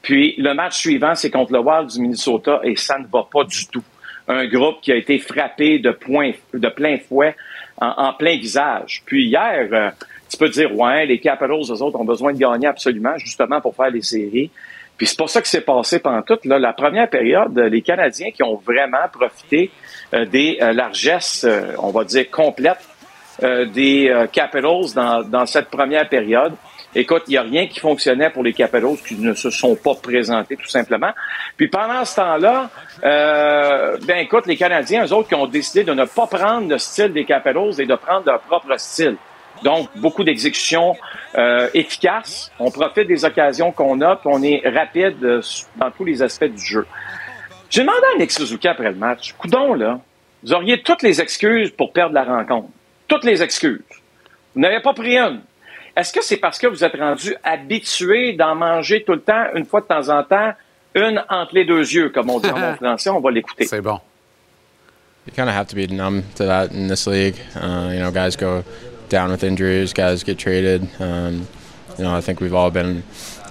[0.00, 3.44] Puis le match suivant, c'est contre le Wild du Minnesota et ça ne va pas
[3.44, 3.82] du tout.
[4.28, 7.34] Un groupe qui a été frappé de, point, de plein fouet
[7.80, 9.02] en, plein visage.
[9.06, 9.90] Puis hier, euh,
[10.28, 13.74] tu peux dire, ouais, les Capitals, eux autres, ont besoin de gagner absolument, justement pour
[13.74, 14.50] faire les séries.
[14.96, 16.58] Puis c'est pas ça qui s'est passé pendant toute là.
[16.58, 19.70] La première période, euh, les Canadiens qui ont vraiment profité
[20.12, 21.46] euh, des largesses,
[21.78, 22.86] on va dire, complètes
[23.40, 26.54] des Capitals dans, dans cette première période.
[26.94, 29.94] Écoute, il n'y a rien qui fonctionnait pour les Capitals qui ne se sont pas
[29.94, 31.12] présentés, tout simplement.
[31.56, 32.70] Puis pendant ce temps-là,
[33.04, 36.78] euh, ben écoute, les Canadiens, eux autres, qui ont décidé de ne pas prendre le
[36.78, 39.16] style des Capitals et de prendre leur propre style.
[39.62, 40.96] Donc, beaucoup d'exécutions
[41.36, 42.50] euh, efficaces.
[42.58, 45.42] On profite des occasions qu'on a, puis on est rapide euh,
[45.76, 46.86] dans tous les aspects du jeu.
[47.68, 50.00] J'ai demandé à Nick Suzuki après le match, coudon là,
[50.42, 52.68] vous auriez toutes les excuses pour perdre la rencontre.
[53.08, 53.82] Toutes les excuses.
[54.54, 55.40] Vous n'avez pas pris une.
[55.98, 59.66] Est-ce que c'est parce que vous êtes rendu habitué d'en manger tout le temps, une
[59.66, 60.52] fois de temps en temps,
[60.94, 63.10] une entre les deux yeux, comme on dit en bon français?
[63.10, 63.66] On va l'écouter.
[63.66, 64.00] C'est bon.
[65.28, 67.36] you kind of have to be numb to that in this league.
[67.54, 68.64] Uh, you know, guys go
[69.10, 70.88] down with injuries, guys get traded.
[71.00, 71.46] Um,
[71.98, 73.02] you know, I think we've all been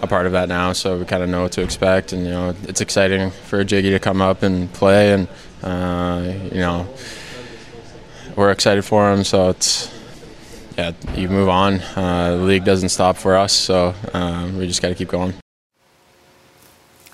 [0.01, 2.13] a part of that now, so we kind of know what to expect.
[2.13, 5.27] And you know, it's exciting for Jiggy to come up and play, and
[5.63, 6.87] uh, you know,
[8.35, 9.23] we're excited for him.
[9.23, 9.91] So it's
[10.77, 11.81] yeah, you move on.
[11.95, 15.33] Uh, the league doesn't stop for us, so uh, we just got to keep going.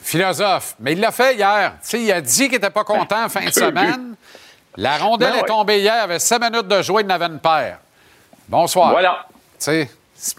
[0.01, 0.75] Philosophe.
[0.79, 1.73] Mais il l'a fait hier.
[1.81, 4.15] Tu sais, il a dit qu'il n'était pas content fin de semaine.
[4.75, 5.47] La rondelle Ben est ouais.
[5.47, 7.79] tombée hier, il avait 7 minutes de jouer, il en avait une paire.
[8.47, 8.91] Bonsoir.
[8.91, 9.25] Voilà.
[9.59, 9.89] Tu sais,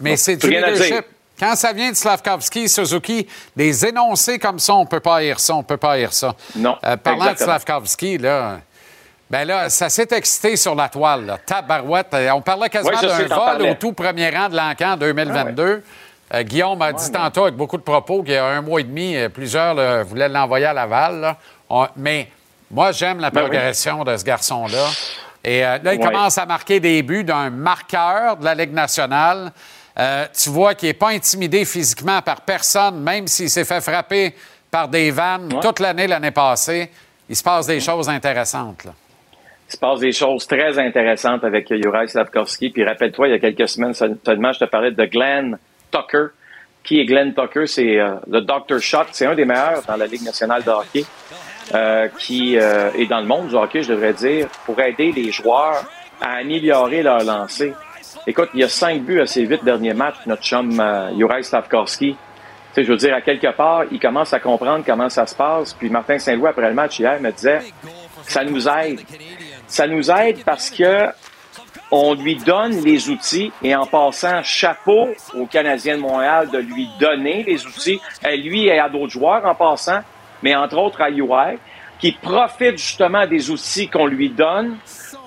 [0.01, 1.05] mais c'est du leadership.
[1.37, 5.39] Quand ça vient de Slavkovski, Suzuki, des énoncés comme ça, on ne peut pas haïr
[5.39, 6.33] ça, on ne peut pas haïr ça.
[6.55, 6.77] Non.
[6.83, 7.55] Euh, parlant exactement.
[7.55, 8.59] de Slavkovski, là,
[9.29, 11.25] ben là, ça s'est excité sur la toile.
[11.25, 11.37] Là.
[11.43, 12.13] Tabarouette.
[12.13, 15.83] Euh, On parlait quasiment d'un vol au tout premier rang de l'encan en 2022.
[16.33, 18.83] Euh, Guillaume a dit tantôt avec beaucoup de propos qu'il y a un mois et
[18.83, 21.21] demi, euh, plusieurs là, voulaient l'envoyer à Laval.
[21.21, 21.37] là.
[21.69, 22.29] On- mais
[22.71, 23.49] moi, j'aime la Ben oui.
[23.49, 24.87] progression de ce garçon-là.
[25.43, 29.51] Et euh, là, il commence à marquer des buts d'un marqueur de la Ligue nationale.
[29.97, 34.35] Euh, tu vois qu'il n'est pas intimidé physiquement par personne, même s'il s'est fait frapper
[34.71, 36.91] par des vannes toute l'année, l'année passée.
[37.29, 38.83] Il se passe des choses intéressantes.
[38.85, 38.91] Là.
[39.67, 42.69] Il se passe des choses très intéressantes avec Juraj Slavkovski.
[42.69, 45.57] Puis rappelle-toi, il y a quelques semaines seulement, je te parlais de Glenn
[45.91, 46.27] Tucker.
[46.83, 47.65] Qui est Glenn Tucker?
[47.65, 48.79] C'est euh, le Dr.
[48.79, 49.05] Shot.
[49.11, 51.03] C'est un des meilleurs dans la Ligue nationale de hockey.
[51.73, 55.31] euh, qui euh, est dans le monde du hockey, je devrais dire, pour aider les
[55.31, 55.83] joueurs
[56.21, 57.73] à améliorer leur lancer.
[58.27, 61.43] Écoute, il y a cinq buts à ses huit derniers matchs, notre chum euh, Juraj
[61.43, 62.11] Slavkovski.
[62.11, 62.17] Tu
[62.73, 65.73] sais, je veux dire, à quelque part, il commence à comprendre comment ça se passe.
[65.73, 67.61] Puis Martin Saint-Louis, après le match hier, me disait,
[68.23, 68.99] ça nous aide.
[69.67, 71.07] Ça nous aide parce que
[71.91, 76.89] on lui donne les outils et en passant, chapeau aux Canadiens de Montréal de lui
[76.99, 79.99] donner les outils, à lui et à d'autres joueurs en passant,
[80.41, 81.57] mais entre autres à UI,
[81.99, 84.77] qui profite justement des outils qu'on lui donne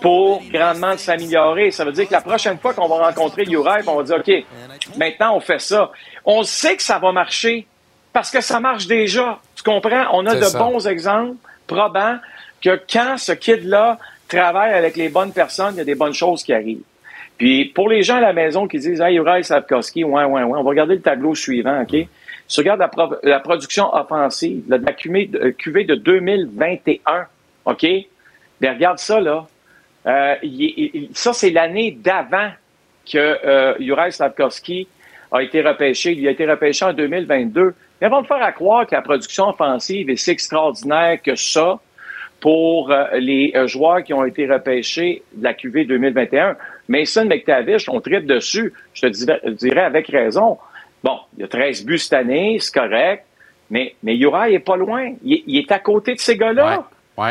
[0.01, 1.70] pour grandement s'améliorer.
[1.70, 4.97] Ça veut dire que la prochaine fois qu'on va rencontrer Uri, on va dire, OK,
[4.97, 5.90] maintenant on fait ça.
[6.24, 7.66] On sait que ça va marcher
[8.12, 9.39] parce que ça marche déjà.
[9.56, 10.06] Tu comprends?
[10.12, 10.59] On a de ça.
[10.59, 11.36] bons exemples
[11.66, 12.19] probants
[12.62, 13.98] que quand ce kid-là
[14.28, 16.82] travaille avec les bonnes personnes, il y a des bonnes choses qui arrivent.
[17.36, 20.59] Puis pour les gens à la maison qui disent Hey, Uri Savkoski, ouais, ouais, ouais,
[20.59, 21.90] on va regarder le tableau suivant, OK?
[21.92, 27.26] Si tu regardes la, pro- la production offensive, la, la de- euh, cuvée de 2021,
[27.66, 27.86] OK?
[28.60, 29.46] Ben regarde ça, là.
[30.06, 30.34] Euh,
[31.12, 32.50] ça, c'est l'année d'avant
[33.10, 34.88] que euh, Juraj Slavkovski
[35.30, 36.12] a été repêché.
[36.12, 37.74] Il a été repêché en 2022.
[38.00, 41.78] Ils vont te faire à croire que la production offensive est si extraordinaire que ça
[42.40, 46.56] pour euh, les euh, joueurs qui ont été repêchés de la QV 2021.
[46.89, 48.73] Mason McTavish, on tripe dessus.
[48.94, 50.59] Je te dirais, avec raison.
[51.02, 53.24] Bon, il y a 13 buts cette année, c'est correct.
[53.70, 55.12] Mais, mais Uri est pas loin.
[55.23, 56.89] Il, il est à côté de ces gars-là.
[57.16, 57.28] Oui.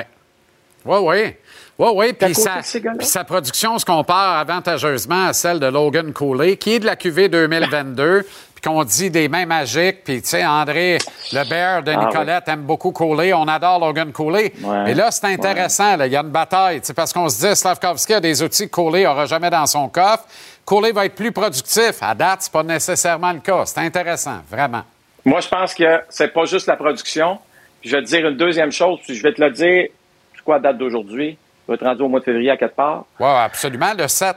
[0.86, 1.34] Oui, oui.
[1.80, 2.14] Oui, oui.
[2.18, 6.80] T'as Puis sa, sa production se compare avantageusement à celle de Logan Cooley, qui est
[6.80, 10.04] de la QV 2022, puis qu'on dit des mains magiques.
[10.04, 10.98] Puis, tu sais, André
[11.32, 13.34] Lebert de Ah, Nicolette aime beaucoup Cooley.
[13.34, 14.52] On adore Logan Cooley.
[14.62, 14.84] Ouais.
[14.84, 15.98] Mais là, c'est intéressant.
[16.00, 16.82] Il y a une bataille.
[16.82, 19.88] tu Parce qu'on se dit, Slavkovski a des outils que Cooley n'aura jamais dans son
[19.90, 20.26] coffre.
[20.66, 21.94] Cooley va être plus productif.
[22.02, 23.66] À date, c'est pas nécessairement le cas.
[23.66, 24.84] C'est intéressant, vraiment.
[25.24, 27.40] Moi, je pense que c'est pas juste la production.
[27.82, 29.88] Puis je vais te dire une deuxième chose, puis je vais te le dire,
[30.36, 31.38] c'est quoi la date d'aujourd'hui?
[31.68, 33.06] Je vais être rendu au mois de février à quelque part.
[33.20, 33.94] Oui, absolument.
[33.98, 34.36] Le 7.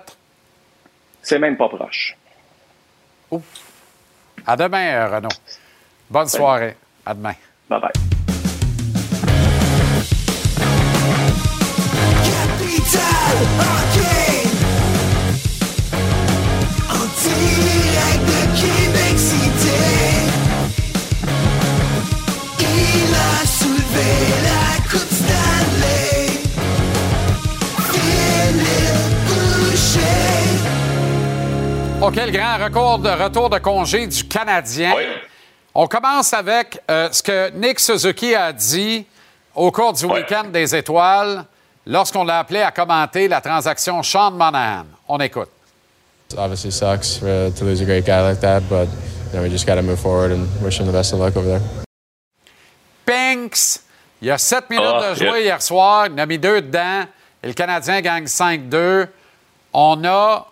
[1.22, 2.16] C'est même pas proche.
[4.46, 5.28] À demain, euh, Renaud.
[6.08, 6.76] Bonne soirée.
[7.06, 7.34] À demain.
[7.68, 7.90] Bye bye.
[12.24, 13.89] Capital
[32.02, 34.94] OK, le grand record de retour de congé du Canadien.
[35.74, 39.04] On commence avec euh, ce que Nick Suzuki a dit
[39.54, 41.44] au cours du week-end des étoiles
[41.86, 44.86] lorsqu'on l'a appelé à commenter la transaction Sean Monahan.
[45.08, 45.48] On écoute.
[46.32, 48.88] It obviously sucks uh, to lose a great guy like that, but
[49.32, 51.36] you know, we just got to move forward and wish him the best of luck
[51.36, 51.60] over there.
[53.04, 53.82] Pinks,
[54.22, 55.54] il y a 7 minutes Ah, de jouer yeah.
[55.56, 56.06] hier soir.
[56.06, 57.04] Il en a mis deux dedans.
[57.42, 59.08] Et le Canadien gagne 5-2.
[59.72, 60.46] On a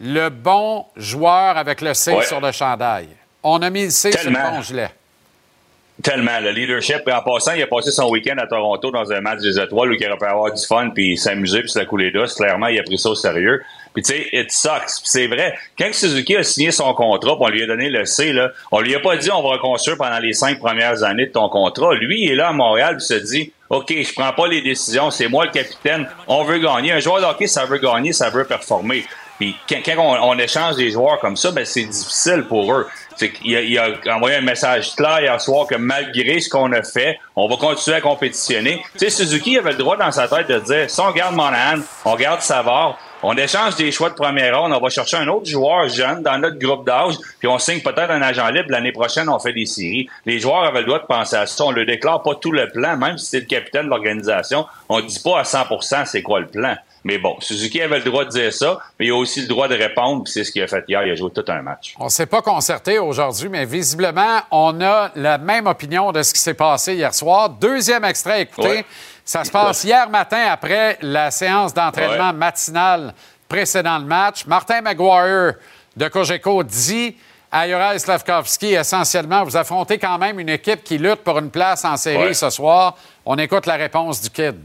[0.00, 2.24] le bon joueur avec le C Ouais.
[2.24, 3.08] sur le chandail.
[3.42, 4.52] On a mis le C sur le Tellement.
[4.56, 4.90] bon gilet.
[6.02, 6.40] Tellement.
[6.40, 7.02] Le leadership.
[7.06, 9.90] Et en passant, il a passé son week-end à Toronto dans un match des étoiles
[9.90, 12.34] où il aurait pu avoir du fun puis s'amuser puis se la couler douce.
[12.34, 13.62] Clairement, il a pris ça au sérieux.
[13.92, 14.70] Puis tu sais, it sucks.
[14.86, 15.52] Puis c'est vrai.
[15.78, 18.80] Quand Suzuki a signé son contrat, puis on lui a donné le C, là, on
[18.80, 21.94] lui a pas dit on va reconstruire pendant les cinq premières années de ton contrat.
[21.94, 25.10] Lui, il est là à Montréal puis se dit OK, je prends pas les décisions,
[25.10, 26.08] c'est moi le capitaine.
[26.28, 26.92] On veut gagner.
[26.92, 29.04] Un joueur de hockey, ça veut gagner, ça veut performer.
[29.40, 32.86] Puis quand, on, échange des joueurs comme ça, ben c'est difficile pour eux.
[33.18, 36.82] Qu'il a, il a envoyé un message clair hier soir que malgré ce qu'on a
[36.82, 38.82] fait, on va continuer à compétitionner.
[38.92, 41.80] Tu sais, Suzuki avait le droit dans sa tête de dire si on garde Monahan,
[42.04, 45.46] on garde Savard, on échange des choix de première ronde, on va chercher un autre
[45.46, 48.70] joueur jeune dans notre groupe d'âge, puis on signe peut-être un agent libre.
[48.70, 50.06] L'année prochaine, on fait des séries.
[50.26, 51.64] Les joueurs avaient le droit de penser à ça.
[51.64, 54.66] On ne déclare pas tout le plan, même si c'est le capitaine de l'organisation.
[54.90, 56.76] On ne dit pas à 100% c'est quoi le plan.
[57.04, 59.68] Mais bon, Suzuki avait le droit de dire ça, mais il a aussi le droit
[59.68, 61.02] de répondre, puis c'est ce qu'il a fait hier.
[61.06, 61.94] Il a joué tout un match.
[61.98, 66.34] On ne s'est pas concerté aujourd'hui, mais visiblement, on a la même opinion de ce
[66.34, 67.48] qui s'est passé hier soir.
[67.48, 68.68] Deuxième extrait, écoutez.
[68.68, 68.84] Ouais.
[69.24, 72.32] Ça se passe hier matin après la séance d'entraînement Ouais.
[72.34, 73.14] matinale
[73.48, 74.44] précédant le match.
[74.46, 75.54] Martin Maguire
[75.96, 77.16] de Cogeco dit
[77.52, 81.84] à Juraj Slavkovski, essentiellement, vous affrontez quand même une équipe qui lutte pour une place
[81.84, 82.34] en série Ouais.
[82.34, 82.96] ce soir.
[83.24, 84.56] On écoute la réponse du Kid.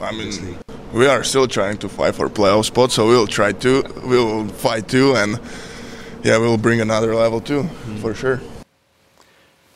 [0.00, 0.30] I mean,
[0.92, 4.88] we are still trying to fight for playoff spots, so we'll try to, we'll fight
[4.88, 5.38] too, and
[6.22, 7.64] yeah, we'll bring another level too,
[8.00, 8.40] for sure.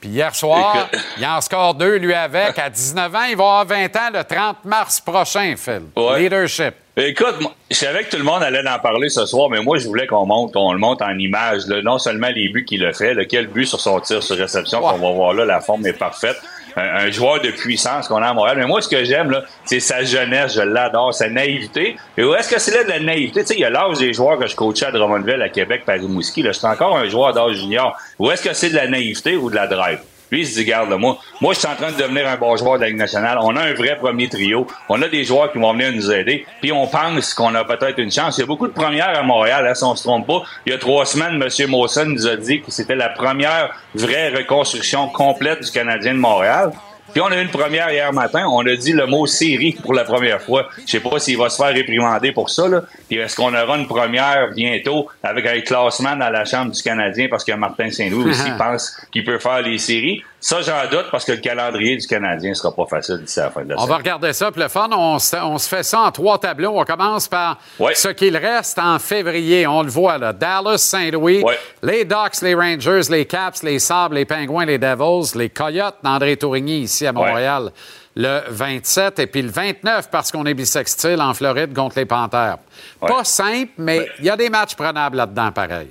[0.01, 2.59] Puis hier soir, il en score deux, lui, avec.
[2.59, 5.83] À 19 ans, il va avoir 20 ans le 30 mars prochain, Phil.
[6.19, 6.75] Leadership.
[6.97, 9.79] Écoute, moi, je savais que tout le monde allait en parler ce soir, mais moi,
[9.79, 11.67] je voulais qu'on monte, qu'on le monte en image.
[11.69, 11.83] là.
[11.83, 14.81] Non seulement les buts qu'il a fait, là, quel but sur son tir sur réception,
[14.81, 16.37] qu'on va voir là, la forme est parfaite.
[16.77, 18.57] Un, un joueur de puissance qu'on a à Montréal.
[18.59, 19.35] Mais moi, ce que j'aime,
[19.65, 20.55] c'est sa jeunesse.
[20.55, 21.97] Je l'adore, sa naïveté.
[22.17, 23.41] Et où est-ce que c'est là de la naïveté?
[23.41, 25.85] Tu sais, il y a l'âge des joueurs que je coachais à Drummondville, à Québec,
[25.85, 26.43] par Rimouski.
[26.43, 27.97] Là, je suis encore un joueur d'âge junior.
[28.19, 29.99] Où est-ce que c'est de la naïveté ou de la drive?
[30.33, 32.57] Lui, il se dit, garde, moi, moi, je suis en train de devenir un bon
[32.57, 33.37] joueur de la Ligue nationale.
[33.43, 34.67] On a un vrai premier trio.
[34.89, 36.47] On a des joueurs qui vont venir nous aider.
[36.63, 38.39] Puis on pense qu'on a peut-être une chance.
[38.39, 40.43] Il y a beaucoup de premières à Montréal, hein, si on se trompe pas.
[40.65, 41.71] Il y a trois semaines, M.
[41.71, 46.73] Mawson nous a dit que c'était la première vraie reconstruction complète du Canadien de Montréal.
[47.13, 48.47] Puis on a eu une première hier matin.
[48.49, 50.69] On a dit le mot série pour la première fois.
[50.87, 52.69] Je sais pas s'il va se faire réprimander pour ça.
[52.69, 52.83] Là.
[53.09, 57.29] Puis est-ce qu'on aura une première bientôt avec un classement dans la Chambre du Canadien
[57.29, 60.23] parce que Martin Saint-Louis aussi pense qu'il peut faire les séries?
[60.43, 63.51] Ça, j'en doute parce que le calendrier du Canadien sera pas facile d'ici à la
[63.53, 64.51] fin de la On va regarder ça.
[64.51, 66.73] Puis le fun, on se, on se fait ça en trois tableaux.
[66.75, 67.59] On commence par
[67.95, 69.69] ce qu'il reste en février.
[69.69, 70.33] On le voit là.
[70.33, 71.45] Dallas, Saint-Louis,
[71.81, 76.37] les Ducks, les Rangers, les Caps, les Sabres, les Pingouins, les Devils, les Coyotes d'André
[76.37, 77.71] Tourigny ici à Montréal
[78.15, 82.59] le 27 et puis le 29 parce qu'on est bisextile en Floride contre les Panthères.
[83.01, 85.89] Pas simple, mais il y a des matchs prenables là-dedans pareil.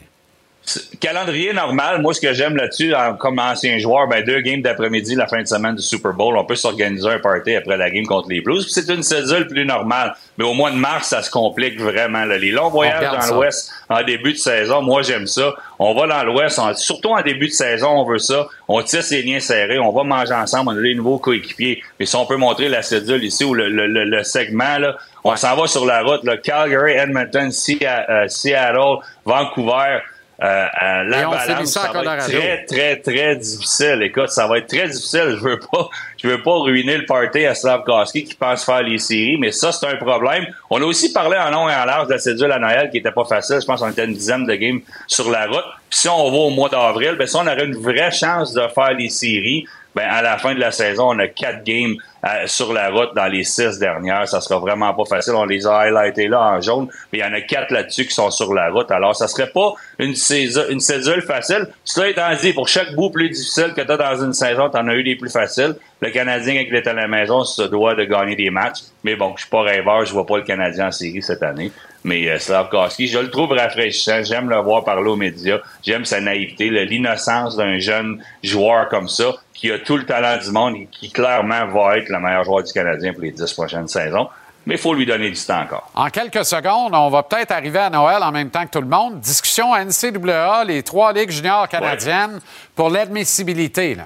[1.00, 5.28] Calendrier normal, moi, ce que j'aime là-dessus, comme ancien joueur, ben, deux games d'après-midi la
[5.28, 6.38] fin de semaine du Super Bowl.
[6.38, 8.68] On peut s'organiser un party après la game contre les Blues.
[8.70, 10.16] C'est une cédule plus normale.
[10.38, 12.26] Mais au mois de mars, ça se complique vraiment.
[12.26, 12.38] Là.
[12.38, 15.54] Les longs voyages dans l'Ouest en début de saison, moi, j'aime ça.
[15.80, 18.48] On va dans l'Ouest, surtout en début de saison, on veut ça.
[18.68, 21.84] On tisse les liens serrés, on va manger ensemble, on a les nouveaux coéquipiers.
[22.00, 25.36] Mais si on peut montrer la cédule ici ou le, le, le, segment, là, on
[25.36, 26.24] s'en va sur la route.
[26.24, 26.38] Là.
[26.38, 30.00] Calgary, Edmonton, euh, Seattle, Vancouver.
[30.42, 34.00] Euh, euh, balance, ça, va être très, très, très difficile.
[34.02, 35.38] Écoute, ça va être très difficile.
[35.38, 35.88] Je veux pas,
[36.18, 39.72] je veux pas ruiner le party à Slavkowski qui pense faire les séries, mais ça,
[39.72, 40.48] c'est un problème.
[40.72, 42.98] On a aussi parlé en long et en large de la cédule à Noël qui
[42.98, 43.58] était pas facile.
[43.62, 45.66] Je pense qu'on était une dizaine de games sur la route.
[45.92, 48.64] Puis si on va au mois d'avril, ben, si on aurait une vraie chance de
[48.74, 51.96] faire les séries, ben, à la fin de la saison, on a quatre games
[52.26, 54.28] euh, sur la route dans les six dernières.
[54.28, 55.34] Ça sera vraiment pas facile.
[55.36, 58.14] On les a highlightés là en jaune, mais il y en a quatre là-dessus qui
[58.14, 58.90] sont sur la route.
[58.92, 61.68] Alors, ça serait pas une, cédule facile.
[61.84, 64.78] Cela étant dit, pour chaque bout plus difficile que tu as dans une saison, tu
[64.78, 65.76] en as eu des plus faciles.
[66.00, 68.80] Le Canadien, quand il est à la maison, se doit de gagner des matchs.
[69.04, 71.72] Mais bon, je suis pas rêveur, je vois pas le Canadien en série cette année.
[72.04, 74.24] Mais euh, Slavkowski, je le trouve rafraîchissant.
[74.24, 75.60] J'aime le voir parler aux médias.
[75.84, 80.52] J'aime sa naïveté, l'innocence d'un jeune joueur comme ça qui a tout le talent du
[80.52, 83.88] monde et qui clairement va être le meilleur joueur du Canadien pour les dix prochaines
[83.88, 84.28] saisons.
[84.66, 85.90] Mais il faut lui donner du temps encore.
[85.96, 88.88] En quelques secondes, on va peut-être arriver à Noël en même temps que tout le
[88.88, 89.20] monde.
[89.20, 92.40] Discussion NCAA, les trois ligues juniors canadiennes
[92.76, 93.98] pour l'admissibilité.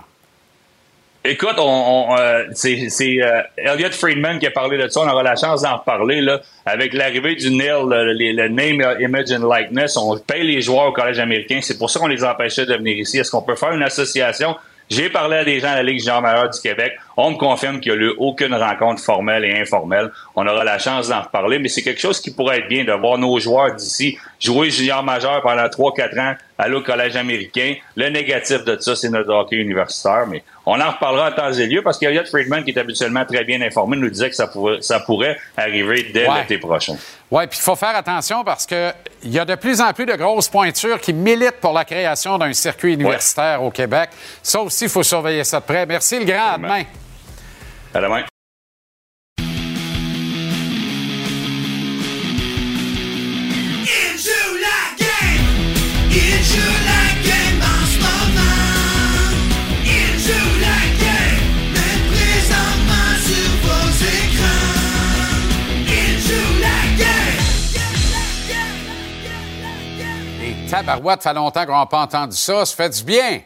[1.27, 2.87] Écoute, on, euh, c'est
[3.23, 4.99] euh, Elliot Friedman qui a parlé de ça.
[4.99, 6.39] On aura la chance d'en reparler là.
[6.67, 11.17] Avec l'arrivée du NIL, le, Name, Image and Likeness, on paye les joueurs au Collège
[11.17, 11.59] américain.
[11.63, 13.17] C'est pour ça qu'on les empêchait de venir ici.
[13.17, 14.55] Est-ce qu'on peut faire une association?
[14.87, 16.93] J'ai parlé à des gens à la Ligue junior majeure du Québec.
[17.17, 20.11] On me confirme qu'il n'y a eu aucune rencontre formelle et informelle.
[20.35, 22.91] On aura la chance d'en reparler, mais c'est quelque chose qui pourrait être bien de
[22.91, 27.75] voir nos joueurs d'ici jouer junior majeur pendant 3-4 ans, aller au collège américain.
[27.95, 31.67] Le négatif de ça, c'est notre hockey universitaire, mais on en reparlera à temps et
[31.67, 34.81] lieu parce qu'Eliott Friedman, qui est habituellement très bien informé, nous disait que ça pourrait,
[34.81, 36.95] ça pourrait arriver dès l'été prochain.
[37.31, 40.15] Oui, puis il faut faire attention parce qu'il y a de plus en plus de
[40.15, 44.09] grosses pointures qui militent pour la création d'un circuit universitaire au Québec.
[44.41, 45.85] Ça aussi, il faut surveiller ça de près.
[45.85, 46.53] Merci, le grand.
[46.53, 46.83] À demain.
[47.93, 48.25] À demain.
[70.75, 72.65] Tabarouette, ça fait longtemps qu'on n'a pas entendu ça.
[72.65, 73.41] Ça fait du bien.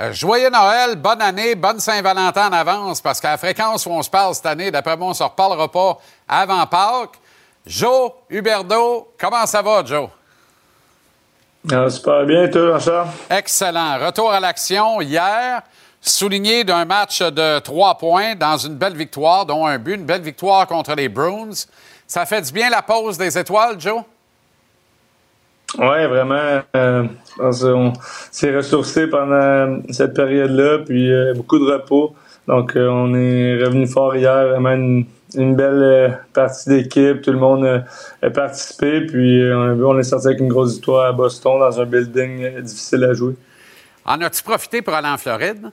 [0.00, 4.02] Euh, joyeux Noël, bonne année, bonne Saint-Valentin en avance, parce qu'à la fréquence où on
[4.02, 7.18] se parle cette année, d'après moi, on ne se reparlera pas avant Pâques.
[7.66, 10.08] Joe, Huberdo, comment ça va, Joe?
[11.70, 13.98] Ah, super bien, toi, jean Excellent.
[13.98, 15.60] Retour à l'action hier,
[16.00, 20.22] souligné d'un match de trois points dans une belle victoire, dont un but, une belle
[20.22, 21.66] victoire contre les Bruins.
[22.06, 24.02] Ça fait du bien la pause des étoiles, Joe?
[25.78, 26.62] Oui, vraiment.
[26.74, 27.04] Euh,
[27.38, 27.92] on
[28.30, 32.14] s'est ressourcé pendant cette période-là, puis euh, beaucoup de repos.
[32.46, 35.04] Donc, euh, on est revenu fort hier, vraiment une,
[35.34, 37.22] belle partie d'équipe.
[37.22, 37.84] Tout le monde
[38.22, 41.84] a participé, puis on, on est sorti avec une grosse victoire à Boston dans un
[41.84, 43.34] building difficile à jouer.
[44.04, 45.70] En as-tu profité pour aller en Floride?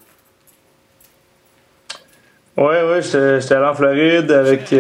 [2.58, 4.74] Oui, oui, j'étais allé en Floride avec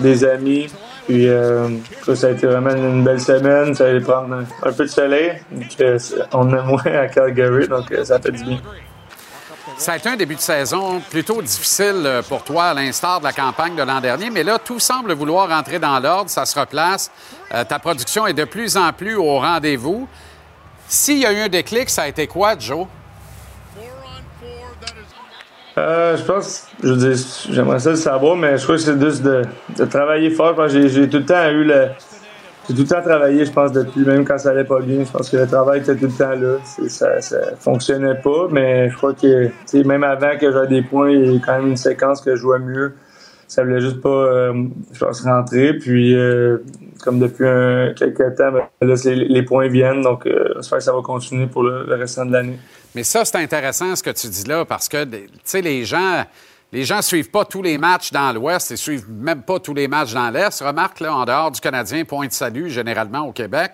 [0.00, 0.68] des amis.
[1.10, 1.68] Puis euh,
[2.14, 3.74] ça, a été vraiment une belle semaine.
[3.74, 5.32] Ça allait prendre un, peu de soleil.
[6.32, 8.60] on est moins à Calgary, donc euh, ça fait du bien.
[9.80, 13.24] Ça a été un début de saison plutôt difficile euh, pour toi, à l'instar de
[13.24, 16.58] la campagne de l'an dernier, mais là, tout semble vouloir rentrer dans l'ordre, ça se
[16.58, 17.10] replace.
[17.48, 20.06] ta production est de plus en plus au rendez-vous.
[20.86, 22.86] S'il y a eu un déclic, ça a été quoi, Joe?
[25.78, 29.22] Euh, je pense, je dis, j'aimerais ça le savoir, mais je crois que c'est juste
[29.22, 29.42] de,
[29.78, 30.68] de, travailler fort.
[30.68, 31.88] J'ai tout le temps eu le.
[32.70, 35.04] J'ai tout le temps travaillé, je pense, depuis, même quand ça allait pas bien.
[35.04, 36.58] Je pense que le travail était tout le temps là.
[36.88, 39.50] Ça, fonctionnait pas, mais je crois que,
[39.82, 42.40] même avant que j'aie des points, il y a quand même une séquence que je
[42.40, 42.94] jouais mieux.
[43.48, 44.52] Ça voulait juste pas, euh,
[44.92, 45.74] je pense, rentrer.
[45.74, 46.58] Puis, euh,
[47.02, 50.02] comme depuis un, quelques temps, ben, là, les, points viennent.
[50.02, 52.58] Donc, euh, j'espère que ça va continuer pour le, le restant de l'année.
[52.94, 56.24] Mais ça, c'est intéressant ce que tu dis là, parce que, tu sais, les gens.
[56.72, 59.74] Les gens ne suivent pas tous les matchs dans l'Ouest et suivent même pas tous
[59.74, 60.62] les matchs dans l'Est.
[60.62, 63.72] Remarque, là, en dehors du Canadien, point de salut, généralement, au Québec.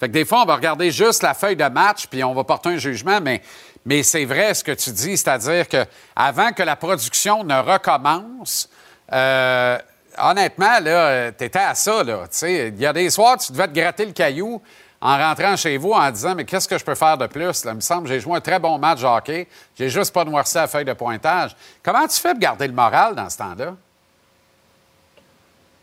[0.00, 2.42] Fait que des fois, on va regarder juste la feuille de match puis on va
[2.42, 5.84] porter un jugement, mais, c'est vrai ce que tu dis, c'est-à-dire que
[6.16, 8.68] avant que la production ne recommence,
[9.12, 9.78] euh,
[10.18, 12.02] honnêtement, là, tu étais à ça.
[12.42, 14.60] Il y a des soirs, tu devais te gratter le caillou
[15.02, 17.64] en rentrant chez vous en disant Mais qu'est-ce que je peux faire de plus?
[17.64, 19.48] Là, il me semble que j'ai joué un très bon match hockey.
[19.76, 21.56] J'ai juste pas noirci la feuille de pointage.
[21.82, 23.74] Comment tu fais pour garder le moral dans ce temps-là?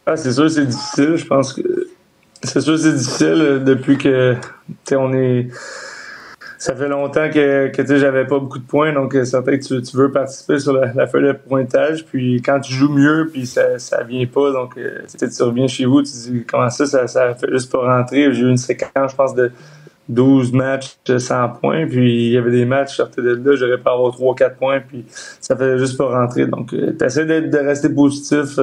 [0.05, 1.17] Ah, c'est sûr, c'est difficile.
[1.17, 1.61] Je pense que
[2.41, 4.37] c'est sûr, c'est difficile euh, depuis que
[4.93, 5.49] on est.
[6.59, 9.63] Ça fait longtemps que, que j'avais pas beaucoup de points, donc c'est euh, certain que
[9.63, 12.05] tu, tu, veux participer sur la, feuille de pointage.
[12.05, 15.85] Puis quand tu joues mieux, puis ça, ça vient pas, donc euh, tu reviens chez
[15.85, 18.33] vous, tu dis comment ça, ça, ça fait juste pas rentrer.
[18.33, 19.53] J'ai eu une séquence, je pense, de
[20.09, 23.77] 12 matchs de 100 points, puis il y avait des matchs, sortais de là, j'aurais
[23.77, 25.05] pas avoir 3-4 points, puis
[25.39, 26.45] ça fait juste pas rentrer.
[26.45, 28.59] Donc, tu essaies de, de, rester positif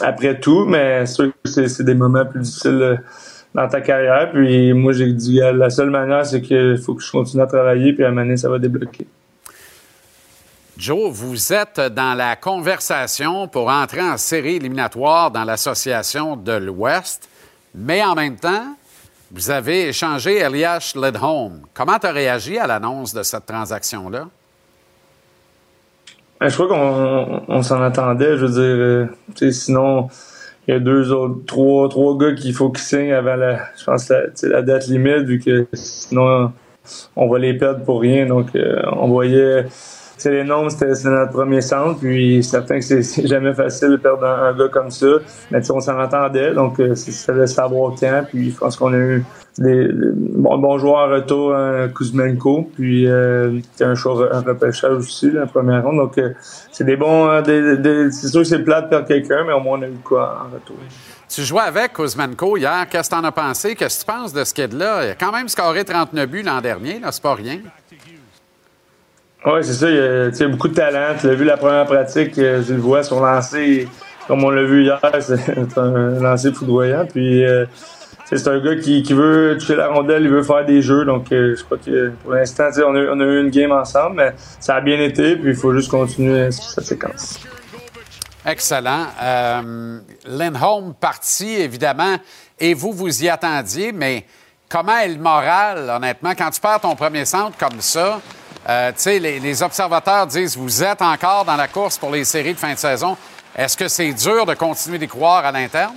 [0.00, 2.96] après tout, mais sûr que c'est des moments plus difficiles euh,
[3.54, 4.30] dans ta carrière.
[4.32, 7.92] Puis moi, j'ai dit, la seule manière, c'est qu'il faut que je continue à travailler,
[7.92, 9.06] puis à un moment ça va débloquer.
[10.76, 17.28] Joe, vous êtes dans la conversation pour entrer en série éliminatoire dans l'Association de l'Ouest,
[17.76, 18.74] mais en même temps,
[19.30, 21.60] vous avez échangé Elias Ledholm.
[21.74, 24.26] Comment tu as réagi à l'annonce de cette transaction-là?
[26.40, 26.68] Ben, je crois
[27.46, 28.36] qu'on s'en attendait.
[28.36, 30.08] Je veux dire, euh, sinon,
[30.66, 33.84] il y a deux autres, trois, trois gars qu'il faut qu'ils signent avant la, je
[33.84, 36.52] pense, la, la date limite, vu que sinon,
[37.16, 38.26] on va les perdre pour rien.
[38.26, 39.66] Donc, euh, on voyait
[40.24, 44.24] c'est les noms, c'était notre premier centre, puis certain que c'est jamais facile de perdre
[44.24, 45.18] un, gars comme ça.
[45.50, 48.24] Mais on s'en attendait, donc euh, ça laisse savoir quand.
[48.30, 49.24] Puis je pense qu'on a eu
[49.58, 55.44] des, bons, joueurs en retour, un Kuzmenko, puis euh, un choix un repêchage aussi, la
[55.44, 55.98] première ronde.
[55.98, 56.32] Donc euh,
[56.72, 57.28] c'est des bons.
[57.44, 60.46] C'est sûr que c'est plat de perdre quelqu'un, mais au moins on a eu quoi
[60.46, 60.76] en retour.
[61.28, 62.86] Tu jouais avec Kuzmenko hier.
[62.88, 63.74] Qu'est-ce que tu en as pensé?
[63.74, 65.04] Qu'est-ce que tu penses de ce kid-là?
[65.04, 67.58] Il a quand même scoré 39 buts l'an dernier, là, c'est pas rien.
[69.46, 69.90] Oui, c'est ça.
[69.90, 71.16] Il y a, beaucoup de talent.
[71.20, 73.88] Tu l'as vu la première pratique, euh, je le vois, son lancer,
[74.26, 77.06] comme on l'a vu hier, c'est un lancer foudroyant.
[77.06, 77.66] Puis euh,
[78.24, 81.04] c'est un gars qui, veut toucher la rondelle, il veut faire des jeux.
[81.04, 84.16] Donc euh, je crois que pour l'instant, on a, on a eu une game ensemble,
[84.16, 87.40] mais ça a bien été, puis il faut juste continuer cette séquence.
[88.46, 89.06] Excellent.
[89.22, 92.16] Euh, Lindholm parti, évidemment,
[92.58, 94.24] et vous, vous y attendiez, mais
[94.68, 98.20] comment est le moral, honnêtement, quand tu perds ton premier centre comme ça?
[98.68, 102.72] Euh, les, observateurs disent vous êtes encore dans la course pour les séries de fin
[102.72, 103.16] de saison.
[103.56, 105.94] Est-ce que c'est dur de continuer d'y croire à l'interne?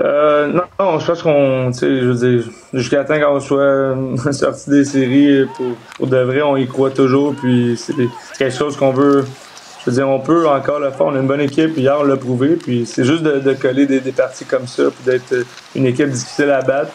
[0.00, 3.96] Euh, non, je pense qu'on, je veux dire, jusqu'à temps qu'on soit
[4.32, 7.94] sorti des séries, pour, pour, de vrai, on y croit toujours, puis c'est
[8.38, 9.24] quelque chose qu'on veut,
[9.80, 12.04] je veux dire, on peut encore le faire, on a une bonne équipe, hier on
[12.04, 15.44] l'a prouvé, puis c'est juste de, coller des, des, parties comme ça, puis d'être
[15.74, 16.92] une équipe difficile à battre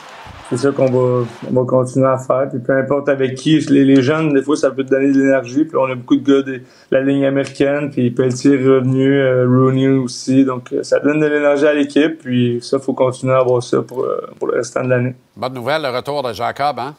[0.55, 2.47] c'est ça qu'on va, on va continuer à faire.
[2.49, 5.65] Puis peu importe avec qui, les, jeunes, des fois, ça peut te donner de l'énergie.
[5.65, 6.61] Puis on a beaucoup de gars de
[6.91, 10.45] la ligne américaine, puis Pelletier est revenu, euh, Rooney aussi.
[10.45, 12.19] Donc euh, ça donne de l'énergie à l'équipe.
[12.19, 15.15] Puis ça, il faut continuer à avoir ça pour, euh, pour le restant de l'année.
[15.35, 16.93] Bonne nouvelle, le retour de Jacob, hein?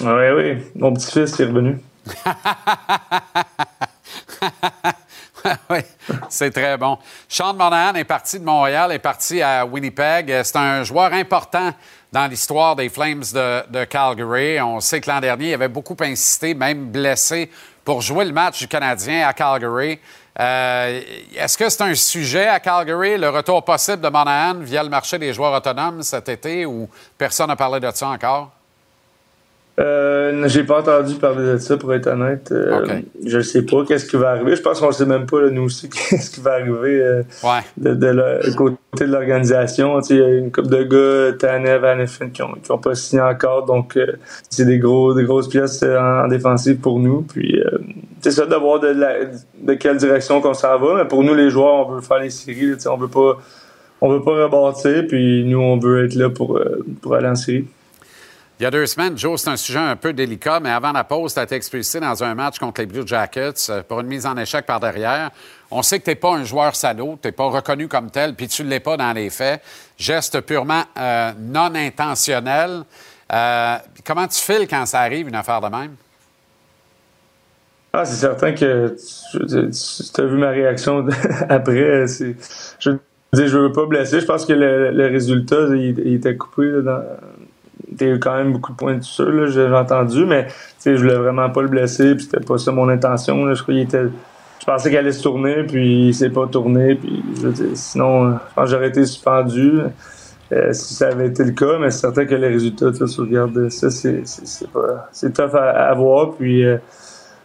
[0.00, 0.56] Oui, oui.
[0.74, 1.78] Mon petit-fils est revenu.
[5.70, 5.78] oui,
[6.28, 6.98] c'est très bon.
[7.28, 10.42] Sean Monahan est parti de Montréal, est parti à Winnipeg.
[10.42, 11.72] C'est un joueur important
[12.16, 13.24] dans l'histoire des Flames
[13.70, 14.58] de, Calgary.
[14.62, 17.50] On sait que l'an dernier, il avait beaucoup insisté, même blessé,
[17.84, 19.98] pour jouer le match du Canadien à Calgary.
[20.40, 21.02] Euh,
[21.36, 25.18] est-ce que c'est un sujet à Calgary, le retour possible de Monahan via le marché
[25.18, 26.88] des joueurs autonomes cet été, ou
[27.18, 28.50] personne n'a parlé de ça encore?
[29.78, 32.50] Euh, j'ai pas entendu parler de ça, pour être honnête.
[32.50, 34.56] Euh, Je sais pas qu'est-ce qui va arriver.
[34.56, 37.22] Je pense qu'on sait même pas, nous aussi, qu'est-ce qui va arriver euh,
[37.76, 40.00] de, de côté de l'organisation.
[40.00, 43.20] Il y a une couple de gars, Tanev, Anifin, qui ont, qui ont pas signé
[43.20, 43.66] encore.
[43.66, 44.12] Donc, euh,
[44.48, 47.22] c'est des, gros, des grosses pièces en, défensive pour nous.
[47.22, 47.60] Puis,
[48.22, 48.94] c'est ça de voir de,
[49.62, 50.96] de quelle direction qu'on s'en va.
[50.96, 52.72] Mais pour nous, les joueurs, on veut faire les séries.
[52.86, 53.38] On veut pas
[54.02, 55.06] on veut pas rebâtir.
[55.06, 56.58] Puis, nous, on veut être là pour,
[57.02, 57.66] pour aller en série.
[58.58, 61.04] Il y a deux semaines, Joe, c'est un sujet un peu délicat, mais avant la
[61.04, 64.06] pause, tu as été expulsé dans un match contre les Blue Jackets euh, pour une
[64.06, 65.30] mise en échec par derrière.
[65.70, 68.34] On sait que tu n'es pas un joueur salaud, tu n'es pas reconnu comme tel,
[68.34, 69.60] puis tu ne l'es pas dans les faits.
[69.98, 72.84] Geste purement euh, non intentionnel.
[73.30, 73.76] Euh,
[74.06, 75.94] comment tu files quand ça arrive, une affaire de même?
[77.92, 78.96] Ah, c'est certain que
[79.32, 81.06] tu, as vu ma réaction
[81.50, 82.06] après.
[82.06, 82.90] Je
[83.34, 84.20] ne veux pas blesser.
[84.20, 87.02] Je pense que le, résultat, il, était coupé dans,
[88.00, 90.48] a eu quand même beaucoup de points de suture, j'ai entendu, mais
[90.84, 93.54] je voulais vraiment pas le blesser, puis c'était pas ça mon intention.
[93.54, 97.22] Je Je pensais qu'elle allait se tourner, puis il s'est pas tourné, puis
[97.74, 99.80] sinon, je pense que j'aurais été suspendu.
[100.52, 103.68] Euh, si ça avait été le cas, mais c'est certain que les résultats, tu regardes
[103.68, 106.34] ça, c'est, c'est, tough à, voir.
[106.36, 106.76] Puis euh,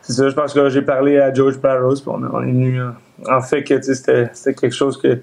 [0.03, 2.79] c'est ça, je pense que j'ai parlé à George Barrows, puis on, est venu
[3.27, 5.19] en fait que c'était quelque chose que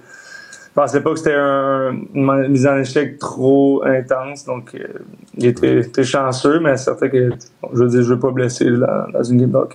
[0.78, 4.44] pensais pas que c'était un, une mise en échec trop intense.
[4.44, 4.86] Donc, euh,
[5.36, 7.30] il était, chanceux, mais certain que,
[7.72, 8.66] je veux dire, je veux pas blesser
[9.12, 9.66] dans, une game.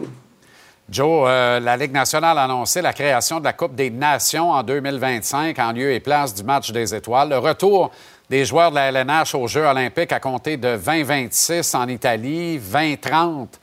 [0.89, 4.63] Joe, euh, la Ligue nationale a annoncé la création de la Coupe des Nations en
[4.63, 7.29] 2025 en lieu et place du match des étoiles.
[7.29, 7.91] Le retour
[8.29, 13.59] des joueurs de la LNH aux Jeux olympiques a compté de 2026 en Italie, 2030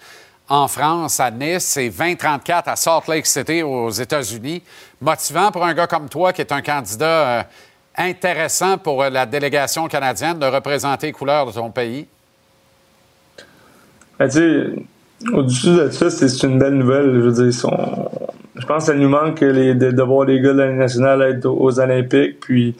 [0.50, 4.62] en France, à Nice, et 2034 à Salt Lake City aux États-Unis.
[5.00, 7.42] Motivant pour un gars comme toi qui est un candidat euh,
[7.96, 12.08] intéressant pour euh, la délégation canadienne de représenter les couleurs de ton pays?
[14.18, 14.28] Ben,
[15.32, 17.14] au-dessus de ça, c'est une belle nouvelle.
[17.14, 17.70] Je veux dire,
[18.56, 21.78] je pense que ça nous manque de, voir les gars de la nationale être aux,
[21.78, 22.40] Olympiques.
[22.40, 22.74] Puis,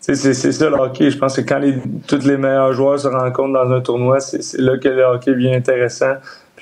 [0.00, 1.10] c'est ça le hockey.
[1.10, 1.60] Je pense que quand
[2.08, 5.54] tous les meilleurs joueurs se rencontrent dans un tournoi, c'est là que le hockey devient
[5.54, 6.14] intéressant.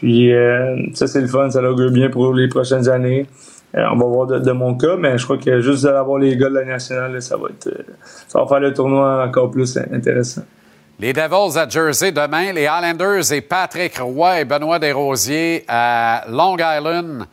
[0.02, 1.48] Puis, euh, ça, c'est le fun.
[1.48, 3.24] Ça l'augure bien pour les prochaines années.
[3.76, 6.48] Euh, on va voir de, mon cas, mais je crois que juste d'avoir les gars
[6.48, 7.94] de la nationale, ça va être, euh,
[8.26, 10.42] ça va faire le tournoi encore plus intéressant.
[10.98, 16.56] Les Devils à Jersey demain, les Islanders et Patrick Roy et Benoît Desrosiers à Long
[16.58, 17.26] Island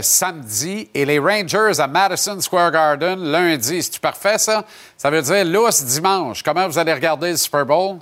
[0.00, 3.82] samedi et les Rangers à Madison Square Garden lundi.
[3.82, 4.64] C'est-tu parfait, ça?
[4.96, 6.42] Ça veut dire lousse dimanche.
[6.42, 7.96] Comment vous allez regarder le Super Bowl?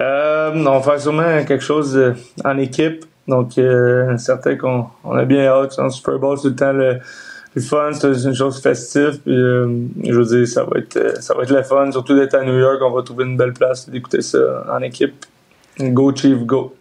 [0.00, 2.14] Euh, on va faire sûrement quelque chose
[2.44, 3.04] en équipe.
[3.28, 5.76] Donc, euh, certain qu'on on a bien hâte.
[5.78, 6.98] Le Super Bowl, c'est le temps le,
[7.60, 9.20] fun, c'est une chose festive.
[9.20, 9.68] Puis, euh,
[10.02, 12.42] je veux dire, ça va être euh, ça va être le fun, surtout d'être à
[12.42, 12.78] New York.
[12.80, 14.38] On va trouver une belle place d'écouter ça
[14.72, 15.26] en équipe.
[15.78, 16.74] Go Chief, go.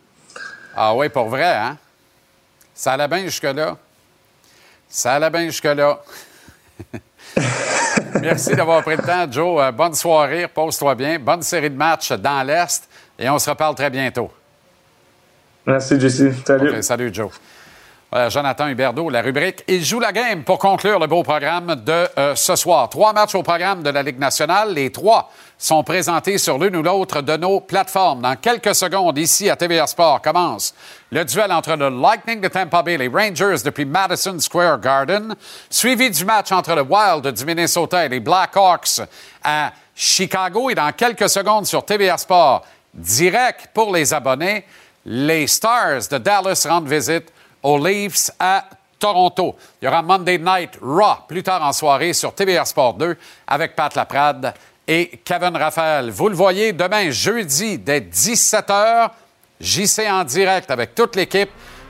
[0.76, 1.77] Ah oui, pour vrai, hein?
[2.73, 3.76] Ça allait bien jusque-là.
[4.88, 5.99] Ça allait bien jusque-là.
[8.22, 9.73] Merci d'avoir pris le temps, Joe.
[9.73, 11.19] bonne soirée, repose-toi bien.
[11.19, 12.88] Bonne série de matchs dans l'Est
[13.19, 14.31] et on se reparle très bientôt.
[15.65, 16.44] Merci, Jesse.
[16.45, 16.81] Salut.
[16.81, 17.31] salut, Joe.
[18.30, 22.35] Jonathan Huberdeau, la rubrique Il joue la game pour conclure le beau programme de euh,
[22.35, 22.88] ce soir.
[22.88, 24.73] Trois matchs au programme de la Ligue nationale.
[24.73, 28.22] Les trois sont présentés sur l'une ou l'autre de nos plateformes.
[28.22, 30.73] Dans quelques secondes, ici à TVA Sport, commence
[31.11, 35.35] le duel entre le Lightning de Tampa Bay et les Rangers depuis Madison Square Garden,
[35.69, 39.02] suivi du match entre le Wild du Minnesota et les Blackhawks
[39.44, 40.69] à Chicago.
[40.69, 42.64] Et dans quelques secondes sur TVA Sport,
[42.98, 44.65] direct pour les abonnés,
[45.06, 47.32] les Stars de Dallas rendent visite
[47.64, 48.65] aux Leafs à
[48.99, 49.56] Toronto.
[49.82, 53.18] Il y aura Monday Night Raw plus tard en soirée sur TVR Sport 2
[53.48, 54.53] avec Pat Laprade
[54.88, 56.10] et Kevin Raphaël.
[56.10, 59.10] Vous le voyez demain, jeudi, dès 17h,
[59.60, 61.49] JC en direct avec toute l'équipe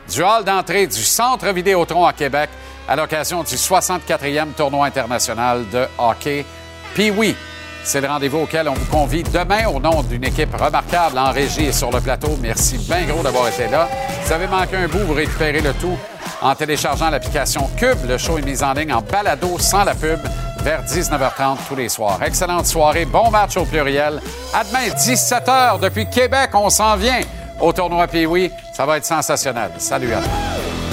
[0.10, 2.50] du hall d'entrée du Centre Vidéotron à Québec
[2.88, 6.46] à l'occasion du 64e tournoi international de hockey.
[6.94, 7.36] Puis oui,
[7.88, 11.68] c'est le rendez-vous auquel on vous convie demain au nom d'une équipe remarquable en régie
[11.68, 12.38] et sur le plateau.
[12.42, 13.88] Merci bien gros d'avoir été là.
[14.10, 15.98] Si vous avez manqué un bout, vous récupérez le tout
[16.42, 17.98] en téléchargeant l'application Cube.
[18.06, 20.20] Le show est mis en ligne en balado sans la pub
[20.64, 22.22] vers 19h30 tous les soirs.
[22.22, 24.20] Excellente soirée, bon match au pluriel.
[24.54, 27.22] À demain, 17h depuis Québec, on s'en vient
[27.62, 28.52] au tournoi Pee-Wee.
[28.74, 29.72] Ça va être sensationnel.
[29.78, 30.87] Salut à tous.